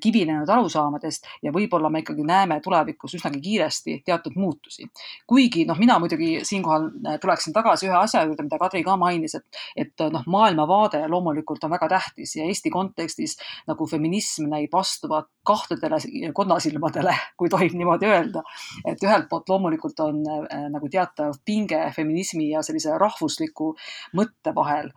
kivinenud 0.00 0.48
arusaamadest 0.48 1.26
ja 1.42 1.52
võib-olla 1.52 1.90
me 1.90 2.02
ikkagi 2.02 2.24
näeme 2.24 2.60
tulevikus 2.60 3.14
üsnagi 3.14 3.40
kiiresti 3.40 4.02
teatud 4.04 4.36
muutusi. 4.36 4.86
kuigi 5.26 5.64
noh, 5.64 5.78
mina 5.78 5.98
muidugi 5.98 6.44
siinkohal 6.44 6.90
tuleksin 7.20 7.52
tagasi 7.52 7.88
ühe 7.88 7.96
asja 7.96 8.24
juurde, 8.24 8.42
mida 8.42 8.58
Kadri 8.58 8.84
ka 8.84 8.96
mainis, 8.96 9.34
et, 9.34 9.46
et 9.76 10.04
noh, 10.12 10.24
maailmavaade 10.44 11.02
loomulikult 11.08 11.64
on 11.64 11.72
väga 11.72 11.88
tähtis 11.88 12.36
ja 12.36 12.44
Eesti 12.44 12.70
kontekstis 12.70 13.36
nagu 13.68 13.86
feminism 13.88 14.48
näib 14.52 14.72
vastuvat 14.72 15.30
kahtedele 15.46 15.98
konnasilmadele, 16.34 17.16
kui 17.38 17.48
tohib 17.48 17.72
niimoodi 17.78 18.10
öelda. 18.10 18.42
et 18.84 19.02
ühelt 19.02 19.28
poolt 19.30 19.48
loomulikult 19.48 20.00
on 20.00 20.22
äh, 20.28 20.68
nagu 20.70 20.88
teatav 20.88 21.40
pinge 21.44 21.80
feminismi 21.96 22.50
ja 22.50 22.62
sellise 22.62 22.98
rahvusliku 22.98 23.74
mõtte 24.16 24.54
vahel 24.54 24.92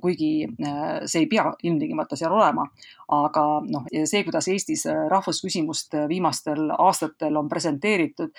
kuigi 0.00 0.30
äh, 0.44 0.84
see 1.06 1.24
ei 1.24 1.28
pea 1.30 1.44
ilmtingimata 1.62 2.16
seal 2.16 2.32
olema. 2.34 2.66
aga 3.08 3.42
noh, 3.64 3.86
see, 4.04 4.22
kuidas 4.24 4.48
Eestis 4.52 4.82
rahvusküsimust 5.08 5.94
viimastel 6.10 6.66
aastatel 6.76 7.36
on 7.40 7.48
presenteeritud, 7.48 8.34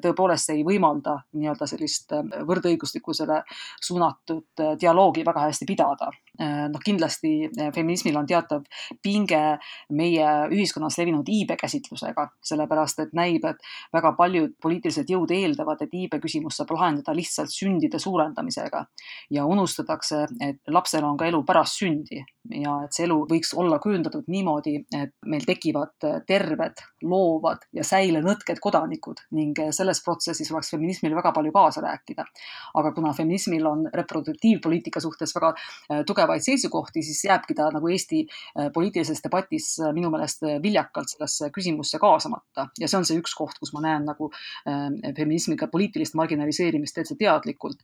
tõepoolest 0.00 0.54
ei 0.54 0.62
võimalda 0.64 1.18
nii-öelda 1.36 1.68
sellist 1.68 2.14
võrdõiguslikkusele 2.48 3.42
suunatud 3.84 4.64
dialoogi 4.80 5.26
väga 5.28 5.44
hästi 5.44 5.68
pidada. 5.68 6.08
Noh, 6.38 6.82
kindlasti 6.84 7.48
feminismil 7.74 8.16
on 8.18 8.26
teatav 8.26 8.64
pinge 9.02 9.40
meie 9.94 10.30
ühiskonnas 10.50 10.98
levinud 10.98 11.28
iibekäsitlusega, 11.30 12.26
sellepärast 12.42 13.04
et 13.04 13.14
näib, 13.16 13.44
et 13.46 13.60
väga 13.94 14.14
paljud 14.18 14.56
poliitilised 14.62 15.10
jõud 15.10 15.30
eeldavad, 15.34 15.84
et 15.84 15.94
iibeküsimust 15.94 16.62
saab 16.62 16.74
lahendada 16.74 17.14
lihtsalt 17.16 17.52
sündide 17.54 18.00
suurendamisega 18.02 18.84
ja 19.34 19.46
unustatakse, 19.46 20.24
et 20.42 20.60
lapsel 20.74 21.04
on 21.06 21.18
ka 21.20 21.28
elu 21.30 21.42
pärast 21.46 21.82
sündi 21.82 22.24
ja 22.50 22.74
et 22.84 22.92
see 22.92 23.06
elu 23.06 23.16
võiks 23.30 23.54
olla 23.56 23.78
kujundatud 23.82 24.26
niimoodi, 24.28 24.76
et 24.96 25.14
meil 25.30 25.46
tekivad 25.46 25.94
terved, 26.28 26.82
loovad 27.04 27.64
ja 27.76 27.84
säilenõtked 27.86 28.60
kodanikud 28.62 29.22
ning 29.36 29.58
selles 29.74 30.02
protsessis 30.04 30.50
oleks 30.52 30.72
feminismil 30.74 31.14
väga 31.16 31.32
palju 31.36 31.52
kaasa 31.52 31.82
rääkida. 31.84 32.24
aga 32.74 32.92
kuna 32.92 33.12
feminismil 33.12 33.66
on 33.66 33.86
reproduktiivpoliitika 33.94 35.00
suhtes 35.00 35.34
väga 35.34 35.54
äh, 35.54 36.04
tugevaid 36.24 36.44
seisukohti, 36.44 37.02
siis 37.04 37.24
jääbki 37.28 37.54
ta 37.54 37.68
nagu 37.74 37.88
Eesti 37.92 38.24
äh, 38.24 38.72
poliitilises 38.72 39.20
debatis 39.24 39.74
äh, 39.80 39.92
minu 39.92 40.10
meelest 40.10 40.42
viljakalt 40.62 40.94
viisakalt 40.94 41.08
sellesse 41.08 41.50
küsimusse 41.50 41.98
kaasamata 41.98 42.68
ja 42.80 42.88
see 42.88 42.98
on 42.98 43.04
see 43.04 43.18
üks 43.20 43.34
koht, 43.36 43.58
kus 43.60 43.72
ma 43.74 43.82
näen 43.84 44.06
nagu 44.08 44.30
äh, 44.68 44.88
feminismiga 45.16 45.68
poliitilist 45.68 46.14
marginaliseerimist 46.14 46.94
täitsa 46.94 47.16
teadlikult. 47.18 47.78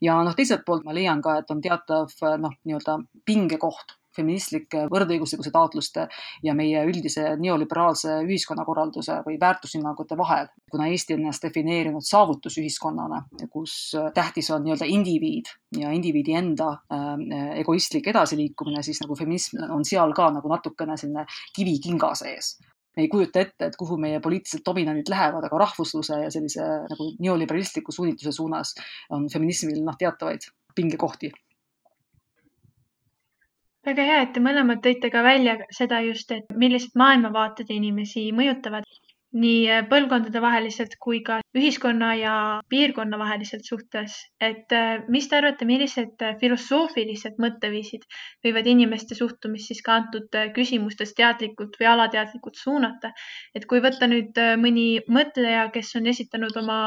ja 0.00 0.22
noh, 0.24 0.34
teiselt 0.34 0.64
poolt 0.66 0.84
ma 0.84 0.94
leian 0.94 1.22
ka, 1.22 1.38
et 1.38 1.50
on 1.50 1.60
teatav 1.60 2.12
noh, 2.40 2.56
nii-öelda 2.64 2.98
pingekoht 3.24 3.96
feministlike 4.16 4.86
võrdõiguslikkuse 4.92 5.52
taotluste 5.54 6.06
ja 6.44 6.54
meie 6.56 6.82
üldise 6.88 7.34
neoliberaalse 7.40 8.20
ühiskonnakorralduse 8.26 9.20
või 9.26 9.38
väärtushinnangute 9.40 10.18
vahel. 10.18 10.48
kuna 10.70 10.88
Eesti 10.92 11.14
on 11.14 11.24
ennast 11.24 11.44
defineerinud 11.46 12.04
saavutusühiskonnana, 12.04 13.22
kus 13.50 13.96
tähtis 14.14 14.50
on 14.50 14.64
nii-öelda 14.64 14.88
indiviid 14.90 15.52
ja 15.78 15.90
indiviidi 15.92 16.36
enda 16.36 16.70
äh, 16.92 17.58
egoistlik 17.60 18.08
edasiliikumine, 18.12 18.82
siis 18.82 19.00
nagu 19.04 19.16
feminism 19.16 19.62
on 19.70 19.84
seal 19.84 20.14
ka 20.16 20.30
nagu 20.30 20.48
natukene 20.48 20.96
selline 20.96 21.26
kivi 21.56 21.78
kinga 21.82 22.14
sees 22.14 22.56
me 22.96 23.04
ei 23.04 23.08
kujuta 23.12 23.42
ette, 23.44 23.66
et 23.68 23.76
kuhu 23.76 23.98
meie 24.00 24.20
poliitilised 24.24 24.64
dominandid 24.64 25.10
lähevad, 25.12 25.44
aga 25.44 25.58
rahvusluse 25.60 26.16
ja 26.22 26.30
sellise 26.32 26.64
nagu 26.90 27.10
neoliberalistliku 27.20 27.92
suunitluse 27.92 28.32
suunas 28.32 28.72
on 29.12 29.28
feminismil 29.32 29.82
noh, 29.84 29.98
teatavaid 30.00 30.48
pingekohti 30.76 31.30
väga 33.86 34.06
hea, 34.10 34.20
et 34.26 34.32
te 34.34 34.42
mõlemad 34.42 34.82
tõite 34.84 35.10
ka 35.14 35.22
välja 35.26 35.58
seda 35.80 36.02
just, 36.06 36.32
et 36.34 36.56
millised 36.64 36.96
maailmavaated 36.98 37.70
inimesi 37.70 38.30
mõjutavad 38.34 38.86
nii 39.36 39.82
põlvkondadevaheliselt 39.90 40.94
kui 41.02 41.18
ka 41.26 41.38
ühiskonna 41.56 42.12
ja 42.16 42.34
piirkonna 42.72 43.18
vaheliselt 43.20 43.66
suhtes. 43.68 44.14
et 44.40 44.72
äh, 44.72 45.02
mis 45.08 45.28
te 45.28 45.36
arvate, 45.36 45.66
millised 45.68 46.22
filosoofilised 46.40 47.36
mõtteviisid 47.42 48.06
võivad 48.46 48.70
inimeste 48.72 49.18
suhtumist 49.18 49.72
siis 49.72 49.82
ka 49.82 49.98
antud 50.00 50.38
äh, 50.38 50.52
küsimustes 50.56 51.12
teadlikult 51.18 51.76
või 51.80 51.90
alateadlikult 51.92 52.56
suunata? 52.62 53.12
et 53.54 53.66
kui 53.66 53.82
võtta 53.84 54.08
nüüd 54.08 54.38
äh, 54.40 54.54
mõni 54.62 54.88
mõtleja, 55.08 55.68
kes 55.74 55.92
on 56.00 56.06
esitanud 56.14 56.56
oma 56.62 56.80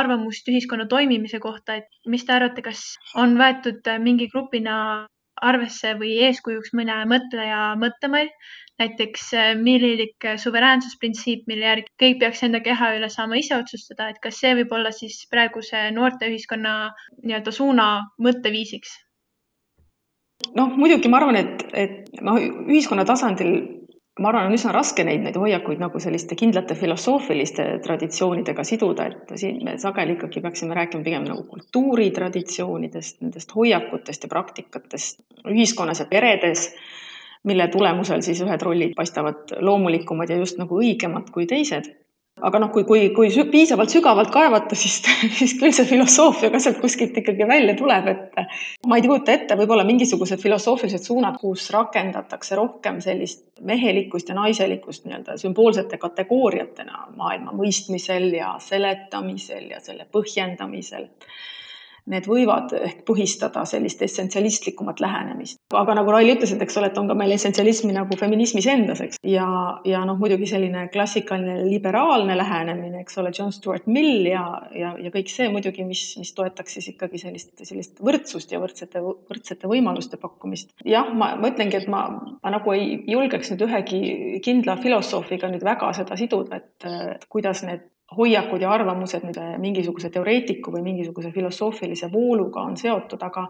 arvamust 0.00 0.48
ühiskonna 0.52 0.86
toimimise 0.86 1.40
kohta, 1.42 1.80
et 1.80 1.90
mis 2.06 2.24
te 2.24 2.36
arvate, 2.36 2.62
kas 2.62 2.86
on 3.16 3.36
võetud 3.40 3.94
mingi 4.04 4.30
grupina 4.30 5.06
arvesse 5.42 5.94
või 6.00 6.16
eeskujuks 6.28 6.72
mõne 6.76 6.98
mõtleja 7.10 7.74
mõttemall, 7.80 8.30
näiteks 8.80 9.30
äh, 9.34 9.54
millilik 9.60 10.28
suveräänsusprintsiip, 10.42 11.46
mille 11.50 11.68
järgi 11.70 11.90
kõik 12.02 12.20
peaks 12.20 12.44
enda 12.46 12.60
keha 12.64 12.92
üle 12.98 13.08
saama 13.12 13.40
ise 13.40 13.56
otsustada, 13.56 14.10
et 14.12 14.20
kas 14.22 14.40
see 14.42 14.54
võib 14.60 14.72
olla 14.76 14.92
siis 14.92 15.22
praeguse 15.32 15.88
noorteühiskonna 15.96 16.76
nii-öelda 17.22 17.54
suuna 17.54 17.88
mõtteviisiks? 18.22 19.02
noh, 20.56 20.72
muidugi 20.76 21.08
ma 21.08 21.20
arvan, 21.20 21.38
et, 21.40 21.64
et 21.72 22.20
noh, 22.24 22.38
ühiskonna 22.68 23.06
tasandil 23.08 23.56
ma 24.20 24.30
arvan, 24.30 24.48
on 24.48 24.56
üsna 24.56 24.72
raske 24.72 25.04
neid, 25.04 25.20
neid 25.24 25.36
hoiakuid 25.36 25.80
nagu 25.82 26.00
selliste 26.00 26.38
kindlate 26.38 26.76
filosoofiliste 26.78 27.66
traditsioonidega 27.84 28.64
siduda, 28.64 29.10
et 29.10 29.34
siin 29.40 29.58
me 29.66 29.76
sageli 29.80 30.16
ikkagi 30.16 30.40
peaksime 30.44 30.76
rääkima 30.78 31.04
pigem 31.04 31.26
nagu 31.28 31.44
kultuuritraditsioonidest, 31.50 33.20
nendest 33.24 33.52
hoiakutest 33.56 34.24
ja 34.24 34.32
praktikatest 34.32 35.20
ühiskonnas 35.52 36.00
ja 36.00 36.08
peredes, 36.10 36.70
mille 37.46 37.68
tulemusel 37.70 38.24
siis 38.26 38.40
ühed 38.42 38.62
rollid 38.64 38.96
paistavad 38.96 39.52
loomulikumad 39.60 40.32
ja 40.32 40.40
just 40.40 40.58
nagu 40.58 40.80
õigemad 40.80 41.28
kui 41.34 41.46
teised 41.46 41.92
aga 42.44 42.60
noh, 42.60 42.68
kui, 42.72 42.84
kui, 42.84 43.08
kui 43.16 43.30
piisavalt 43.50 43.92
sügavalt 43.92 44.30
kaevata, 44.34 44.76
siis, 44.76 44.98
siis 45.38 45.54
küll 45.60 45.72
see 45.76 45.88
filosoofia 45.88 46.50
ka 46.52 46.60
sealt 46.60 46.82
kuskilt 46.82 47.16
ikkagi 47.22 47.48
välja 47.48 47.76
tuleb, 47.78 48.10
et 48.12 48.86
ma 48.86 48.98
ei 48.98 49.06
kujuta 49.06 49.32
ette, 49.32 49.56
võib-olla 49.56 49.86
mingisugused 49.88 50.42
filosoofilised 50.42 51.06
suunad, 51.06 51.40
kus 51.40 51.70
rakendatakse 51.74 52.58
rohkem 52.60 53.00
sellist 53.04 53.46
mehelikkust 53.64 54.28
ja 54.32 54.36
naiselikkust 54.36 55.08
nii-öelda 55.08 55.38
sümboolsete 55.40 56.00
kategooriatena 56.02 57.06
maailma 57.16 57.56
mõistmisel 57.56 58.28
ja 58.36 58.56
seletamisel 58.62 59.70
ja 59.72 59.80
selle 59.84 60.08
põhjendamisel 60.12 61.08
need 62.10 62.26
võivad 62.30 62.72
ehk 62.78 63.02
põhistada 63.08 63.64
sellist 63.68 64.02
essentsialistlikumat 64.06 65.00
lähenemist. 65.02 65.58
aga 65.74 65.96
nagu 65.98 66.12
Raili 66.14 66.36
ütles, 66.36 66.52
et 66.54 66.62
eks 66.62 66.78
ole, 66.78 66.90
et 66.90 66.98
on 67.00 67.08
ka 67.10 67.16
meil 67.18 67.34
essentsialismi 67.34 67.94
nagu 67.96 68.18
feminismis 68.18 68.68
endas, 68.70 69.02
eks. 69.02 69.20
ja, 69.26 69.46
ja 69.84 70.04
noh, 70.08 70.18
muidugi 70.20 70.48
selline 70.50 70.86
klassikaline 70.94 71.64
liberaalne 71.66 72.36
lähenemine, 72.38 73.02
eks 73.02 73.18
ole, 73.22 73.32
John 73.36 73.52
Stuart 73.54 73.88
Mill 73.90 74.28
ja, 74.30 74.44
ja, 74.76 74.94
ja 75.02 75.12
kõik 75.14 75.32
see 75.32 75.48
muidugi, 75.52 75.86
mis, 75.88 76.04
mis 76.20 76.32
toetaks 76.36 76.78
siis 76.78 76.92
ikkagi 76.94 77.20
sellist, 77.22 77.52
sellist 77.62 77.98
võrdsust 78.04 78.54
ja 78.54 78.62
võrdsete, 78.62 79.02
võrdsete 79.02 79.70
võimaluste 79.70 80.20
pakkumist. 80.22 80.72
jah, 80.84 81.10
ma, 81.12 81.34
ma 81.40 81.50
ütlengi, 81.52 81.82
et 81.82 81.90
ma, 81.90 82.06
ma 82.38 82.54
nagu 82.54 82.76
ei 82.76 83.02
julgeks 83.10 83.52
nüüd 83.52 83.66
ühegi 83.66 84.00
kindla 84.46 84.78
filosoofiga 84.82 85.50
nüüd 85.50 85.66
väga 85.66 85.92
seda 85.96 86.18
siduda, 86.18 86.62
et 86.62 87.28
kuidas 87.32 87.66
need 87.66 87.84
hoiakud 88.16 88.62
ja 88.62 88.70
arvamused 88.70 89.26
äh, 89.32 89.56
mingisuguse 89.58 90.10
teoreetiku 90.14 90.74
või 90.74 90.84
mingisuguse 90.86 91.32
filosoofilise 91.34 92.12
vooluga 92.12 92.62
on 92.62 92.76
seotud, 92.80 93.22
aga 93.22 93.48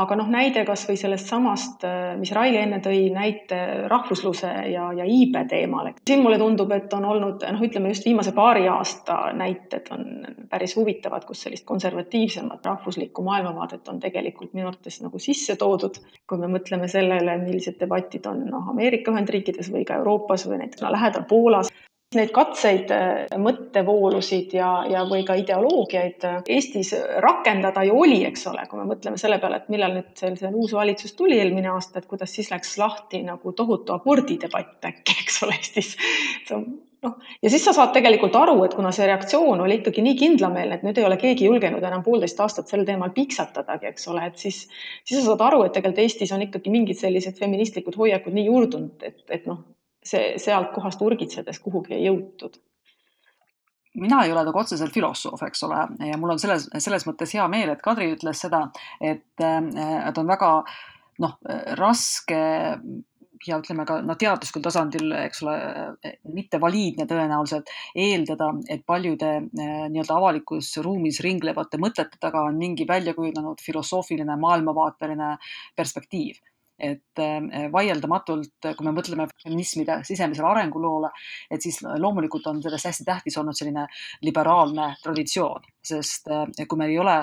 aga 0.00 0.16
noh, 0.18 0.26
näide 0.30 0.64
kasvõi 0.66 0.96
sellest 0.98 1.28
samast, 1.30 1.84
mis 2.18 2.32
Raili 2.34 2.58
enne 2.58 2.80
tõi, 2.82 3.06
näite 3.14 3.58
rahvusluse 3.90 4.50
ja, 4.72 4.88
ja 4.96 5.06
iibe 5.06 5.44
teemal, 5.50 5.90
et 5.90 6.00
siin 6.08 6.24
mulle 6.24 6.38
tundub, 6.40 6.72
et 6.74 6.92
on 6.96 7.06
olnud 7.12 7.44
noh, 7.46 7.62
ütleme 7.62 7.92
just 7.92 8.08
viimase 8.08 8.34
paari 8.34 8.66
aasta 8.70 9.18
näited 9.38 9.92
on 9.94 10.08
päris 10.50 10.74
huvitavad, 10.76 11.26
kus 11.28 11.44
sellist 11.46 11.66
konservatiivsemat 11.68 12.66
rahvuslikku 12.66 13.22
maailmavaadet 13.26 13.88
on 13.92 14.02
tegelikult 14.02 14.54
minu 14.58 14.72
arvates 14.72 14.98
nagu 15.04 15.22
sisse 15.22 15.56
toodud. 15.60 16.02
kui 16.26 16.38
me 16.40 16.50
mõtleme 16.50 16.88
sellele, 16.90 17.38
millised 17.38 17.78
debatid 17.78 18.26
on 18.26 18.46
noh, 18.50 18.68
Ameerika 18.74 19.14
Ühendriikides 19.14 19.70
või 19.70 19.86
ka 19.86 20.00
Euroopas 20.02 20.48
või 20.48 20.64
näiteks 20.64 20.82
no, 20.82 20.90
lähedal 20.92 21.28
Poolas 21.28 21.70
Neid 22.18 22.30
katseid, 22.34 22.90
äh, 22.94 23.34
mõttevoolusid 23.40 24.54
ja, 24.56 24.70
ja, 24.90 25.04
või 25.08 25.24
ka 25.26 25.36
ideoloogiaid 25.40 26.26
äh, 26.28 26.40
Eestis 26.56 26.94
rakendada 27.24 27.84
ju 27.86 27.98
oli, 28.04 28.22
eks 28.28 28.46
ole, 28.50 28.64
kui 28.70 28.80
me 28.80 28.88
mõtleme 28.92 29.20
selle 29.20 29.40
peale, 29.42 29.62
et 29.62 29.70
millal 29.72 29.96
nüüd 29.98 30.10
see, 30.18 30.50
uus 30.50 30.74
valitsus 30.76 31.16
tuli 31.18 31.38
eelmine 31.40 31.72
aasta, 31.74 32.00
et 32.00 32.08
kuidas 32.10 32.34
siis 32.34 32.50
läks 32.52 32.76
lahti 32.80 33.22
nagu 33.26 33.52
tohutu 33.52 33.96
abordidebatt 33.96 34.90
äkki, 34.90 35.18
eks 35.24 35.42
ole, 35.46 35.58
Eestis. 35.60 35.94
noh, 37.04 37.14
ja 37.42 37.52
siis 37.52 37.66
sa 37.66 37.74
saad 37.76 37.92
tegelikult 37.96 38.36
aru, 38.38 38.56
et 38.64 38.74
kuna 38.78 38.92
see 38.94 39.06
reaktsioon 39.10 39.60
oli 39.66 39.80
ikkagi 39.80 40.04
nii 40.06 40.16
kindlameelne, 40.22 40.80
et 40.80 40.86
nüüd 40.86 40.98
ei 41.00 41.06
ole 41.08 41.20
keegi 41.20 41.48
julgenud 41.48 41.84
enam 41.84 42.02
poolteist 42.06 42.40
aastat 42.40 42.70
sel 42.70 42.86
teemal 42.88 43.12
piksatadagi, 43.16 43.92
eks 43.92 44.10
ole, 44.12 44.26
et 44.30 44.40
siis, 44.40 44.64
siis 45.04 45.20
sa 45.20 45.30
saad 45.30 45.46
aru, 45.50 45.64
et 45.66 45.76
tegelikult 45.76 46.04
Eestis 46.04 46.34
on 46.36 46.44
ikkagi 46.46 46.72
mingid 46.72 47.00
sellised 47.00 47.38
feministlikud 47.40 47.96
hoiakud 48.00 48.36
nii 48.36 48.48
juurdunud, 48.48 49.06
et, 49.06 49.24
et 49.28 49.48
noh, 49.50 49.62
see 50.04 50.38
sealt 50.42 50.72
kohast 50.74 51.02
urgitsedes 51.02 51.60
kuhugi 51.64 51.96
ei 51.96 52.06
jõutud. 52.08 52.58
Mina 53.94 54.24
ei 54.26 54.32
ole 54.34 54.42
nagu 54.42 54.58
otseselt 54.58 54.90
filosoof, 54.94 55.42
eks 55.46 55.62
ole, 55.68 55.84
ja 56.08 56.16
mul 56.18 56.34
on 56.34 56.40
selles, 56.42 56.66
selles 56.82 57.06
mõttes 57.06 57.30
hea 57.36 57.44
meel, 57.48 57.70
et 57.70 57.82
Kadri 57.82 58.08
ütles 58.16 58.40
seda, 58.42 58.64
et, 58.98 59.28
et 59.38 60.18
on 60.18 60.32
väga 60.32 60.48
noh, 61.22 61.36
raske 61.78 62.40
ja 63.46 63.58
ütleme 63.60 63.84
ka 63.88 63.98
no 64.04 64.16
teaduslikul 64.18 64.64
tasandil, 64.64 65.12
eks 65.18 65.42
ole, 65.44 65.54
mitte 66.34 66.60
valiidne 66.62 67.06
tõenäoliselt 67.10 67.70
eeldada, 67.94 68.50
et 68.72 68.84
paljude 68.86 69.30
eh, 69.36 69.84
nii-öelda 69.92 70.16
avalikus 70.16 70.72
ruumis 70.84 71.20
ringlevate 71.24 71.80
mõtete 71.82 72.20
taga 72.20 72.44
on 72.48 72.58
mingi 72.60 72.86
välja 72.88 73.14
kujunenud 73.16 73.62
filosoofiline, 73.64 74.38
maailmavaateline 74.40 75.34
perspektiiv 75.76 76.40
et 76.78 77.22
eh, 77.22 77.66
vaieldamatult, 77.72 78.68
kui 78.76 78.86
me 78.86 78.94
mõtleme 78.96 79.28
feminismide 79.42 80.00
sisemisele 80.06 80.48
arenguloole, 80.50 81.10
et 81.50 81.62
siis 81.62 81.80
loomulikult 81.82 82.46
on 82.50 82.62
sellest 82.64 82.90
hästi 82.90 83.06
tähtis 83.06 83.38
olnud 83.40 83.56
selline 83.58 83.86
liberaalne 84.26 84.94
traditsioon, 85.02 85.66
sest 85.84 86.30
eh, 86.30 86.66
kui 86.68 86.80
meil 86.80 86.94
ei 86.94 87.00
ole 87.02 87.18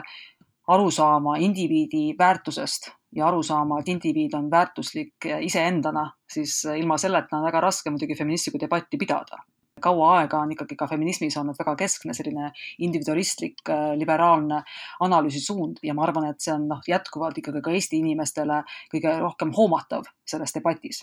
arusaama 0.71 1.37
indiviidi 1.43 2.11
väärtusest 2.17 2.91
ja 3.15 3.27
aru 3.27 3.41
saama, 3.43 3.81
et 3.81 3.89
indiviid 3.91 4.37
on 4.37 4.47
väärtuslik 4.51 5.27
iseendana, 5.43 6.05
siis 6.31 6.61
ilma 6.77 6.95
selleta 7.01 7.37
on 7.37 7.49
väga 7.49 7.59
raske 7.67 7.91
muidugi 7.91 8.15
feministlikku 8.15 8.61
debatti 8.61 8.99
pidada 9.01 9.41
kaua 9.81 10.11
aega 10.19 10.39
on 10.41 10.51
ikkagi 10.55 10.77
ka 10.79 10.87
feminismis 10.91 11.37
olnud 11.41 11.57
väga 11.59 11.75
keskne 11.83 12.15
selline 12.17 12.51
individualistlik 12.79 13.61
äh, 13.69 13.91
liberaalne 13.99 14.61
analüüsisuund 15.07 15.83
ja 15.83 15.95
ma 15.97 16.05
arvan, 16.07 16.29
et 16.31 16.41
see 16.43 16.53
on 16.55 16.67
noh, 16.71 16.81
jätkuvalt 16.87 17.37
ikkagi 17.41 17.61
ka 17.61 17.75
Eesti 17.75 18.01
inimestele 18.01 18.61
kõige 18.93 19.17
rohkem 19.19 19.53
hoomatav 19.57 20.09
selles 20.31 20.53
debatis. 20.55 21.01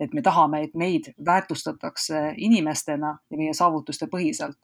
et 0.00 0.14
me 0.14 0.22
tahame, 0.22 0.62
et 0.66 0.74
meid 0.74 1.12
väärtustatakse 1.26 2.34
inimestena 2.36 3.16
ja 3.30 3.38
meie 3.38 3.54
saavutuste 3.54 4.08
põhiselt, 4.12 4.58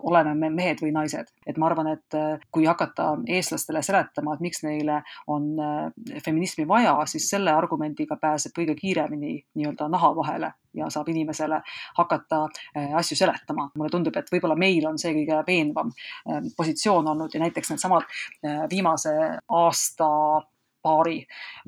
oleme 0.00 0.34
me 0.34 0.50
mehed 0.50 0.82
või 0.82 0.92
naised. 0.92 1.32
et 1.46 1.58
ma 1.58 1.68
arvan, 1.70 1.92
et 1.96 2.18
äh, 2.18 2.38
kui 2.50 2.66
hakata 2.68 3.12
eestlastele 3.26 3.82
seletama, 3.82 4.34
et 4.34 4.44
miks 4.44 4.62
neile 4.66 5.02
on 5.26 5.52
äh, 5.60 6.18
feminismi 6.24 6.68
vaja, 6.68 6.96
siis 7.06 7.28
selle 7.30 7.52
argumendiga 7.52 8.16
pääseb 8.20 8.56
kõige 8.58 8.76
kiiremini 8.78 9.38
nii-öelda 9.54 9.88
naha 9.92 10.14
vahele 10.16 10.52
ja 10.74 10.90
saab 10.90 11.08
inimesele 11.12 11.60
hakata 11.98 12.44
äh, 12.76 12.94
asju 12.94 13.16
seletama. 13.16 13.70
mulle 13.74 13.90
tundub, 13.90 14.16
et 14.16 14.30
võib-olla 14.32 14.56
meil 14.58 14.86
on 14.88 14.98
see 14.98 15.14
kõige 15.16 15.42
veenvam 15.46 15.92
äh, 15.92 16.40
positsioon 16.56 17.12
olnud 17.14 17.34
ja 17.34 17.42
näiteks 17.42 17.74
needsamad 17.74 18.08
äh, 18.08 18.64
viimase 18.70 19.12
aasta 19.48 20.08
paari 20.82 21.20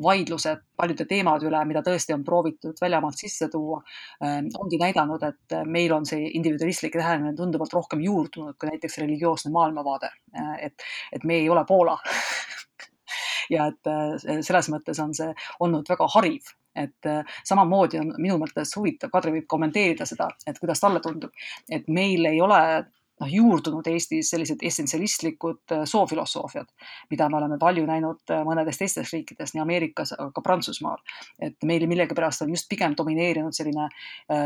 vaidlused 0.02 0.64
paljude 0.76 1.04
teemade 1.06 1.46
üle, 1.46 1.60
mida 1.70 1.84
tõesti 1.86 2.16
on 2.16 2.24
proovitud 2.26 2.80
väljamaalt 2.82 3.20
sisse 3.20 3.46
tuua, 3.46 3.78
ongi 4.58 4.80
näidanud, 4.80 5.22
et 5.22 5.54
meil 5.70 5.94
on 5.94 6.02
see 6.08 6.32
individualistlik 6.34 6.98
lähenemine 6.98 7.36
tunduvalt 7.38 7.76
rohkem 7.78 8.02
juurdunud 8.02 8.58
kui 8.58 8.72
näiteks 8.72 8.98
religioosne 9.04 9.52
maailmavaade. 9.54 10.10
et, 10.58 10.82
et 11.12 11.24
me 11.30 11.38
ei 11.38 11.48
ole 11.48 11.62
Poola 11.68 11.94
ja 13.54 13.70
et 13.70 14.44
selles 14.46 14.68
mõttes 14.72 15.00
on 15.02 15.14
see 15.16 15.32
olnud 15.64 15.88
väga 15.88 16.10
hariv 16.16 16.52
et 16.76 17.06
äh, 17.06 17.22
samamoodi 17.44 18.00
on 18.00 18.12
minu 18.18 18.36
mõttes 18.40 18.74
huvitav, 18.78 19.12
Kadri 19.12 19.36
võib 19.38 19.46
kommenteerida 19.50 20.06
seda, 20.08 20.28
et 20.46 20.58
kuidas 20.60 20.82
talle 20.82 21.02
tundub, 21.04 21.32
et 21.70 21.86
meil 21.88 22.26
ei 22.30 22.40
ole 22.42 22.60
noh, 23.20 23.30
juurdunud 23.30 23.86
Eestis 23.92 24.32
sellised 24.34 24.64
essentsialistlikud 24.66 25.76
äh, 25.76 25.84
soofilosoofiad, 25.90 26.70
mida 27.14 27.30
me 27.30 27.38
oleme 27.40 27.58
palju 27.62 27.86
näinud 27.88 28.34
mõnedes 28.48 28.80
teistes 28.80 29.14
riikides, 29.14 29.54
nii 29.54 29.62
Ameerikas, 29.64 30.16
aga 30.18 30.30
ka 30.34 30.44
Prantsusmaal. 30.44 31.02
et 31.38 31.56
meil 31.64 31.86
millegipärast 31.90 32.42
on 32.42 32.54
just 32.56 32.68
pigem 32.68 32.96
domineerinud 32.98 33.54
selline 33.54 33.88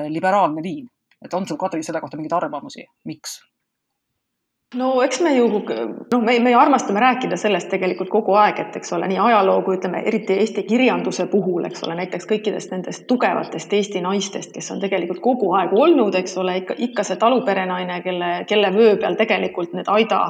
liberaalne 0.08 0.62
liin. 0.62 0.88
et 1.24 1.34
on 1.34 1.46
sul, 1.46 1.56
Kadri, 1.56 1.82
selle 1.82 2.00
kohta 2.00 2.16
mingeid 2.16 2.36
arvamusi, 2.36 2.84
miks? 3.04 3.40
No 4.74 4.88
eks 5.02 5.20
me 5.24 5.32
ju, 5.36 5.46
noh, 6.12 6.22
me, 6.22 6.38
me 6.44 6.52
armastame 6.54 7.00
rääkida 7.00 7.36
sellest 7.40 7.70
tegelikult 7.72 8.10
kogu 8.12 8.34
aeg, 8.36 8.60
et 8.60 8.76
eks 8.76 8.92
ole, 8.92 9.08
nii 9.08 9.20
ajaloo 9.28 9.62
kui 9.64 9.78
ütleme, 9.78 10.02
eriti 10.10 10.36
Eesti 10.42 10.64
kirjanduse 10.68 11.26
puhul, 11.32 11.64
eks 11.70 11.84
ole, 11.86 11.96
näiteks 12.02 12.28
kõikidest 12.28 12.74
nendest 12.74 13.06
tugevatest 13.08 13.72
Eesti 13.72 14.04
naistest, 14.04 14.52
kes 14.52 14.70
on 14.74 14.82
tegelikult 14.84 15.22
kogu 15.24 15.52
aeg 15.56 15.72
olnud, 15.72 16.14
eks 16.20 16.36
ole, 16.42 16.58
ikka, 16.62 16.76
ikka 16.88 17.06
see 17.08 17.20
taluperenaine, 17.20 18.00
kelle, 18.04 18.32
kelle 18.48 18.72
vöö 18.76 18.96
peal 19.00 19.16
tegelikult 19.16 19.72
need 19.78 19.88
aida 19.88 20.22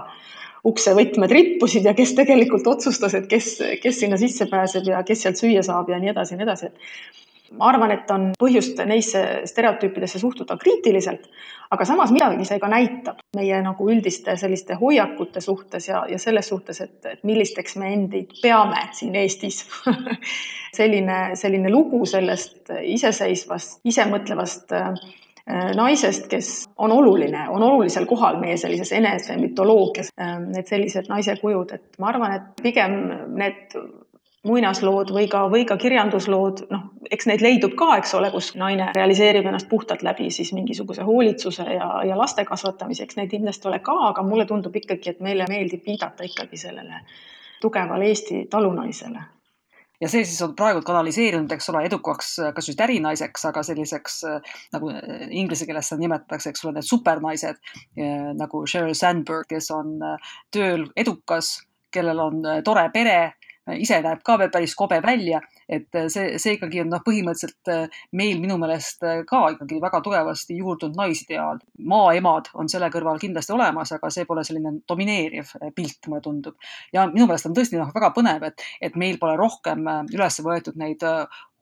uksevõtmed 0.69 1.33
rippusid 1.33 1.87
ja 1.87 1.95
kes 1.99 2.15
tegelikult 2.19 2.67
otsustas, 2.67 3.15
et 3.15 3.27
kes, 3.31 3.57
kes 3.83 4.01
sinna 4.05 4.19
sisse 4.21 4.47
pääseb 4.51 4.91
ja 4.91 5.03
kes 5.07 5.23
sealt 5.25 5.41
süüa 5.41 5.63
saab 5.67 5.91
ja 5.91 5.99
nii 6.03 6.15
edasi 6.15 6.35
ja 6.35 6.41
nii 6.41 6.47
edasi, 6.47 6.71
et 6.71 7.27
ma 7.57 7.69
arvan, 7.73 7.93
et 7.95 8.11
on 8.13 8.31
põhjust 8.39 8.81
neisse 8.89 9.23
stereotüüpidesse 9.49 10.21
suhtuda 10.21 10.57
kriitiliselt, 10.61 11.29
aga 11.75 11.87
samas 11.89 12.13
midagi 12.15 12.47
see 12.49 12.61
ka 12.61 12.71
näitab 12.71 13.23
meie 13.37 13.61
nagu 13.65 13.89
üldiste 13.93 14.37
selliste 14.41 14.77
hoiakute 14.81 15.41
suhtes 15.45 15.89
ja, 15.89 16.05
ja 16.11 16.19
selles 16.21 16.49
suhtes, 16.53 16.81
et, 16.85 16.99
et 17.07 17.25
millisteks 17.29 17.79
me 17.81 17.93
endid 17.95 18.35
peame 18.43 18.89
siin 18.97 19.17
Eestis. 19.19 19.65
Selline, 20.79 21.33
selline 21.35 21.71
lugu 21.73 22.05
sellest 22.07 22.69
iseseisvast, 22.71 23.81
isemõtlevast 23.89 24.75
äh, 24.77 24.91
naisest, 25.75 26.29
kes 26.31 26.51
on 26.79 26.93
oluline, 26.93 27.47
on 27.51 27.65
olulisel 27.65 28.07
kohal 28.07 28.37
meie 28.39 28.57
sellises 28.61 28.93
enesemütoloogias, 28.95 30.13
äh, 30.21 30.37
need 30.45 30.69
sellised 30.69 31.09
naise 31.11 31.39
kujud, 31.41 31.73
et 31.75 31.99
ma 31.99 32.13
arvan, 32.13 32.37
et 32.37 32.63
pigem 32.63 33.01
need 33.41 33.75
muinaslood 34.47 35.11
või 35.15 35.27
ka, 35.31 35.45
või 35.51 35.65
ka 35.67 35.77
kirjanduslood, 35.81 36.67
noh, 36.71 36.85
eks 37.11 37.27
neid 37.31 37.43
leidub 37.43 37.75
ka, 37.79 37.91
eks 37.99 38.15
ole, 38.15 38.31
kus 38.31 38.53
naine 38.59 38.91
realiseerib 38.95 39.47
ennast 39.49 39.69
puhtalt 39.71 40.05
läbi 40.07 40.29
siis 40.35 40.53
mingisuguse 40.55 41.07
hoolitsuse 41.07 41.67
ja, 41.75 41.89
ja 42.07 42.19
laste 42.19 42.45
kasvatamise, 42.47 43.05
eks 43.05 43.19
neid 43.19 43.33
kindlasti 43.35 43.69
ole 43.71 43.81
ka, 43.85 43.97
aga 44.13 44.23
mulle 44.27 44.47
tundub 44.47 44.77
ikkagi, 44.79 45.15
et 45.15 45.25
meile 45.25 45.49
meeldib 45.51 45.83
viidata 45.87 46.27
ikkagi 46.27 46.61
sellele 46.61 47.03
tugevale 47.63 48.07
Eesti 48.13 48.47
talunaisele. 48.51 49.25
Ja 49.99 50.07
see 50.07 50.23
siis 50.23 50.39
on 50.47 50.53
praegu 50.55 50.79
kanaliseerunud, 50.87 51.51
eks 51.51 51.73
ole, 51.73 51.81
edukaks 51.89 52.37
kas 52.55 52.69
just 52.71 52.81
ärinaiseks, 52.81 53.49
aga 53.49 53.65
selliseks 53.67 54.21
nagu 54.71 54.93
inglise 55.35 55.67
keeles 55.67 55.91
seda 55.91 55.99
nimetatakse, 56.05 56.53
eks 56.53 56.63
ole, 56.65 56.77
need 56.77 56.87
supernaised 56.87 57.59
nagu 58.39 58.63
Sheryl 58.71 58.95
Sandberg, 58.95 59.49
kes 59.51 59.73
on 59.75 59.97
tööl 60.55 60.87
edukas, 60.95 61.57
kellel 61.91 62.23
on 62.23 62.47
tore 62.63 62.87
pere 62.95 63.19
ise 63.77 64.01
näeb 64.05 64.23
ka 64.25 64.37
päris 64.41 64.75
kobe 64.79 65.01
välja, 65.05 65.41
et 65.69 65.89
see, 66.13 66.39
see 66.41 66.57
ikkagi 66.57 66.83
on 66.83 66.93
noh, 66.93 67.03
põhimõtteliselt 67.05 67.73
äh, 67.73 67.99
meil 68.17 68.41
minu 68.41 68.59
meelest 68.61 69.05
äh, 69.07 69.23
ka 69.29 69.45
ikkagi 69.55 69.81
väga 69.83 70.01
tugevasti 70.05 70.57
juurdunud 70.59 70.97
naisideaal. 70.99 71.61
maaemad 71.91 72.53
on 72.55 72.71
selle 72.73 72.91
kõrval 72.95 73.21
kindlasti 73.21 73.53
olemas, 73.53 73.93
aga 73.93 74.11
see 74.15 74.25
pole 74.29 74.45
selline 74.47 74.79
domineeriv 74.89 75.53
äh, 75.61 75.73
pilt, 75.75 76.01
mulle 76.09 76.23
tundub. 76.25 76.57
ja 76.93 77.07
minu 77.11 77.27
meelest 77.27 77.51
on 77.51 77.57
tõesti 77.59 77.81
noh, 77.81 77.93
väga 77.95 78.13
põnev, 78.17 78.49
et, 78.49 78.65
et 78.81 78.97
meil 78.97 79.19
pole 79.21 79.37
rohkem 79.37 79.85
üles 80.15 80.41
võetud 80.45 80.79
neid 80.81 81.05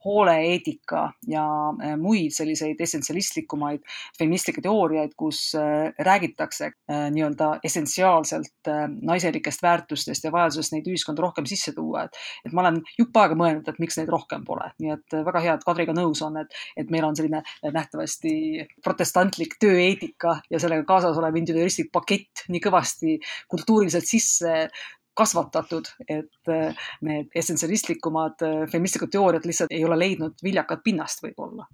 hooleeetika 0.07 1.11
ja 1.29 1.45
äh, 1.83 1.97
muid 1.99 2.35
selliseid 2.37 2.81
essentsialistlikumaid 2.81 3.83
feministlikke 4.19 4.63
teooriaid, 4.65 5.17
kus 5.19 5.41
äh, 5.59 5.91
räägitakse 6.07 6.71
äh, 6.71 7.07
nii-öelda 7.15 7.57
essentsiaalselt 7.67 8.71
naiselikest 9.03 9.63
väärtustest 9.63 10.25
ja 10.25 10.33
vajadusest 10.33 10.75
neid 10.75 10.87
ühiskonda 10.91 11.25
rohkem 11.25 11.47
sisse 11.49 11.75
tuua, 11.77 12.07
et, 12.07 12.19
et 12.47 12.55
ma 12.55 12.65
olen 12.65 12.81
jupp 12.99 13.19
aega 13.21 13.39
mõelnud, 13.39 13.69
et 13.71 13.81
miks 13.83 13.99
neid 13.99 14.11
rohkem 14.13 14.45
pole, 14.47 14.69
nii 14.83 14.95
et 14.95 15.17
väga 15.27 15.43
hea, 15.45 15.57
et 15.57 15.67
Kadriga 15.67 15.95
nõus 15.97 16.23
on, 16.27 16.39
et, 16.43 16.55
et 16.79 16.91
meil 16.93 17.07
on 17.07 17.17
selline 17.19 17.43
nähtavasti 17.63 18.35
protestantlik 18.85 19.57
tööeetika 19.63 20.39
ja 20.51 20.61
sellega 20.63 20.87
kaasas 20.89 21.19
olev 21.19 21.39
individualistlik 21.41 21.91
pakett 21.95 22.47
nii 22.53 22.63
kõvasti 22.63 23.17
kultuuriliselt 23.51 24.07
sisse 24.07 24.55
kasvatatud, 25.17 25.89
et 26.09 26.53
äh, 26.53 26.87
need 27.07 27.33
essentsialistlikumad 27.35 28.45
äh, 28.45 28.63
feministlikud 28.73 29.13
teooriad 29.15 29.49
lihtsalt 29.49 29.75
ei 29.75 29.85
ole 29.85 29.99
leidnud 29.99 30.45
viljakat 30.45 30.85
pinnast 30.85 31.25
võib-olla. 31.25 31.67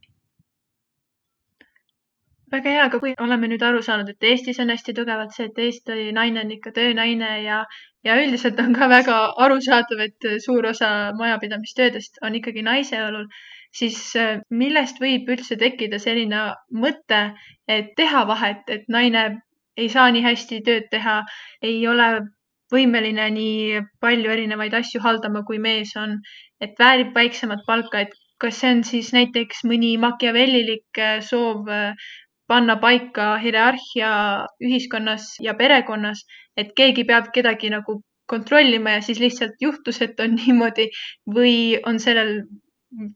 Väga 2.53 2.73
hea, 2.75 2.83
aga 2.85 2.99
kui 3.01 3.15
oleme 3.25 3.49
nüüd 3.49 3.63
aru 3.65 3.81
saanud, 3.85 4.11
et 4.13 4.27
Eestis 4.29 4.59
on 4.61 4.69
hästi 4.69 4.93
tugevalt 4.97 5.33
see, 5.33 5.47
et 5.49 5.59
Eesti 5.67 6.11
naine 6.13 6.43
on 6.45 6.51
ikka 6.53 6.75
töönaine 6.77 7.31
ja, 7.47 7.63
ja 8.05 8.17
üldiselt 8.21 8.61
on 8.61 8.77
ka 8.77 8.91
väga 8.93 9.17
arusaadav, 9.47 10.03
et 10.05 10.29
suur 10.45 10.69
osa 10.69 10.91
majapidamistöödest 11.17 12.21
on 12.29 12.37
ikkagi 12.37 12.65
naise 12.67 13.01
õlul, 13.07 13.25
siis 13.73 13.99
äh, 14.21 14.43
millest 14.51 15.01
võib 15.01 15.33
üldse 15.33 15.57
tekkida 15.57 15.99
selline 16.03 16.45
mõte, 16.85 17.23
et 17.69 17.97
teha 17.97 18.27
vahet, 18.29 18.69
et 18.69 18.85
naine 18.93 19.25
ei 19.81 19.89
saa 19.89 20.11
nii 20.13 20.23
hästi 20.27 20.61
tööd 20.67 20.93
teha, 20.93 21.23
ei 21.65 21.81
ole 21.89 22.13
võimeline 22.73 23.29
nii 23.37 23.83
palju 24.01 24.33
erinevaid 24.35 24.75
asju 24.81 25.03
haldama, 25.05 25.45
kui 25.49 25.61
mees 25.63 25.95
on, 26.01 26.19
et 26.61 26.75
väärib 26.79 27.15
väiksemat 27.15 27.65
palka, 27.67 28.07
et 28.07 28.15
kas 28.43 28.59
see 28.61 28.73
on 28.75 28.83
siis 28.87 29.13
näiteks 29.15 29.63
mõni 29.71 29.95
makiavellilik 30.03 30.99
äh, 30.99 31.21
soov 31.23 31.69
äh, 31.71 32.09
panna 32.51 32.77
paika 32.77 33.37
hierarhia 33.43 34.13
ühiskonnas 34.69 35.37
ja 35.41 35.55
perekonnas, 35.61 36.25
et 36.57 36.75
keegi 36.77 37.07
peab 37.09 37.31
kedagi 37.37 37.71
nagu 37.73 38.01
kontrollima 38.33 38.97
ja 38.97 39.05
siis 39.07 39.21
lihtsalt 39.23 39.61
juhtus, 39.61 40.03
et 40.03 40.21
on 40.21 40.37
niimoodi 40.41 40.89
või 41.39 41.57
on 41.87 42.01
sellel 42.03 42.41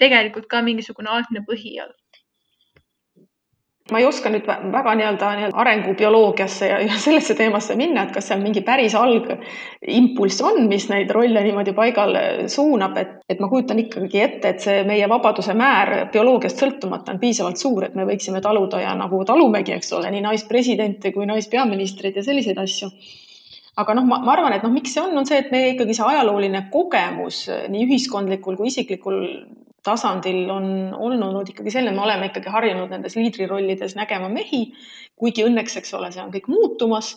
tegelikult 0.01 0.49
ka 0.53 0.63
mingisugune 0.65 1.13
algne 1.13 1.45
põhi 1.49 1.77
all? 1.83 1.95
Ma 3.93 4.01
ei 4.01 4.07
oska 4.07 4.31
nüüd 4.33 4.47
väga 4.47 4.95
nii-öelda 4.99 5.29
nii 5.39 5.49
arengubioloogiasse 5.63 6.69
ja, 6.71 6.79
ja 6.83 6.97
sellesse 6.99 7.37
teemasse 7.39 7.77
minna, 7.79 8.03
et 8.07 8.15
kas 8.17 8.31
seal 8.31 8.41
mingi 8.43 8.63
päris 8.67 8.97
algimpulss 8.99 10.43
on, 10.43 10.65
mis 10.71 10.89
neid 10.91 11.13
rolle 11.15 11.43
niimoodi 11.45 11.75
paigale 11.77 12.23
suunab, 12.51 12.97
et, 12.99 13.13
et 13.31 13.43
ma 13.43 13.51
kujutan 13.53 13.79
ikkagi 13.85 14.23
ette, 14.25 14.51
et 14.51 14.65
see 14.65 14.81
meie 14.89 15.07
vabaduse 15.11 15.55
määr 15.59 16.09
bioloogiast 16.15 16.65
sõltumata 16.65 17.15
on 17.15 17.23
piisavalt 17.23 17.63
suur, 17.63 17.87
et 17.87 17.95
me 17.95 18.09
võiksime 18.09 18.43
taluda 18.43 18.83
ja 18.83 18.97
nagu 18.99 19.23
talumegi, 19.29 19.77
eks 19.77 19.95
ole, 19.99 20.11
nii 20.15 20.25
naispresidente 20.25 21.15
kui 21.15 21.29
naispeaministreid 21.31 22.19
ja 22.19 22.27
selliseid 22.27 22.59
asju. 22.63 22.91
Aga 23.77 23.93
noh, 23.99 24.07
ma, 24.09 24.19
ma 24.25 24.33
arvan, 24.33 24.55
et 24.57 24.65
noh, 24.65 24.73
miks 24.73 24.95
see 24.97 25.03
on, 25.05 25.15
on 25.21 25.27
see, 25.29 25.39
et 25.45 25.53
meie 25.53 25.75
ikkagi 25.75 25.95
see 25.95 26.07
ajalooline 26.09 26.65
kogemus 26.73 27.45
nii 27.71 27.87
ühiskondlikul 27.87 28.57
kui 28.57 28.73
isiklikul 28.73 29.21
tasandil 29.87 30.51
on 30.51 30.67
olnud 30.95 31.53
ikkagi 31.53 31.73
selline, 31.75 31.95
me 31.97 32.05
oleme 32.07 32.31
ikkagi 32.33 32.53
harjunud 32.53 32.91
nendes 32.93 33.17
liidrirollides 33.19 33.97
nägema 33.99 34.31
mehi, 34.33 34.67
kuigi 35.17 35.47
õnneks, 35.47 35.79
eks 35.81 35.95
ole, 35.97 36.13
see 36.15 36.25
on 36.25 36.35
kõik 36.35 36.51
muutumas. 36.53 37.17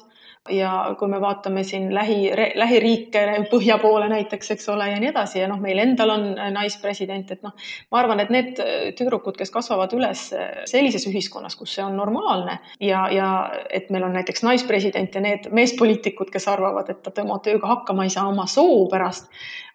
Ja 0.50 0.96
kui 0.98 1.10
me 1.12 1.18
vaatame 1.22 1.66
siin 1.68 1.90
lähi, 1.94 2.30
lähiriike 2.56 3.22
põhja 3.52 3.76
poole 3.82 4.08
näiteks, 4.10 4.54
eks 4.56 4.70
ole, 4.72 4.88
ja 4.88 5.02
nii 5.02 5.10
edasi 5.12 5.42
ja 5.42 5.50
noh, 5.52 5.60
meil 5.62 5.82
endal 5.84 6.14
on 6.14 6.24
naispresident, 6.56 7.34
et 7.36 7.44
noh, 7.44 7.52
ma 7.92 8.00
arvan, 8.00 8.24
et 8.24 8.32
need 8.34 8.62
tüdrukud, 8.98 9.36
kes 9.38 9.52
kasvavad 9.52 9.94
üles 9.98 10.24
sellises 10.72 11.06
ühiskonnas, 11.12 11.60
kus 11.60 11.76
see 11.76 11.84
on 11.84 12.00
normaalne 12.00 12.56
ja, 12.80 13.04
ja 13.12 13.30
et 13.70 13.92
meil 13.92 14.08
on 14.08 14.16
näiteks 14.16 14.48
naispresident 14.48 15.20
ja 15.20 15.26
need 15.28 15.52
meespoliitikud, 15.60 16.32
kes 16.32 16.48
arvavad, 16.56 16.96
et 16.96 17.04
ta 17.04 17.28
oma 17.28 17.42
tööga 17.44 17.76
hakkama 17.76 18.08
ei 18.08 18.16
saa 18.16 18.32
oma 18.32 18.48
soo 18.48 18.86
pärast, 18.90 19.28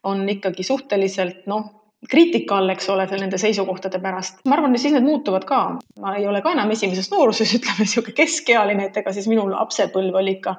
on 0.03 0.25
ikkagi 0.33 0.65
suhteliselt 0.65 1.45
noh 1.47 1.84
kriitika 2.11 2.59
all, 2.59 2.73
eks 2.75 2.89
ole, 2.93 3.07
nende 3.21 3.39
seisukohtade 3.41 4.01
pärast. 4.03 4.43
ma 4.49 4.59
arvan, 4.59 4.75
et 4.75 4.83
siis 4.83 4.95
need 4.95 5.07
muutuvad 5.07 5.47
ka. 5.49 5.61
ma 6.01 6.17
ei 6.17 6.27
ole 6.27 6.43
ka 6.43 6.53
enam 6.57 6.71
esimeses 6.75 7.11
nooruses, 7.13 7.55
ütleme 7.59 7.87
niisugune 7.87 8.19
keskealine, 8.19 8.91
et 8.91 8.97
ega 9.03 9.13
siis 9.13 9.29
minu 9.31 9.47
lapsepõlv 9.51 10.21
oli 10.23 10.39
ikka 10.39 10.57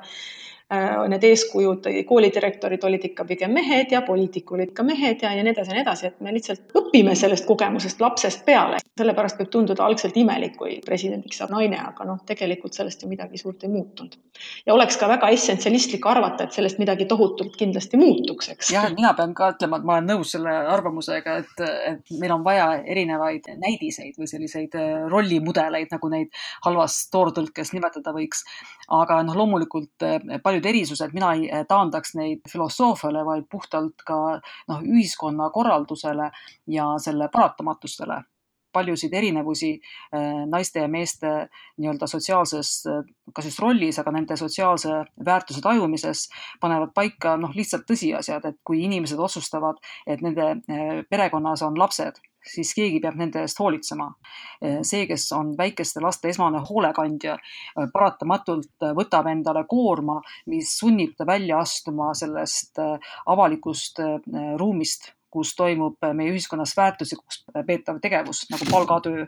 need 0.74 1.24
eeskujud, 1.30 1.86
koolidirektorid 2.10 2.84
olid 2.88 3.04
ikka 3.06 3.26
pigem 3.30 3.52
mehed 3.54 3.92
ja 3.94 4.02
poliitikud 4.02 4.58
olid 4.58 4.72
ka 4.74 4.84
mehed 4.84 5.22
ja, 5.22 5.30
ja 5.38 5.44
nii 5.46 5.54
edasi 5.54 5.70
ja 5.72 5.76
nii 5.78 5.84
edasi, 5.84 6.08
et 6.10 6.22
me 6.26 6.34
lihtsalt 6.34 6.74
õpime 6.80 7.14
sellest 7.16 7.46
kogemusest 7.46 8.02
lapsest 8.02 8.46
peale. 8.46 8.80
sellepärast 8.96 9.38
võib 9.42 9.50
tunduda 9.52 9.84
algselt 9.86 10.16
imelik, 10.18 10.56
kui 10.58 10.80
presidendiks 10.86 11.38
saab 11.42 11.52
naine, 11.52 11.78
aga 11.78 12.06
noh, 12.08 12.22
tegelikult 12.26 12.74
sellest 12.74 13.04
ju 13.04 13.10
midagi 13.12 13.38
suurt 13.38 13.64
ei 13.64 13.70
muutunud. 13.70 14.16
ja 14.66 14.74
oleks 14.74 14.98
ka 14.98 15.08
väga 15.12 15.30
essentsialistlik 15.36 16.06
arvata, 16.06 16.48
et 16.48 16.58
sellest 16.58 16.80
midagi 16.82 17.06
tohutult 17.06 17.56
kindlasti 17.60 18.00
muutuks, 18.02 18.50
eks. 18.56 18.72
jah, 18.74 18.90
mina 18.96 19.14
pean 19.14 19.36
ka 19.38 19.52
ütlema, 19.54 19.78
et 19.78 19.86
ma 19.86 20.00
olen 20.00 20.10
nõus 20.16 20.34
selle 20.34 20.50
arvamusega, 20.74 21.38
et, 21.44 21.66
et 21.92 22.16
meil 22.20 22.34
on 22.34 22.44
vaja 22.48 22.72
erinevaid 22.82 23.52
näidiseid 23.62 24.18
või 24.18 24.32
selliseid 24.32 24.80
äh, 24.80 25.06
rollimudeleid, 25.12 25.92
nagu 25.94 26.10
neid 26.10 26.34
halvas 26.66 27.04
toortõlkes 27.14 27.76
nimetada 27.76 28.16
võiks. 28.16 28.46
aga 28.90 29.22
noh, 29.28 29.38
loomulikult 29.38 30.08
äh, 30.08 30.40
palju 30.44 30.55
paljud 30.56 30.70
erisused, 30.72 31.14
mina 31.14 31.34
ei 31.36 31.50
eh, 31.50 31.66
taandaks 31.70 32.16
neid 32.20 32.46
filosoofiale, 32.52 33.26
vaid 33.26 33.50
puhtalt 33.52 34.06
ka 34.08 34.20
noh, 34.70 34.86
ühiskonnakorraldusele 34.86 36.32
ja 36.78 36.94
selle 37.02 37.30
paratamatustele 37.34 38.22
paljusid 38.76 39.14
erinevusi 39.16 39.70
eh, 39.76 40.42
naiste 40.52 40.84
ja 40.84 40.92
meeste 40.92 41.32
nii-öelda 41.80 42.10
sotsiaalses, 42.12 42.72
kas 43.36 43.50
just 43.50 43.62
rollis, 43.64 44.00
aga 44.02 44.12
nende 44.16 44.38
sotsiaalse 44.40 45.02
väärtuse 45.26 45.64
tajumises 45.64 46.28
panevad 46.62 46.92
paika 46.98 47.38
noh, 47.40 47.56
lihtsalt 47.56 47.88
tõsiasjad, 47.92 48.50
et 48.50 48.60
kui 48.68 48.84
inimesed 48.84 49.22
otsustavad, 49.30 49.80
et 50.08 50.24
nende 50.26 50.50
eh, 50.68 51.04
perekonnas 51.10 51.64
on 51.68 51.80
lapsed 51.80 52.20
siis 52.50 52.74
keegi 52.78 53.02
peab 53.04 53.18
nende 53.20 53.42
eest 53.46 53.60
hoolitsema. 53.60 54.12
see, 54.82 55.06
kes 55.08 55.28
on 55.36 55.54
väikeste 55.58 56.02
laste 56.04 56.30
esmane 56.30 56.62
hoolekandja, 56.70 57.38
paratamatult 57.94 58.88
võtab 58.98 59.28
endale 59.32 59.66
koorma, 59.70 60.22
mis 60.52 60.78
sunnib 60.80 61.16
ta 61.18 61.28
välja 61.28 61.60
astuma 61.60 62.14
sellest 62.18 62.80
avalikust 63.26 64.02
ruumist, 64.60 65.12
kus 65.36 65.52
toimub 65.58 66.00
meie 66.16 66.32
ühiskonnas 66.32 66.72
väärtuslikuks 66.78 67.42
peetav 67.68 68.00
tegevus 68.04 68.46
nagu 68.52 68.68
palgatöö. 68.70 69.26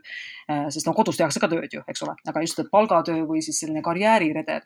sest 0.71 0.88
no 0.88 0.93
kodus 0.95 1.19
tehakse 1.19 1.41
ka 1.43 1.49
tööd 1.51 1.73
ju, 1.73 1.84
eks 1.91 2.03
ole, 2.06 2.15
aga 2.32 2.43
just 2.45 2.62
palgatöö 2.71 3.25
või 3.27 3.43
siis 3.43 3.60
selline 3.63 3.84
karjääriredel. 3.84 4.63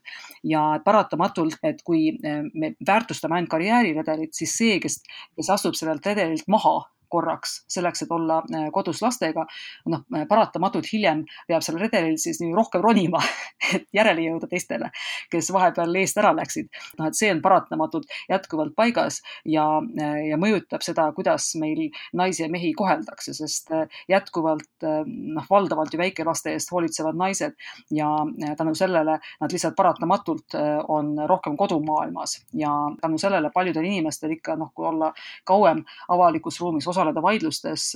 ja 0.53 0.63
paratamatult, 0.85 1.57
et 1.63 1.81
kui 1.87 2.11
me 2.21 2.73
väärtustame 2.87 3.39
ainult 3.39 3.53
karjääriredelit, 3.55 4.33
siis 4.37 4.57
see, 4.57 4.79
kes, 4.83 5.01
kes 5.35 5.53
astub 5.57 5.77
sellelt 5.79 6.05
redelilt 6.05 6.47
maha 6.47 6.77
korraks 7.11 7.61
selleks, 7.71 8.03
et 8.05 8.11
olla 8.11 8.41
äh, 8.53 8.67
kodus 8.73 9.01
lastega. 9.01 9.45
noh, 9.91 10.03
äh, 10.15 10.25
paratamatult 10.29 10.87
hiljem 10.91 11.23
peab 11.47 11.63
seal 11.65 11.79
redelil 11.81 12.17
siis 12.21 12.39
nii 12.41 12.53
rohkem 12.55 12.83
ronima, 12.83 13.21
et 13.75 13.87
järele 13.93 14.25
jõuda 14.27 14.49
teistele, 14.51 14.91
kes 15.31 15.51
vahepeal 15.53 15.95
eest 16.01 16.19
ära 16.21 16.33
läksid. 16.37 16.69
noh, 16.99 17.09
et 17.09 17.17
see 17.17 17.31
on 17.33 17.41
paratamatult 17.43 18.09
jätkuvalt 18.29 18.75
paigas 18.75 19.21
ja, 19.45 19.65
äh, 19.99 20.21
ja 20.31 20.39
mõjutab 20.41 20.85
seda, 20.85 21.09
kuidas 21.17 21.51
meil 21.61 21.89
naisi 22.17 22.43
ja 22.45 22.49
mehi 22.51 22.73
koheldakse, 22.77 23.33
sest 23.35 23.71
jätkuvalt 24.09 24.83
noh, 24.83 25.45
valdavalt 25.49 25.93
ju 25.93 25.99
väikelaste 25.99 26.53
eest 26.55 26.71
hoolitsevad 26.71 27.17
naised 27.17 27.55
ja 27.91 28.09
tänu 28.57 28.73
sellele 28.77 29.17
nad 29.41 29.53
lihtsalt 29.53 29.75
paratamatult 29.75 30.55
on 30.91 31.13
rohkem 31.29 31.55
kodumaailmas 31.57 32.37
ja 32.57 32.71
tänu 33.01 33.17
sellele 33.17 33.51
paljudel 33.53 33.85
inimestel 33.85 34.35
ikka 34.35 34.55
noh, 34.59 34.71
kui 34.75 34.87
olla 34.87 35.11
kauem 35.47 35.83
avalikus 36.09 36.59
ruumis 36.61 36.87
osaleda, 36.87 37.00
osaleda 37.01 37.21
vaidlustes, 37.21 37.87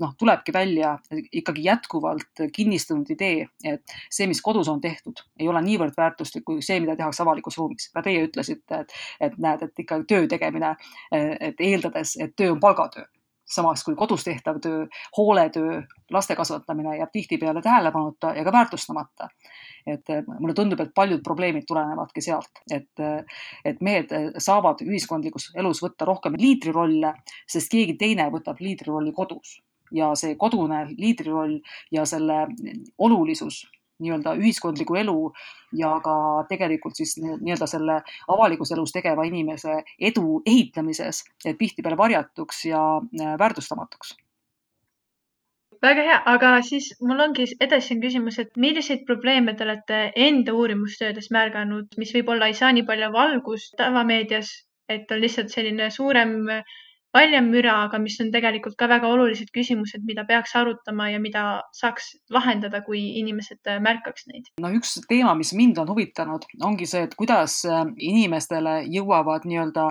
noh, 0.00 0.14
tulebki 0.18 0.52
välja 0.52 0.96
ikkagi 1.32 1.64
jätkuvalt 1.64 2.44
kinnistunud 2.52 3.10
idee, 3.12 3.48
et 3.64 3.96
see, 4.10 4.26
mis 4.26 4.40
kodus 4.42 4.70
on 4.72 4.80
tehtud, 4.80 5.20
ei 5.40 5.48
ole 5.48 5.62
niivõrd 5.66 5.96
väärtuslik 5.96 6.46
kui 6.46 6.62
see, 6.64 6.80
mida 6.80 6.96
tehakse 6.96 7.22
avalikus 7.22 7.58
ruumis. 7.60 7.90
ka 7.92 8.02
teie 8.06 8.24
ütlesite, 8.26 8.80
et, 8.84 8.96
et 9.20 9.36
näed, 9.38 9.66
et 9.66 9.84
ikka 9.84 10.00
töö 10.08 10.26
tegemine, 10.30 10.74
et 11.12 11.60
eeldades, 11.60 12.16
et 12.20 12.34
töö 12.36 12.56
on 12.56 12.60
palgatöö 12.60 13.04
samas 13.46 13.84
kui 13.84 13.94
kodus 13.94 14.24
tehtav 14.26 14.58
töö, 14.58 14.86
hooletöö, 15.16 15.82
laste 16.10 16.34
kasvatamine 16.36 16.96
jääb 16.96 17.12
tihtipeale 17.12 17.62
tähelepanuta 17.62 18.32
ja 18.34 18.44
ka 18.44 18.52
väärtustamata 18.52 19.28
et 19.86 20.10
mulle 20.26 20.54
tundub, 20.54 20.80
et 20.82 20.94
paljud 20.94 21.22
probleemid 21.24 21.66
tulenevadki 21.68 22.24
sealt, 22.24 22.62
et, 22.72 23.04
et 23.64 23.80
mehed 23.84 24.12
eh, 24.16 24.26
saavad 24.42 24.82
ühiskondlikus 24.86 25.52
elus 25.58 25.82
võtta 25.84 26.08
rohkem 26.08 26.36
liidrirolle, 26.40 27.14
sest 27.46 27.70
keegi 27.72 27.96
teine 28.00 28.28
võtab 28.34 28.60
liidrirolli 28.60 29.14
kodus. 29.16 29.60
Ja 29.94 30.10
see 30.18 30.34
kodune 30.34 30.82
liidriroll 30.98 31.60
ja 31.94 32.02
selle 32.10 32.40
olulisus 32.98 33.62
nii-öelda 34.02 34.34
ühiskondliku 34.36 34.98
elu 34.98 35.16
ja 35.78 35.94
ka 36.04 36.16
tegelikult 36.50 36.98
siis 36.98 37.14
nii-öelda 37.22 37.68
selle 37.70 38.00
avalikus 38.28 38.74
elus 38.74 38.92
tegeva 38.92 39.24
inimese 39.24 39.78
edu 40.10 40.42
ehitamises 40.46 41.22
tihtipeale 41.46 41.96
varjatuks 41.96 42.64
ja 42.68 42.82
väärtustamatuks 43.38 44.16
väga 45.84 46.02
hea, 46.08 46.18
aga 46.32 46.50
siis 46.68 46.88
mul 47.08 47.20
ongi 47.24 47.46
edasi 47.66 47.96
küsimus, 48.02 48.38
et 48.42 48.56
milliseid 48.64 49.04
probleeme 49.08 49.54
te 49.56 49.66
olete 49.66 50.00
enda 50.28 50.54
uurimustöödes 50.60 51.30
märganud, 51.36 51.98
mis 52.02 52.14
võib-olla 52.16 52.48
ei 52.50 52.58
saa 52.60 52.72
nii 52.72 52.86
palju 52.90 53.10
valgust 53.16 53.76
tavameedias, 53.80 54.52
et 54.88 55.10
on 55.10 55.20
lihtsalt 55.22 55.52
selline 55.52 55.90
suurem 55.90 56.36
valjem 57.16 57.48
müra, 57.50 57.74
aga 57.86 57.98
mis 58.02 58.18
on 58.22 58.30
tegelikult 58.34 58.76
ka 58.78 58.88
väga 58.90 59.08
olulised 59.12 59.50
küsimused, 59.54 60.04
mida 60.08 60.24
peaks 60.28 60.54
arutama 60.58 61.08
ja 61.12 61.20
mida 61.22 61.44
saaks 61.76 62.12
lahendada, 62.32 62.82
kui 62.86 63.00
inimesed 63.20 63.70
äh, 63.70 63.80
märkaks 63.82 64.26
neid. 64.30 64.50
no 64.62 64.70
üks 64.76 64.96
teema, 65.08 65.34
mis 65.38 65.52
mind 65.56 65.80
on 65.82 65.90
huvitanud, 65.92 66.46
ongi 66.66 66.88
see, 66.88 67.06
et 67.06 67.14
kuidas 67.18 67.58
äh, 67.68 67.84
inimestele 68.10 68.78
jõuavad 68.92 69.46
nii-öelda 69.48 69.88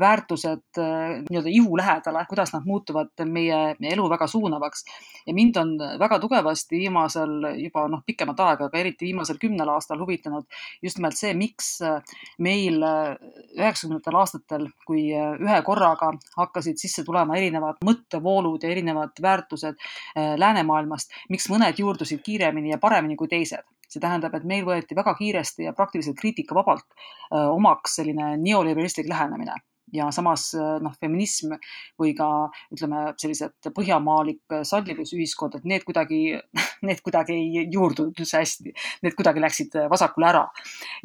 väärtused 0.00 0.80
äh, 0.80 1.18
nii-öelda 1.28 1.52
ihu 1.52 1.78
lähedale, 1.80 2.24
kuidas 2.30 2.54
nad 2.54 2.68
muutuvad 2.68 3.12
meie 3.26 3.60
elu 3.92 4.08
väga 4.10 4.28
suunavaks. 4.30 4.84
ja 5.26 5.34
mind 5.34 5.56
on 5.60 5.74
väga 6.00 6.18
tugevasti 6.22 6.78
viimasel 6.84 7.50
juba 7.58 7.86
noh, 7.88 8.02
pikemat 8.06 8.40
aega, 8.40 8.68
aga 8.68 8.78
eriti 8.78 9.08
viimasel 9.08 9.38
kümnel 9.40 9.68
aastal 9.74 10.00
huvitanud 10.00 10.46
just 10.82 10.98
nimelt 10.98 11.18
see, 11.18 11.34
miks 11.34 11.78
meil 12.38 12.80
üheksakümnendatel 12.80 14.16
aastatel, 14.22 14.68
kui 14.86 15.08
ühe 15.12 15.58
korraga 15.66 16.12
hakkasid 16.36 16.67
hakkasid 16.68 16.80
sisse 16.80 17.04
tulema 17.04 17.36
erinevad 17.36 17.80
mõttevoolud 17.84 18.62
ja 18.62 18.70
erinevad 18.70 19.16
väärtused 19.22 19.76
äh, 19.78 20.36
läänemaailmast, 20.36 21.12
miks 21.30 21.48
mõned 21.48 21.78
juurdusid 21.78 22.22
kiiremini 22.22 22.70
ja 22.70 22.78
paremini 22.78 23.16
kui 23.16 23.28
teised. 23.28 23.64
See 23.88 24.00
tähendab, 24.00 24.34
et 24.34 24.44
meil 24.44 24.66
võeti 24.66 24.94
väga 24.94 25.14
kiiresti 25.16 25.64
ja 25.64 25.72
praktiliselt 25.72 26.18
kriitikavabalt 26.20 26.84
äh, 26.84 27.48
omaks 27.48 27.96
selline 27.96 28.36
neoliberalistlik 28.36 29.08
lähenemine 29.08 29.56
ja 29.94 30.08
samas 30.14 30.50
noh, 30.54 30.94
feminism 31.00 31.54
või 32.00 32.14
ka 32.18 32.28
ütleme, 32.74 33.04
sellised 33.20 33.70
põhjamaalik 33.74 34.58
sallivusühiskond, 34.68 35.58
et 35.58 35.68
need 35.68 35.86
kuidagi, 35.88 36.22
need 36.88 37.02
kuidagi 37.04 37.36
ei 37.36 37.66
juurdunud 37.72 38.18
üldse 38.18 38.42
hästi, 38.42 38.74
need 39.06 39.18
kuidagi 39.18 39.44
läksid 39.44 39.78
vasakule 39.90 40.30
ära. 40.30 40.46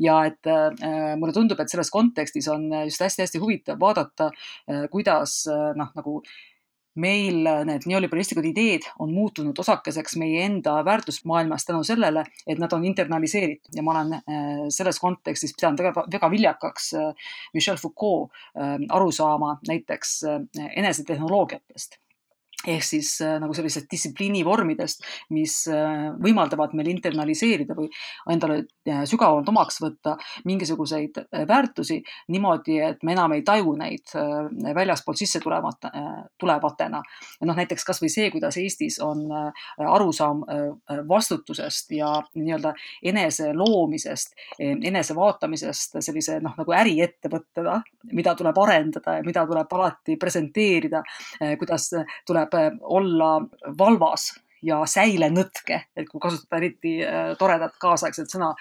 ja 0.01 0.21
et 0.29 0.49
äh, 0.49 1.13
mulle 1.19 1.35
tundub, 1.35 1.59
et 1.59 1.71
selles 1.71 1.91
kontekstis 1.93 2.47
on 2.51 2.69
just 2.85 3.01
hästi-hästi 3.03 3.41
huvitav 3.41 3.79
vaadata, 3.81 4.31
kuidas 4.91 5.43
noh, 5.77 5.91
nagu 5.97 6.19
meil 6.95 7.47
need 7.67 7.87
neoliberalistlikud 7.89 8.45
ideed 8.51 8.85
on 9.01 9.13
muutunud 9.13 9.57
osakeseks 9.59 10.17
meie 10.21 10.43
enda 10.45 10.75
väärtusmaailmas 10.85 11.65
tänu 11.65 11.83
sellele, 11.87 12.25
et 12.47 12.61
nad 12.61 12.73
on 12.73 12.85
internaliseeritud. 12.85 13.73
Ja 13.75 13.83
ma 13.83 13.95
olen 13.95 14.13
äh, 14.13 14.51
selles 14.73 14.99
kontekstis 15.01 15.55
pidanud 15.57 15.81
väga, 15.81 16.05
väga 16.13 16.31
viljakaks 16.31 16.93
äh, 16.99 17.33
Michel 17.53 17.81
Foucault 17.81 18.31
äh, 18.53 18.77
arusaama 18.89 19.57
näiteks 19.67 20.21
enesetehnoloogiatest 20.75 22.02
ehk 22.67 22.83
siis 22.85 23.15
äh, 23.21 23.35
nagu 23.41 23.53
sellisest 23.55 23.89
distsipliinivormidest, 23.91 25.03
mis 25.35 25.55
äh, 25.71 26.05
võimaldavad 26.23 26.75
meil 26.77 26.89
internaliseerida 26.93 27.75
või 27.77 27.89
endale 28.31 28.61
äh, 28.87 29.03
sügavamalt 29.09 29.49
omaks 29.51 29.79
võtta 29.83 30.15
mingisuguseid 30.47 31.19
väärtusi 31.49 31.99
niimoodi, 32.31 32.79
et 32.83 33.03
me 33.03 33.15
enam 33.15 33.35
ei 33.35 33.43
taju 33.45 33.75
neid 33.79 34.13
väljaspoolt 34.75 35.19
sisse 35.19 35.39
tulemata, 35.43 35.89
tulevatena. 36.39 37.01
noh, 37.45 37.55
näiteks 37.57 37.85
kasvõi 37.85 38.09
see, 38.11 38.29
kuidas 38.31 38.57
Eestis 38.61 38.99
on 39.03 39.25
arusaam 39.77 40.43
vastutusest 41.09 41.91
ja 41.97 42.11
nii-öelda 42.35 42.73
enese 43.11 43.51
loomisest, 43.57 44.35
enese 44.59 45.15
vaatamisest 45.15 45.99
sellise 45.99 46.39
noh, 46.43 46.55
nagu 46.57 46.75
äriettevõttena, 46.77 47.79
mida 48.13 48.35
tuleb 48.39 48.59
arendada 48.63 49.17
ja 49.17 49.25
mida 49.25 49.45
tuleb 49.49 49.77
alati 49.77 50.17
presenteerida, 50.21 51.03
kuidas 51.59 51.89
tuleb 52.27 52.52
tuleb 52.53 52.79
olla 52.97 53.35
valvas 53.77 54.31
ja 54.63 54.81
säilenõtke, 54.87 55.79
et 55.95 56.09
kui 56.09 56.21
kasutada 56.23 56.59
eriti 56.61 56.97
äh, 57.03 57.33
toredat 57.39 57.75
kaasaegset 57.81 58.31
sõna, 58.31 58.53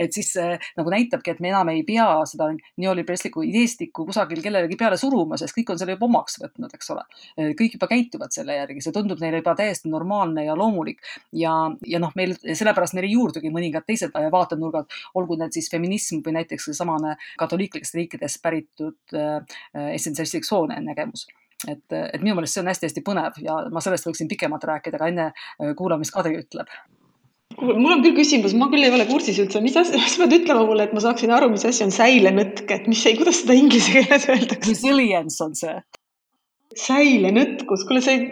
et 0.00 0.14
siis 0.14 0.32
see 0.34 0.56
nagu 0.78 0.90
näitabki, 0.90 1.34
et 1.34 1.42
me 1.44 1.52
enam 1.52 1.70
ei 1.70 1.84
pea 1.86 2.06
seda 2.26 2.48
neoliberalistlikku 2.80 3.44
ideestikku 3.46 4.06
kusagil 4.08 4.40
kellelegi 4.42 4.78
peale 4.80 4.98
suruma, 4.98 5.38
sest 5.38 5.54
kõik 5.56 5.74
on 5.74 5.80
selle 5.80 5.94
juba 5.94 6.08
omaks 6.08 6.40
võtnud, 6.42 6.72
eks 6.74 6.90
ole. 6.96 7.04
Äh, 7.36 7.52
kõik 7.58 7.76
juba 7.76 7.90
käituvad 7.92 8.34
selle 8.34 8.56
järgi, 8.58 8.82
see 8.84 8.96
tundub 8.96 9.20
neile 9.22 9.42
juba 9.42 9.56
täiesti 9.58 9.92
normaalne 9.92 10.46
ja 10.48 10.56
loomulik. 10.58 11.04
Ja, 11.36 11.54
ja 11.86 12.02
noh, 12.02 12.14
meil 12.18 12.34
sellepärast 12.40 12.96
meil 12.96 13.10
ei 13.10 13.14
juurdugi 13.18 13.52
mõningad 13.54 13.86
teised 13.86 14.14
vaatenurgad, 14.14 14.90
olgu 15.18 15.38
need 15.40 15.54
siis 15.56 15.70
feminism 15.72 16.24
või 16.24 16.38
näiteks 16.40 16.70
seesamane 16.70 17.18
katoliiklikest 17.40 18.00
riikidest 18.00 18.42
päritud 18.42 19.16
äh, 19.18 19.40
essentsialistlik 19.92 20.48
soonägemus 20.48 21.28
et, 21.70 21.84
et 21.94 22.20
minu 22.22 22.36
meelest 22.38 22.56
see 22.56 22.64
on 22.64 22.70
hästi-hästi 22.72 23.04
põnev 23.06 23.38
ja 23.44 23.60
ma 23.72 23.82
sellest 23.84 24.08
võiksin 24.08 24.30
pikemalt 24.30 24.66
rääkida, 24.68 25.00
aga 25.00 25.10
enne 25.12 25.30
äh, 25.30 25.72
kuulame, 25.78 26.04
mis 26.04 26.14
Kadri 26.14 26.38
ütleb 26.42 26.70
mul 27.60 27.92
on 27.92 28.02
küll 28.02 28.16
küsimus, 28.16 28.54
ma 28.58 28.66
küll 28.72 28.82
ei 28.82 28.90
ole 28.90 29.06
kursis 29.06 29.38
üldse, 29.38 29.60
mis 29.62 29.76
asja, 29.78 30.00
sa 30.10 30.24
pead 30.24 30.40
ütlema 30.40 30.64
mulle, 30.66 30.88
et 30.88 30.94
ma 30.96 31.02
saaksin 31.04 31.30
aru, 31.34 31.52
mis 31.52 31.66
asi 31.68 31.84
on 31.86 31.92
säilenõtk, 31.94 32.64
et 32.72 32.88
mis, 32.90 33.04
kuidas 33.18 33.42
seda 33.42 33.54
inglise 33.58 33.92
keeles 33.94 34.26
öeldakse? 34.32 34.72
Resilience 34.72 35.44
on 35.44 35.54
see 35.58 35.76
säilenõtkus, 36.78 37.84
kuule 37.88 38.00
see, 38.04 38.24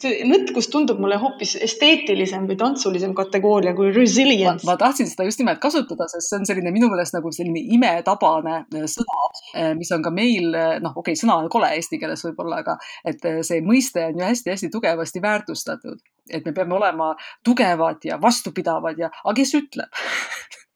see 0.00 0.26
nõtkus 0.28 0.68
tundub 0.72 1.00
mulle 1.02 1.18
hoopis 1.20 1.54
esteetilisem 1.64 2.46
või 2.48 2.58
tantsulisem 2.60 3.14
kategooria 3.16 3.74
kui 3.78 3.90
resilience. 3.94 4.66
ma 4.66 4.76
tahtsin 4.80 5.08
seda 5.10 5.26
just 5.28 5.42
nimelt 5.42 5.60
kasutada, 5.62 6.08
sest 6.10 6.30
see 6.30 6.38
on 6.40 6.46
selline 6.48 6.72
minu 6.74 6.90
meelest 6.92 7.16
nagu 7.16 7.32
selline 7.34 7.62
imetabane 7.76 8.54
äh, 8.62 8.86
sõna, 8.90 9.30
äh, 9.54 9.72
mis 9.78 9.90
on 9.94 10.04
ka 10.04 10.12
meil, 10.14 10.52
äh, 10.54 10.76
noh, 10.84 10.94
okei 10.96 11.16
okay,, 11.16 11.22
sõna 11.22 11.38
on 11.42 11.50
kole 11.52 11.72
eesti 11.76 12.00
keeles 12.00 12.24
võib-olla, 12.28 12.62
aga 12.64 12.78
et 13.08 13.26
see 13.46 13.60
mõiste 13.64 14.06
on 14.06 14.22
ju 14.22 14.28
hästi-hästi 14.28 14.70
tugevasti 14.74 15.22
väärtustatud, 15.24 16.00
et 16.30 16.46
me 16.46 16.54
peame 16.54 16.78
olema 16.78 17.12
tugevad 17.44 18.04
ja 18.08 18.20
vastupidavad 18.22 18.98
ja, 19.00 19.12
aga 19.24 19.36
kes 19.40 19.54
ütleb 19.58 20.02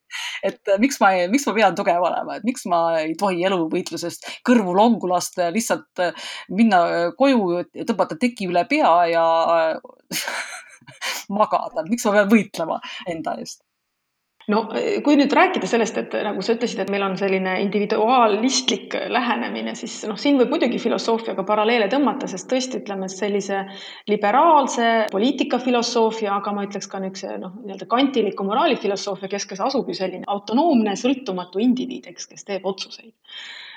et 0.42 0.68
äh, 0.68 0.78
miks 0.82 1.00
ma, 1.02 1.12
miks 1.32 1.46
ma 1.48 1.54
pean 1.56 1.76
tugev 1.78 2.02
olema, 2.02 2.36
et 2.38 2.46
miks 2.46 2.66
ma 2.70 2.82
ei 3.00 3.14
tohi 3.18 3.44
eluvõitlusest 3.48 4.28
kõrvu 4.48 4.76
longu 4.76 5.10
lasta 5.10 5.48
ja 5.48 5.54
lihtsalt 5.54 6.02
äh, 6.02 6.30
minna 6.50 6.82
äh, 6.88 7.08
koju, 7.18 7.62
tõmmata 7.88 8.18
teki 8.20 8.50
üle 8.50 8.64
pea 8.70 8.94
ja 9.12 9.26
magada, 11.38 11.86
miks 11.88 12.06
ma 12.08 12.16
pean 12.18 12.32
võitlema 12.32 12.80
enda 13.10 13.38
eest 13.40 13.61
no 14.52 14.62
kui 15.04 15.16
nüüd 15.18 15.32
rääkida 15.36 15.68
sellest, 15.68 15.98
et 16.00 16.16
nagu 16.26 16.42
sa 16.44 16.56
ütlesid, 16.56 16.82
et 16.84 16.92
meil 16.92 17.04
on 17.06 17.16
selline 17.20 17.54
individualistlik 17.64 18.96
lähenemine, 19.12 19.74
siis 19.78 20.00
noh, 20.08 20.18
siin 20.20 20.38
võib 20.40 20.52
muidugi 20.52 20.80
filosoofiaga 20.82 21.44
paralleele 21.48 21.88
tõmmata, 21.92 22.28
sest 22.30 22.50
tõesti, 22.52 22.82
ütleme 22.82 23.08
sellise 23.12 23.64
liberaalse 24.10 24.92
poliitikafilosoofia, 25.12 26.36
aga 26.38 26.54
ma 26.56 26.66
ütleks 26.68 26.90
ka 26.90 27.02
niisuguse 27.02 27.40
noh, 27.42 27.56
nii-öelda 27.64 27.88
kantiliku 27.90 28.46
moraalifilosoofia 28.48 29.32
keskes 29.32 29.64
asub 29.64 29.90
ju 29.90 29.98
selline 29.98 30.28
autonoomne, 30.30 30.96
sõltumatu 31.00 31.62
indiviid, 31.62 32.08
eks, 32.12 32.30
kes 32.30 32.48
teeb 32.48 32.68
otsuseid 32.68 33.12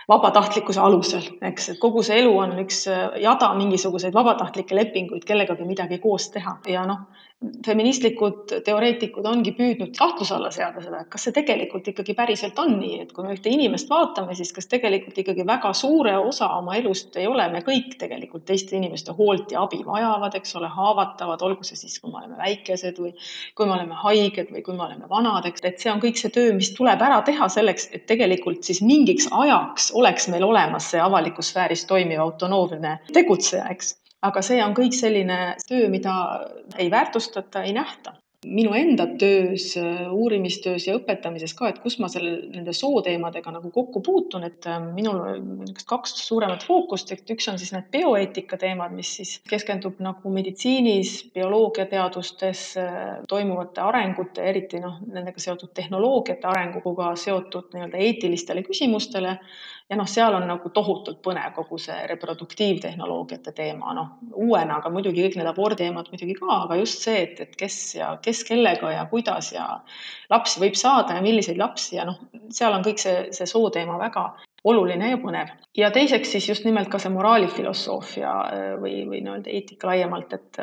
vabatahtlikkuse 0.10 0.82
alusel, 0.82 1.24
eks, 1.50 1.70
et 1.74 1.80
kogu 1.82 2.04
see 2.06 2.20
elu 2.22 2.34
on 2.38 2.52
üks 2.62 2.84
jada 3.22 3.50
mingisuguseid 3.58 4.14
vabatahtlikke 4.14 4.78
lepinguid 4.78 5.26
kellegagi 5.26 5.66
midagi 5.66 5.98
koos 6.04 6.30
teha. 6.34 6.60
Ja 6.70 6.86
noh, 6.86 7.08
feministlikud 7.66 8.54
teoreetikud 8.66 9.26
ongi 9.28 9.52
püüdnud 9.58 9.92
kahtluse 9.98 10.34
alla 10.36 10.50
seada 10.56 10.82
seda, 10.82 11.02
et 11.04 11.10
kas 11.12 11.26
see 11.28 11.34
tegelikult 11.36 11.88
ikkagi 11.92 12.14
päriselt 12.18 12.60
on 12.62 12.78
nii, 12.80 13.02
et 13.04 13.12
kui 13.16 13.26
me 13.26 13.34
ühte 13.36 13.52
inimest 13.52 13.90
vaatame, 13.92 14.36
siis 14.38 14.54
kas 14.56 14.70
tegelikult 14.72 15.20
ikkagi 15.22 15.46
väga 15.48 15.74
suure 15.78 16.16
osa 16.18 16.48
oma 16.58 16.78
elust 16.80 17.18
ei 17.20 17.28
ole 17.28 17.48
me 17.52 17.62
kõik 17.66 17.98
tegelikult 18.02 18.46
teiste 18.48 18.78
inimeste 18.80 19.14
hoolt 19.18 19.52
ja 19.52 19.66
abi 19.66 19.82
vajavad, 19.86 20.38
eks 20.40 20.56
ole, 20.62 20.70
haavatavad, 20.78 21.44
olgu 21.50 21.68
see 21.68 21.80
siis, 21.82 21.98
kui 22.00 22.14
me 22.14 22.22
oleme 22.22 22.40
väikesed 22.40 23.04
või 23.04 23.12
kui 23.58 23.68
me 23.68 23.76
oleme 23.78 24.00
haiged 24.06 24.56
või 24.56 24.64
kui 24.66 24.78
me 24.78 24.88
oleme 24.88 25.12
vanad, 25.12 25.50
eks, 25.50 25.66
et 25.68 25.84
see 25.84 25.92
on 25.92 26.02
kõik 26.04 26.22
see 26.22 26.32
töö, 26.40 26.56
mis 26.56 26.72
tuleb 26.78 27.04
ära 27.04 27.20
teha 27.28 27.50
selleks, 27.52 27.90
et 27.92 28.08
tegelikult 28.10 28.64
siis 28.64 28.82
mingiks 28.86 29.28
ajaks 29.32 29.92
oleks 30.00 30.32
meil 30.32 30.48
olemas 30.48 30.88
see 30.94 31.04
avalikus 31.04 31.52
sfääris 31.52 31.86
toimiv 31.92 32.24
autonoomne 32.30 33.00
tegutseja, 33.14 33.68
eks 33.76 33.96
aga 34.28 34.44
see 34.46 34.62
on 34.64 34.76
kõik 34.78 34.96
selline 34.98 35.40
töö, 35.68 35.90
mida 35.92 36.14
ei 36.78 36.92
väärtustata, 36.92 37.66
ei 37.66 37.74
nähta. 37.76 38.18
Minu 38.46 38.76
enda 38.78 39.08
töös, 39.18 39.72
uurimistöös 40.14 40.84
ja 40.86 40.94
õpetamises 41.00 41.56
ka, 41.58 41.72
et 41.72 41.80
kus 41.82 41.96
ma 41.98 42.06
selle, 42.14 42.36
nende 42.54 42.76
sooteemadega 42.78 43.50
nagu 43.56 43.72
kokku 43.74 44.04
puutun, 44.06 44.44
et 44.46 44.68
äh, 44.70 44.78
minul 44.94 45.18
on 45.32 45.72
kaks 45.90 46.14
suuremat 46.28 46.62
fookust, 46.68 47.10
et 47.16 47.34
üks 47.34 47.50
on 47.50 47.58
siis 47.58 47.74
need 47.74 47.88
bioeetika 47.96 48.60
teemad, 48.62 48.94
mis 48.94 49.16
siis 49.18 49.32
keskendub 49.50 49.98
nagu 50.06 50.34
meditsiinis, 50.36 51.16
bioloogiateadustes 51.34 52.66
äh, 52.84 53.00
toimuvate 53.32 53.82
arengute, 53.82 54.46
eriti 54.46 54.84
noh, 54.84 55.00
nendega 55.10 55.42
seotud 55.42 55.74
tehnoloogiate 55.74 56.46
arenguga 56.52 57.16
seotud 57.18 57.74
nii-öelda 57.74 58.04
eetilistele 58.10 58.62
küsimustele 58.68 59.40
ja 59.90 59.98
noh, 60.00 60.08
seal 60.10 60.34
on 60.34 60.48
nagu 60.50 60.70
tohutult 60.74 61.20
põnev 61.26 61.54
kogu 61.56 61.78
see 61.82 61.98
reproduktiivtehnoloogiate 62.10 63.54
teema, 63.56 63.94
noh 63.98 64.16
uuena, 64.34 64.80
aga 64.80 64.90
muidugi 64.94 65.26
kõik 65.26 65.38
need 65.40 65.50
aborditeemad 65.52 66.10
muidugi 66.12 66.38
ka, 66.40 66.50
aga 66.64 66.80
just 66.82 67.06
see, 67.06 67.22
et, 67.28 67.40
et 67.46 67.54
kes 67.60 67.78
ja 68.00 68.16
kes 68.24 68.44
kellega 68.48 68.96
ja 68.96 69.06
kuidas 69.12 69.52
ja 69.54 69.68
lapsi 70.34 70.64
võib 70.64 70.80
saada 70.80 71.20
ja 71.20 71.24
milliseid 71.26 71.62
lapsi 71.62 72.00
ja 72.00 72.08
noh, 72.10 72.20
seal 72.50 72.74
on 72.74 72.86
kõik 72.86 73.02
see, 73.02 73.30
see 73.36 73.50
sooteema 73.50 74.00
väga 74.02 74.32
oluline 74.66 75.12
ja 75.12 75.22
põnev. 75.22 75.54
ja 75.78 75.92
teiseks 75.94 76.32
siis 76.34 76.50
just 76.50 76.66
nimelt 76.66 76.90
ka 76.90 77.00
see 77.02 77.14
moraalifilosoofia 77.14 78.34
või, 78.82 79.04
või 79.06 79.22
nii-öelda 79.22 79.54
eetika 79.54 79.92
laiemalt, 79.92 80.34
et 80.34 80.62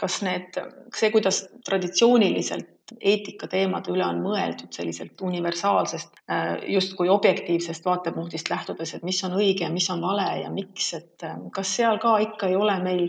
kas 0.00 0.22
need, 0.26 0.58
see, 0.94 1.12
kuidas 1.14 1.44
traditsiooniliselt 1.66 2.73
eetikateemade 3.00 3.92
üle 3.92 4.04
on 4.06 4.20
mõeldud 4.24 4.72
selliselt 4.74 5.20
universaalsest, 5.24 6.20
äh, 6.30 6.50
justkui 6.74 7.08
objektiivsest 7.12 7.84
vaatepunktist 7.84 8.50
lähtudes, 8.50 8.94
et 8.94 9.06
mis 9.06 9.22
on 9.26 9.38
õige 9.38 9.66
ja 9.66 9.72
mis 9.72 9.88
on 9.90 10.04
vale 10.04 10.28
ja 10.42 10.52
miks, 10.52 10.92
et 10.98 11.26
äh, 11.26 11.38
kas 11.54 11.74
seal 11.80 11.98
ka 12.02 12.18
ikka 12.26 12.52
ei 12.52 12.56
ole 12.56 12.76
meil 12.84 13.08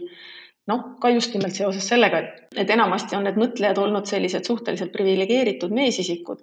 noh, 0.71 0.95
ka 1.01 1.11
just 1.13 1.35
nimelt 1.35 1.57
seoses 1.57 1.87
sellega, 1.87 2.23
et, 2.55 2.69
enamasti 2.77 3.17
on 3.17 3.27
need 3.27 3.37
mõtlejad 3.39 3.79
olnud 3.81 4.09
sellised 4.09 4.47
suhteliselt 4.47 4.93
priviligeeritud 4.95 5.73
meesisikud. 5.73 6.41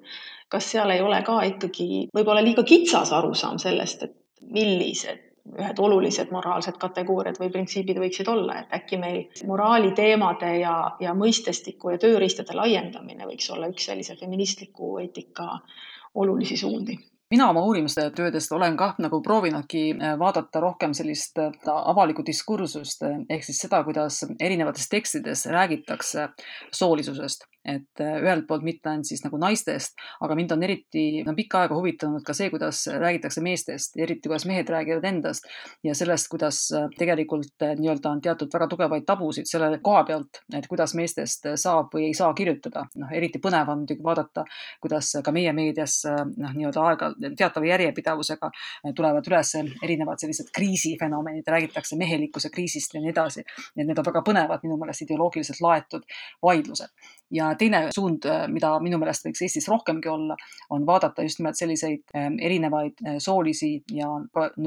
kas 0.52 0.66
seal 0.70 0.90
ei 0.92 1.00
ole 1.00 1.22
ka 1.24 1.40
ikkagi 1.48 2.08
võib-olla 2.12 2.42
liiga 2.44 2.62
kitsas 2.68 3.12
arusaam 3.16 3.58
sellest, 3.58 4.02
et 4.02 4.16
millised 4.52 5.31
ühed 5.58 5.78
olulised 5.78 6.30
moraalsed 6.30 6.78
kategooriad 6.80 7.38
või 7.40 7.50
printsiibid 7.52 7.98
võiksid 7.98 8.28
olla, 8.30 8.60
et 8.62 8.74
äkki 8.78 8.98
meil 9.00 9.46
moraali 9.48 9.92
teemade 9.96 10.52
ja, 10.60 10.74
ja 11.02 11.14
mõistestiku 11.18 11.92
ja 11.94 12.00
tööriistade 12.02 12.54
laiendamine 12.56 13.26
võiks 13.26 13.50
olla 13.52 13.70
üks 13.72 13.88
sellise 13.90 14.16
feministliku 14.20 14.96
eetika 15.02 15.58
olulisi 16.14 16.56
suundi. 16.56 16.98
Mina 17.32 17.46
oma 17.48 17.62
uurimustöödest 17.64 18.52
olen 18.52 18.76
kah 18.76 18.98
nagu 19.00 19.22
proovinudki 19.24 19.86
äh, 19.94 20.18
vaadata 20.20 20.60
rohkem 20.60 20.92
sellist 20.94 21.38
äh, 21.40 21.54
avalikku 21.72 22.24
diskursust 22.26 23.06
ehk 23.08 23.44
siis 23.44 23.62
seda, 23.64 23.82
kuidas 23.84 24.20
erinevates 24.40 24.88
tekstides 24.92 25.46
räägitakse 25.48 26.28
soolisusest 26.76 27.48
et 27.64 28.00
äh, 28.00 28.16
ühelt 28.22 28.46
poolt 28.48 28.64
mitte 28.66 28.90
ainult 28.90 29.06
siis 29.06 29.22
nagu 29.22 29.38
naistest, 29.38 29.94
aga 30.24 30.34
mind 30.38 30.54
on 30.56 30.64
eriti 30.66 31.22
no, 31.26 31.34
pikka 31.38 31.62
aega 31.62 31.76
huvitanud 31.78 32.24
ka 32.26 32.34
see, 32.34 32.50
kuidas 32.50 32.84
räägitakse 32.90 33.42
meestest, 33.44 33.96
eriti 34.02 34.30
kuidas 34.30 34.46
mehed 34.50 34.70
räägivad 34.72 35.06
endast 35.06 35.46
ja 35.86 35.94
sellest, 35.94 36.28
kuidas 36.32 36.64
äh, 36.74 36.88
tegelikult 36.98 37.62
äh, 37.62 37.76
nii-öelda 37.78 38.10
on 38.10 38.22
teatud 38.24 38.50
väga 38.52 38.68
tugevaid 38.72 39.06
tabusid 39.06 39.46
selle 39.50 39.78
koha 39.82 40.02
pealt, 40.08 40.42
et 40.58 40.66
kuidas 40.70 40.96
meestest 40.98 41.52
saab 41.62 41.94
või 41.94 42.08
ei 42.10 42.18
saa 42.18 42.32
kirjutada. 42.34 42.86
noh, 42.98 43.14
eriti 43.14 43.38
põnev 43.42 43.70
on 43.70 43.82
muidugi 43.84 44.02
vaadata, 44.04 44.44
kuidas 44.82 45.12
ka 45.24 45.34
meie 45.34 45.52
meedias 45.54 46.00
noh, 46.08 46.54
nii-öelda 46.56 46.86
aega 46.88 47.12
teatava 47.38 47.70
järjepidevusega 47.70 48.50
tulevad 48.96 49.26
üles 49.30 49.54
erinevad 49.82 50.18
sellised 50.18 50.50
kriisifenomenid, 50.54 51.46
räägitakse 51.46 51.96
mehelikkuse 52.00 52.50
kriisist 52.50 52.94
ja 52.94 53.00
nii 53.00 53.14
edasi. 53.14 53.46
et 53.76 53.86
need 53.86 53.98
on 53.98 54.06
väga 54.10 54.22
põnevad 54.26 54.66
minu 54.66 54.76
meelest 54.80 55.06
ideoloogiliselt 55.06 55.60
laetud 55.62 56.06
vaidlused 56.42 56.90
ja 57.32 57.54
teine 57.58 57.86
suund, 57.94 58.26
äh, 58.28 58.44
mida 58.52 58.72
minu 58.84 58.98
meelest 59.00 59.26
võiks 59.26 59.42
Eestis 59.46 59.68
rohkemgi 59.70 60.10
olla, 60.12 60.36
on 60.70 60.86
vaadata 60.86 61.24
just 61.26 61.40
nimelt 61.40 61.58
selliseid 61.58 62.14
ähm, 62.16 62.38
erinevaid 62.40 63.02
äh, 63.06 63.18
soolisi 63.22 63.72
ja 63.92 64.08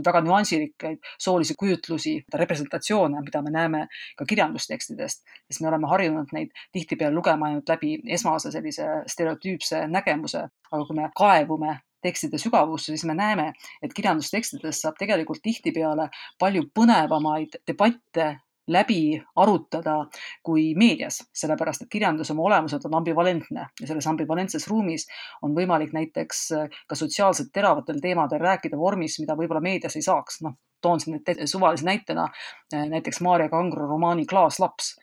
väga 0.06 0.22
nüansirikkaid 0.26 1.12
soolisi 1.22 1.56
kujutlusi, 1.60 2.18
representatsioone, 2.34 3.22
mida 3.26 3.42
me 3.46 3.54
näeme 3.54 3.86
ka 4.18 4.28
kirjandustekstidest, 4.30 5.26
sest 5.50 5.62
me 5.62 5.72
oleme 5.72 5.90
harjunud 5.92 6.34
neid 6.36 6.54
tihtipeale 6.76 7.16
lugema 7.16 7.52
ainult 7.52 7.70
läbi 7.70 7.98
esmase 8.18 8.52
sellise 8.54 8.88
stereotüüpse 9.12 9.86
nägemuse, 9.92 10.48
aga 10.72 10.86
kui 10.86 10.98
me 10.98 11.12
kaevume 11.18 11.80
tekstide 12.06 12.38
sügavusse, 12.38 12.94
siis 12.94 13.06
me 13.10 13.16
näeme, 13.18 13.52
et 13.82 13.94
kirjandustekstidest 13.98 14.86
saab 14.86 14.98
tegelikult 15.00 15.42
tihtipeale 15.46 16.10
palju 16.42 16.68
põnevamaid 16.78 17.58
debatte 17.68 18.28
läbi 18.68 19.24
arutada 19.36 19.98
kui 20.44 20.74
meedias, 20.78 21.22
sellepärast 21.34 21.86
et 21.86 21.92
kirjandus 21.92 22.32
oma 22.34 22.46
olemuselt 22.50 22.86
on 22.86 22.98
ambivalentne 23.00 23.68
ja 23.82 23.88
selles 23.88 24.08
ambivalentses 24.10 24.68
ruumis 24.68 25.08
on 25.46 25.56
võimalik 25.56 25.94
näiteks 25.94 26.46
äh, 26.58 26.78
ka 26.88 26.98
sotsiaalselt 26.98 27.52
teravatel 27.54 28.02
teemadel 28.02 28.42
rääkida 28.42 28.78
vormis, 28.78 29.20
mida 29.22 29.38
võib-olla 29.38 29.62
meedias 29.62 29.96
ei 29.96 30.06
saaks. 30.06 30.42
noh, 30.42 30.58
toon 30.82 31.00
siin 31.00 31.18
nüüd 31.18 31.46
suvalise 31.50 31.86
näitena 31.86 32.30
äh, 32.74 32.88
näiteks 32.90 33.22
Maarja 33.22 33.50
Kangro 33.50 33.88
romaani 33.88 34.26
Klaaslaps, 34.26 34.96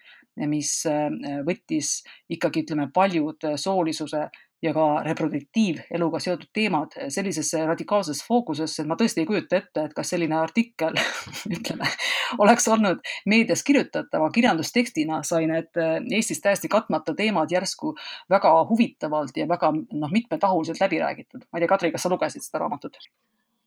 mis 0.48 0.74
äh, 0.90 1.10
võttis 1.46 2.00
ikkagi, 2.28 2.66
ütleme, 2.66 2.90
paljud 2.94 3.52
soolisuse 3.56 4.28
ja 4.62 4.72
ka 4.74 4.86
reproduktiiveluga 5.06 6.20
seotud 6.22 6.50
teemad 6.54 6.94
sellisesse 7.08 7.64
radikaalsesse 7.66 8.24
fookusesse, 8.28 8.82
et 8.82 8.90
ma 8.90 8.96
tõesti 9.00 9.22
ei 9.22 9.28
kujuta 9.28 9.58
ette, 9.58 9.86
et 9.88 9.96
kas 9.96 10.12
selline 10.14 10.36
artikkel 10.38 10.96
ütleme, 11.56 11.90
oleks 12.42 12.68
olnud 12.70 13.02
meedias 13.26 13.64
kirjutatava 13.66 14.30
kirjandustekstina, 14.34 15.22
sai 15.26 15.48
need 15.50 15.82
Eestis 16.12 16.40
täiesti 16.44 16.70
katmata 16.72 17.14
teemad 17.18 17.50
järsku 17.52 17.96
väga 18.30 18.54
huvitavalt 18.70 19.36
ja 19.36 19.48
väga 19.48 19.72
noh, 19.74 20.10
mitmetahuliselt 20.12 20.80
läbi 20.80 21.02
räägitud. 21.02 21.46
ma 21.50 21.58
ei 21.58 21.66
tea, 21.66 21.74
Kadri, 21.74 21.92
kas 21.92 22.06
sa 22.06 22.12
lugesid 22.12 22.44
seda 22.44 22.62
raamatut? 22.64 22.98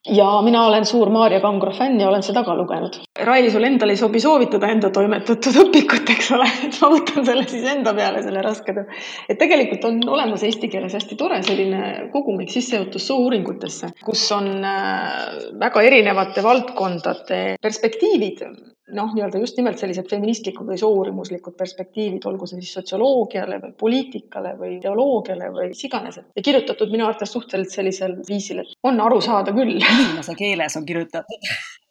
Ja 0.10 0.42
mina 0.46 0.66
olen 0.68 0.86
suur 0.86 1.10
Maarja 1.10 1.40
Kangro 1.42 1.72
fänn 1.74 2.00
ja 2.00 2.10
olen 2.10 2.24
seda 2.24 2.44
ka 2.46 2.56
lugenud. 2.58 3.00
Raili, 3.26 3.50
sul 3.52 3.64
endal 3.66 3.94
ei 3.94 4.00
sobi 4.00 4.20
soovitada 4.22 4.70
enda 4.72 4.92
toimetatud 4.94 5.60
õpikut, 5.64 6.12
eks 6.16 6.32
ole, 6.38 6.50
et 6.68 6.78
ma 6.82 6.92
võtan 6.94 7.26
selle 7.28 7.48
siis 7.50 7.66
enda 7.72 7.94
peale, 7.98 8.22
selle 8.26 8.44
raske 8.46 8.76
töö. 8.76 8.86
et 9.30 9.40
tegelikult 9.42 9.88
on 9.90 10.00
olemas 10.18 10.44
eesti 10.46 10.70
keeles 10.72 10.94
hästi 10.98 11.18
tore 11.20 11.42
selline 11.46 12.10
kogumik 12.14 12.54
sissejuhatus 12.54 13.08
soo-uuringutesse, 13.10 13.92
kus 14.06 14.28
on 14.36 14.52
äh, 14.62 15.36
väga 15.62 15.86
erinevate 15.90 16.44
valdkondade 16.46 17.44
perspektiivid 17.62 18.46
noh, 18.94 19.14
nii-öelda 19.16 19.40
just 19.42 19.58
nimelt 19.58 19.80
sellised 19.82 20.10
feministlikud 20.10 20.68
või 20.70 20.78
soo-uurimuslikud 20.78 21.56
perspektiivid, 21.58 22.26
olgu 22.30 22.48
see 22.50 22.62
siis 22.62 22.76
sotsioloogiale 22.80 23.60
või 23.64 23.74
poliitikale 23.80 24.54
või 24.60 24.78
teoloogiale 24.84 25.50
või 25.54 25.72
mis 25.72 25.86
iganes. 25.88 26.20
ja 26.36 26.46
kirjutatud 26.50 26.92
minu 26.92 27.08
arvates 27.08 27.34
suhteliselt 27.34 27.80
sellisel 27.80 28.20
viisil, 28.28 28.62
et 28.62 28.78
on 28.84 29.02
aru 29.02 29.22
saada 29.22 29.54
küll. 29.56 29.80
inimese 29.80 30.36
keeles 30.38 30.78
on 30.78 30.86
kirjutatud 30.86 31.50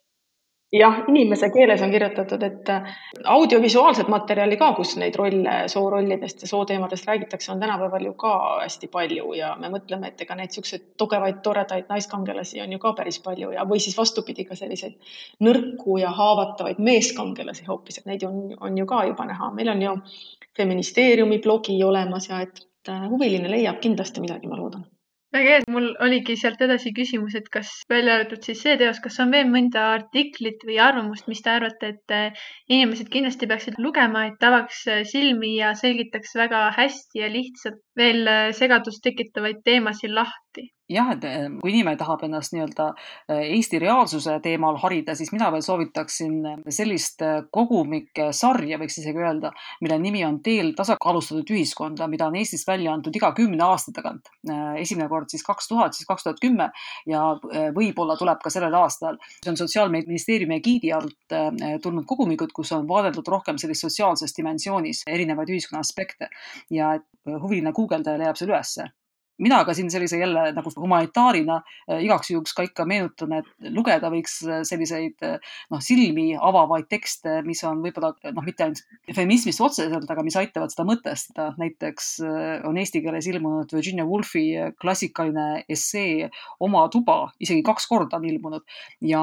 jah, 0.79 0.97
inimese 1.07 1.49
keeles 1.53 1.81
on 1.81 1.91
kirjutatud, 1.91 2.43
et 2.43 2.69
äh, 2.69 2.95
audiovisuaalset 3.23 4.07
materjali 4.11 4.57
ka, 4.57 4.71
kus 4.77 4.95
neid 4.99 5.15
rolle, 5.19 5.55
soorollidest 5.71 6.41
ja 6.41 6.47
sooteemadest 6.47 7.07
räägitakse, 7.07 7.51
on 7.51 7.59
tänapäeval 7.59 8.05
ju 8.05 8.13
ka 8.13 8.33
hästi 8.61 8.89
palju 8.91 9.33
ja 9.37 9.55
me 9.59 9.69
mõtleme, 9.73 10.11
et 10.11 10.21
ega 10.25 10.35
neid 10.35 10.51
niisuguseid 10.51 10.87
tugevaid, 10.97 11.41
toredaid 11.45 11.89
naiskangelasi 11.89 12.61
on 12.63 12.75
ju 12.75 12.79
ka 12.79 12.93
päris 12.97 13.19
palju 13.23 13.51
ja, 13.55 13.65
või 13.69 13.81
siis 13.83 13.97
vastupidi, 13.97 14.45
ka 14.45 14.55
selliseid 14.55 14.97
nõrku 15.45 15.99
ja 16.01 16.11
haavatavaid 16.15 16.81
meeskangelasi 16.83 17.67
hoopis, 17.69 18.01
et 18.01 18.09
neid 18.11 18.25
on, 18.27 18.49
on 18.59 18.77
ju 18.77 18.87
ka 18.89 19.05
juba 19.09 19.27
näha. 19.31 19.51
meil 19.55 19.69
on 19.75 19.81
ju 19.81 19.95
feministeeriumi 20.57 21.39
blogi 21.43 21.83
olemas 21.83 22.29
ja 22.29 22.41
et 22.41 22.65
äh, 22.89 23.07
huviline 23.09 23.51
leiab 23.51 23.81
kindlasti 23.83 24.23
midagi, 24.23 24.47
ma 24.47 24.59
loodan 24.59 24.85
väga 25.35 25.55
hea, 25.55 25.63
mul 25.75 25.87
oligi 26.05 26.35
sealt 26.39 26.61
edasi 26.65 26.91
küsimus, 26.97 27.35
et 27.39 27.47
kas 27.55 27.71
välja 27.91 28.17
arvatud 28.17 28.45
siis 28.47 28.61
see 28.65 28.75
teos, 28.81 29.01
kas 29.03 29.19
on 29.23 29.33
veel 29.35 29.49
mõnda 29.51 29.87
artiklit 29.95 30.63
või 30.69 30.79
arvamust, 30.87 31.27
mis 31.31 31.43
te 31.45 31.51
arvate, 31.55 31.91
et 31.95 32.15
eh, 32.19 32.45
inimesed 32.71 33.11
kindlasti 33.15 33.49
peaksid 33.51 33.79
lugema, 33.87 34.27
et 34.31 34.47
avaks 34.49 34.85
eh, 34.93 35.03
silmi 35.11 35.55
ja 35.57 35.73
selgitaks 35.81 36.37
väga 36.39 36.67
hästi 36.79 37.23
ja 37.23 37.31
lihtsalt 37.37 37.84
veel 37.99 38.27
eh, 38.27 38.53
segadust 38.55 39.03
tekitavaid 39.05 39.63
teemasid 39.65 40.15
lahti? 40.15 40.71
jah, 40.85 41.07
et 41.15 41.23
eh, 41.25 41.47
kui 41.63 41.71
inimene 41.71 41.97
tahab 41.97 42.21
ennast 42.27 42.53
nii-öelda 42.53 42.85
eh, 43.33 43.55
Eesti 43.55 43.79
reaalsuse 43.81 44.35
teemal 44.43 44.75
harida, 44.83 45.15
siis 45.17 45.31
mina 45.33 45.47
veel 45.49 45.63
soovitaksin 45.65 46.35
sellist 46.69 47.23
kogumike 47.55 48.27
sarja, 48.37 48.77
võiks 48.77 48.99
isegi 49.01 49.23
öelda, 49.23 49.49
mille 49.81 49.97
nimi 50.03 50.21
on 50.27 50.37
Teel 50.45 50.75
tasakaalustatud 50.77 51.49
ühiskonda, 51.55 52.05
mida 52.11 52.27
on 52.29 52.37
Eestis 52.37 52.67
välja 52.67 52.93
antud 52.93 53.17
iga 53.17 53.31
kümne 53.33 53.65
aasta 53.65 53.95
tagant. 53.95 54.29
esimene 54.77 55.09
kord 55.09 55.33
siis 55.33 55.41
kaks 55.43 55.71
tuhat, 55.71 55.97
siis 55.97 56.05
kaks 56.05 56.27
tuhat 56.27 56.43
kümme 56.43 56.69
ja 57.09 57.23
võib-olla 57.73 58.13
tuleb 58.19 58.43
ka 58.43 58.53
sellel 58.53 58.77
aastal. 58.77 59.17
see 59.41 59.49
on 59.55 59.57
Sotsiaalministeeriumi 59.57 60.59
egiidi 60.59 60.93
alt 60.93 61.33
tulnud 61.81 62.05
kogumikud, 62.05 62.53
kus 62.53 62.75
on 62.77 62.85
vaadeldud 62.87 63.27
rohkem 63.33 63.57
sellist 63.57 63.87
sotsiaalses 63.87 64.37
dimensioonis 64.37 65.01
erinevaid 65.09 65.49
ühiskonna 65.49 65.81
aspekte 65.81 66.29
ja 66.69 66.93
huviline 67.25 67.73
guugeldaja 67.85 68.21
leiab 68.23 68.41
selle 68.41 68.55
ülesse 68.57 68.91
mina 69.37 69.59
ka 69.65 69.73
siin 69.75 69.89
sellise 69.91 70.17
jälle 70.17 70.51
nagu 70.55 70.71
humanitaarina 70.75 71.57
äh, 71.89 72.03
igaks 72.03 72.31
juhuks 72.31 72.53
ka 72.55 72.63
ikka 72.63 72.85
meenutan, 72.87 73.33
et 73.39 73.71
lugeda 73.75 74.09
võiks 74.11 74.37
äh, 74.47 74.61
selliseid 74.67 75.23
äh, 75.25 75.37
noh, 75.73 75.81
silmi 75.83 76.29
avavaid 76.35 76.87
tekste, 76.91 77.41
mis 77.47 77.63
on 77.67 77.81
võib-olla 77.83 78.13
noh, 78.31 78.45
mitte 78.45 78.65
ainult 78.65 78.83
feminismist 79.15 79.61
otseselt, 79.61 80.09
aga 80.11 80.23
mis 80.23 80.37
aitavad 80.39 80.71
seda 80.71 80.87
mõtestada. 80.87 81.51
näiteks 81.59 82.07
on 82.67 82.77
eesti 82.79 83.01
keeles 83.03 83.27
ilmunud 83.29 83.71
Virginia 83.73 84.05
Woolfi 84.07 84.45
klassikaline 84.81 85.65
essee 85.69 86.29
Oma 86.63 86.85
tuba, 86.91 87.31
isegi 87.39 87.63
kaks 87.65 87.87
korda 87.89 88.17
on 88.17 88.25
ilmunud 88.27 88.63
ja 89.03 89.21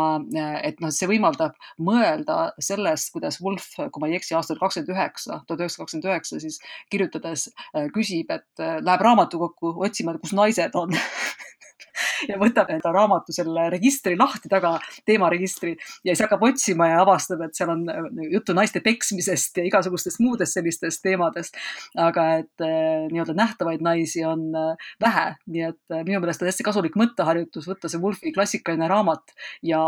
et 0.63 0.81
noh, 0.83 0.93
see 0.95 1.09
võimaldab 1.11 1.57
mõelda 1.81 2.53
sellest, 2.63 3.13
kuidas 3.15 3.41
Woolf, 3.43 3.69
kui 3.77 4.03
ma 4.03 4.11
ei 4.11 4.19
eksi, 4.19 4.35
aastal 4.37 4.61
kakskümmend 4.61 4.93
üheksa, 4.95 5.41
tuhat 5.47 5.65
üheksasada 5.65 5.85
kakskümmend 5.85 6.11
üheksa 6.11 6.41
siis 6.43 6.59
kirjutades 6.93 7.49
küsib, 7.95 8.31
et 8.35 8.65
läheb 8.85 9.07
raamatukokku 9.07 9.75
otsima 9.87 10.01
otsima, 10.03 10.18
kus 10.18 10.32
naised 10.34 10.74
on 10.74 10.92
ja 12.30 12.38
võtab 12.40 12.70
enda 12.72 12.92
raamatu 12.94 13.34
selle 13.34 13.68
registri 13.72 14.14
lahti 14.18 14.50
taga, 14.50 14.76
teemaregistri 15.09 15.74
ja 15.74 16.12
siis 16.12 16.24
hakkab 16.24 16.44
otsima 16.46 16.88
ja 16.90 17.00
avastab, 17.03 17.42
et 17.46 17.57
seal 17.59 17.72
on 17.74 17.84
äh, 17.90 18.09
juttu 18.32 18.55
naiste 18.57 18.82
peksmisest 18.84 19.59
ja 19.61 19.66
igasugustest 19.68 20.22
muudest 20.22 20.57
sellistest 20.59 21.03
teemadest. 21.05 21.59
aga 21.98 22.26
et 22.42 22.64
äh, 22.64 23.07
nii-öelda 23.12 23.36
nähtavaid 23.36 23.82
naisi 23.84 24.24
on 24.28 24.48
äh, 24.59 24.88
vähe, 25.03 25.26
nii 25.46 25.66
et 25.70 25.96
minu 26.07 26.20
meelest 26.22 26.42
on 26.42 26.50
hästi 26.50 26.66
kasulik 26.66 26.98
mõtteharjutus 26.98 27.68
võtta 27.68 27.90
see 27.90 28.00
Wolfi 28.03 28.32
klassikaline 28.34 28.88
raamat 28.90 29.34
ja 29.66 29.80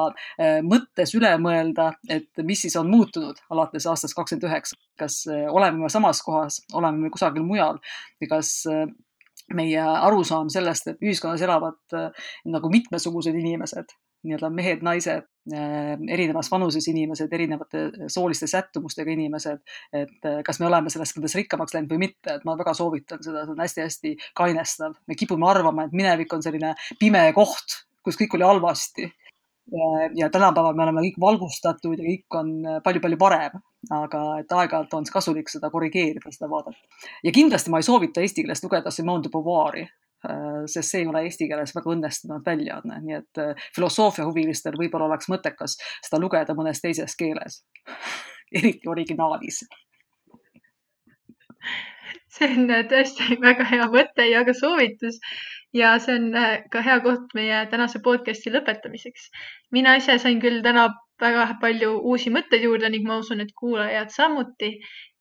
mõttes 0.67 1.15
üle 1.17 1.31
mõelda, 1.41 1.93
et 2.11 2.43
mis 2.43 2.61
siis 2.65 2.77
on 2.79 2.91
muutunud 2.91 3.39
alates 3.51 3.87
aastast 3.91 4.17
kakskümmend 4.17 4.49
üheksa. 4.49 4.79
kas 4.99 5.25
oleme 5.29 5.79
me 5.79 5.89
samas 5.91 6.21
kohas, 6.23 6.61
oleme 6.73 7.07
me 7.07 7.11
kusagil 7.11 7.43
mujal 7.47 7.81
ja 8.21 8.29
kas 8.31 8.65
meie 9.53 9.81
arusaam 9.81 10.49
sellest, 10.53 10.89
et 10.89 11.05
ühiskonnas 11.05 11.43
elavad 11.45 11.97
äh, 11.97 12.27
nagu 12.49 12.71
mitmesugused 12.73 13.37
inimesed, 13.37 13.93
nii-öelda 14.25 14.49
mehed, 14.55 14.85
naised, 14.87 15.27
äh, 15.53 15.91
erinevas 16.17 16.49
vanuses 16.53 16.87
inimesed, 16.89 17.33
erinevate 17.37 17.85
sooliste 18.13 18.49
sättumustega 18.51 19.13
inimesed, 19.13 19.61
et 19.93 20.31
äh, 20.31 20.39
kas 20.47 20.61
me 20.63 20.71
oleme 20.71 20.93
sellest 20.93 21.19
mõttes 21.19 21.37
rikkamaks 21.41 21.77
läinud 21.77 21.93
või 21.93 22.07
mitte, 22.07 22.39
et 22.39 22.47
ma 22.49 22.57
väga 22.61 22.73
soovitan 22.77 23.21
seda, 23.25 23.45
see 23.45 23.57
on 23.57 23.65
hästi-hästi 23.67 24.15
kainestav. 24.41 24.97
me 25.07 25.19
kipume 25.19 25.49
arvama, 25.51 25.85
et 25.85 25.97
minevik 25.97 26.33
on 26.33 26.43
selline 26.45 26.73
pime 27.01 27.27
koht, 27.37 27.83
kus 28.05 28.17
kõik 28.21 28.39
oli 28.39 28.49
halvasti 28.49 29.11
ja 30.13 30.27
tänapäeval 30.29 30.75
me 30.77 30.83
oleme 30.85 31.01
kõik 31.07 31.15
valgustatud 31.23 31.97
ja 31.97 32.05
kõik 32.05 32.37
on 32.37 32.51
palju-palju 32.85 33.17
parem, 33.17 33.63
aga 33.93 34.23
et 34.41 34.53
aeg-ajalt 34.53 34.95
on 34.97 35.07
kasulik 35.13 35.51
seda 35.53 35.71
korrigeerida, 35.71 36.33
seda 36.33 36.49
vaadata. 36.51 36.79
ja 37.25 37.33
kindlasti 37.33 37.71
ma 37.71 37.81
ei 37.81 37.87
soovita 37.87 38.25
eesti 38.25 38.45
keeles 38.45 38.63
lugeda 38.65 38.91
Simone 38.91 39.25
de 39.25 39.33
Beauvoir'i, 39.33 39.87
äh, 40.29 40.65
sest 40.67 40.91
see 40.91 41.03
ei 41.05 41.09
ole 41.11 41.25
eesti 41.29 41.49
keeles 41.51 41.75
väga 41.77 41.93
õnnestunud 41.95 42.45
väljaanne, 42.47 43.01
nii 43.07 43.19
et 43.21 43.43
äh, 43.43 43.65
filosoofiahuvilistel 43.77 44.79
võib-olla 44.81 45.11
oleks 45.11 45.31
mõttekas 45.33 45.79
seda 46.07 46.21
lugeda 46.23 46.57
mõnes 46.57 46.83
teises 46.85 47.17
keeles 47.17 47.63
eriti 48.61 48.89
originaalis 48.89 49.65
see 52.35 52.51
on 52.51 52.71
äh, 52.71 52.87
tõesti 52.91 53.41
väga 53.43 53.69
hea 53.69 53.91
mõte 53.93 54.29
ja 54.31 54.45
ka 54.47 54.57
soovitus 54.57 55.21
ja 55.75 55.97
see 55.99 56.17
on 56.21 56.31
ka 56.71 56.83
hea 56.87 57.01
koht 57.03 57.33
meie 57.35 57.65
tänase 57.71 57.99
podcasti 58.05 58.53
lõpetamiseks. 58.55 59.31
mina 59.73 59.97
ise 59.99 60.19
sain 60.23 60.41
küll 60.41 60.63
täna 60.63 60.89
väga 61.21 61.45
palju 61.61 61.91
uusi 62.11 62.31
mõtteid 62.35 62.65
juurde 62.67 62.91
ning 62.91 63.07
ma 63.07 63.19
usun, 63.23 63.41
et 63.45 63.53
kuulajad 63.61 64.11
samuti. 64.11 64.73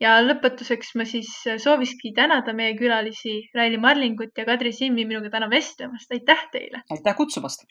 ja 0.04 0.18
lõpetuseks 0.22 0.96
ma 1.00 1.06
siis 1.06 1.30
soovikski 1.66 2.14
tänada 2.16 2.54
meie 2.54 2.74
külalisi 2.78 3.36
Raili 3.56 3.78
Marlingut 3.78 4.38
ja 4.38 4.46
Kadri 4.46 4.74
Simmi 4.74 5.06
minuga 5.06 5.30
täna 5.30 5.50
vestlemast. 5.50 6.12
aitäh 6.12 6.48
teile! 6.52 6.84
aitäh 6.92 7.16
kutsumast! 7.16 7.66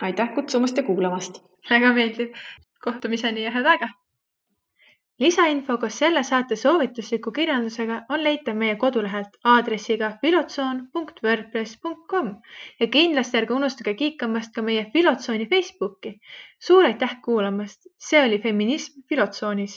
aitäh 0.00 0.34
kutsumast 0.34 0.76
ja 0.76 0.82
kuulamast! 0.82 1.42
väga 1.70 1.92
meeldiv! 1.92 2.36
kohtumiseni 2.84 3.44
ja 3.44 3.50
head 3.50 3.66
aega! 3.66 3.88
Lisainfo 5.22 5.76
koos 5.82 5.98
selle 6.02 6.22
saate 6.28 6.56
soovitusliku 6.60 7.32
kirjandusega 7.38 7.98
on 8.16 8.24
leitav 8.24 8.56
meie 8.62 8.76
kodulehelt 8.84 9.36
aadressiga 9.52 10.08
filotsoon.wordpress.com 10.22 12.32
ja 12.80 12.86
kindlasti 12.96 13.40
ärge 13.42 13.54
unustage 13.58 13.94
kiikamast 14.02 14.50
ka 14.56 14.60
meie 14.70 14.82
Filotsooni 14.96 15.46
Facebooki. 15.54 16.12
suur 16.58 16.82
aitäh 16.90 17.14
kuulamast, 17.24 17.80
see 18.08 18.20
oli 18.26 18.38
Feminism 18.48 18.92
Filotsoonis 19.08 19.74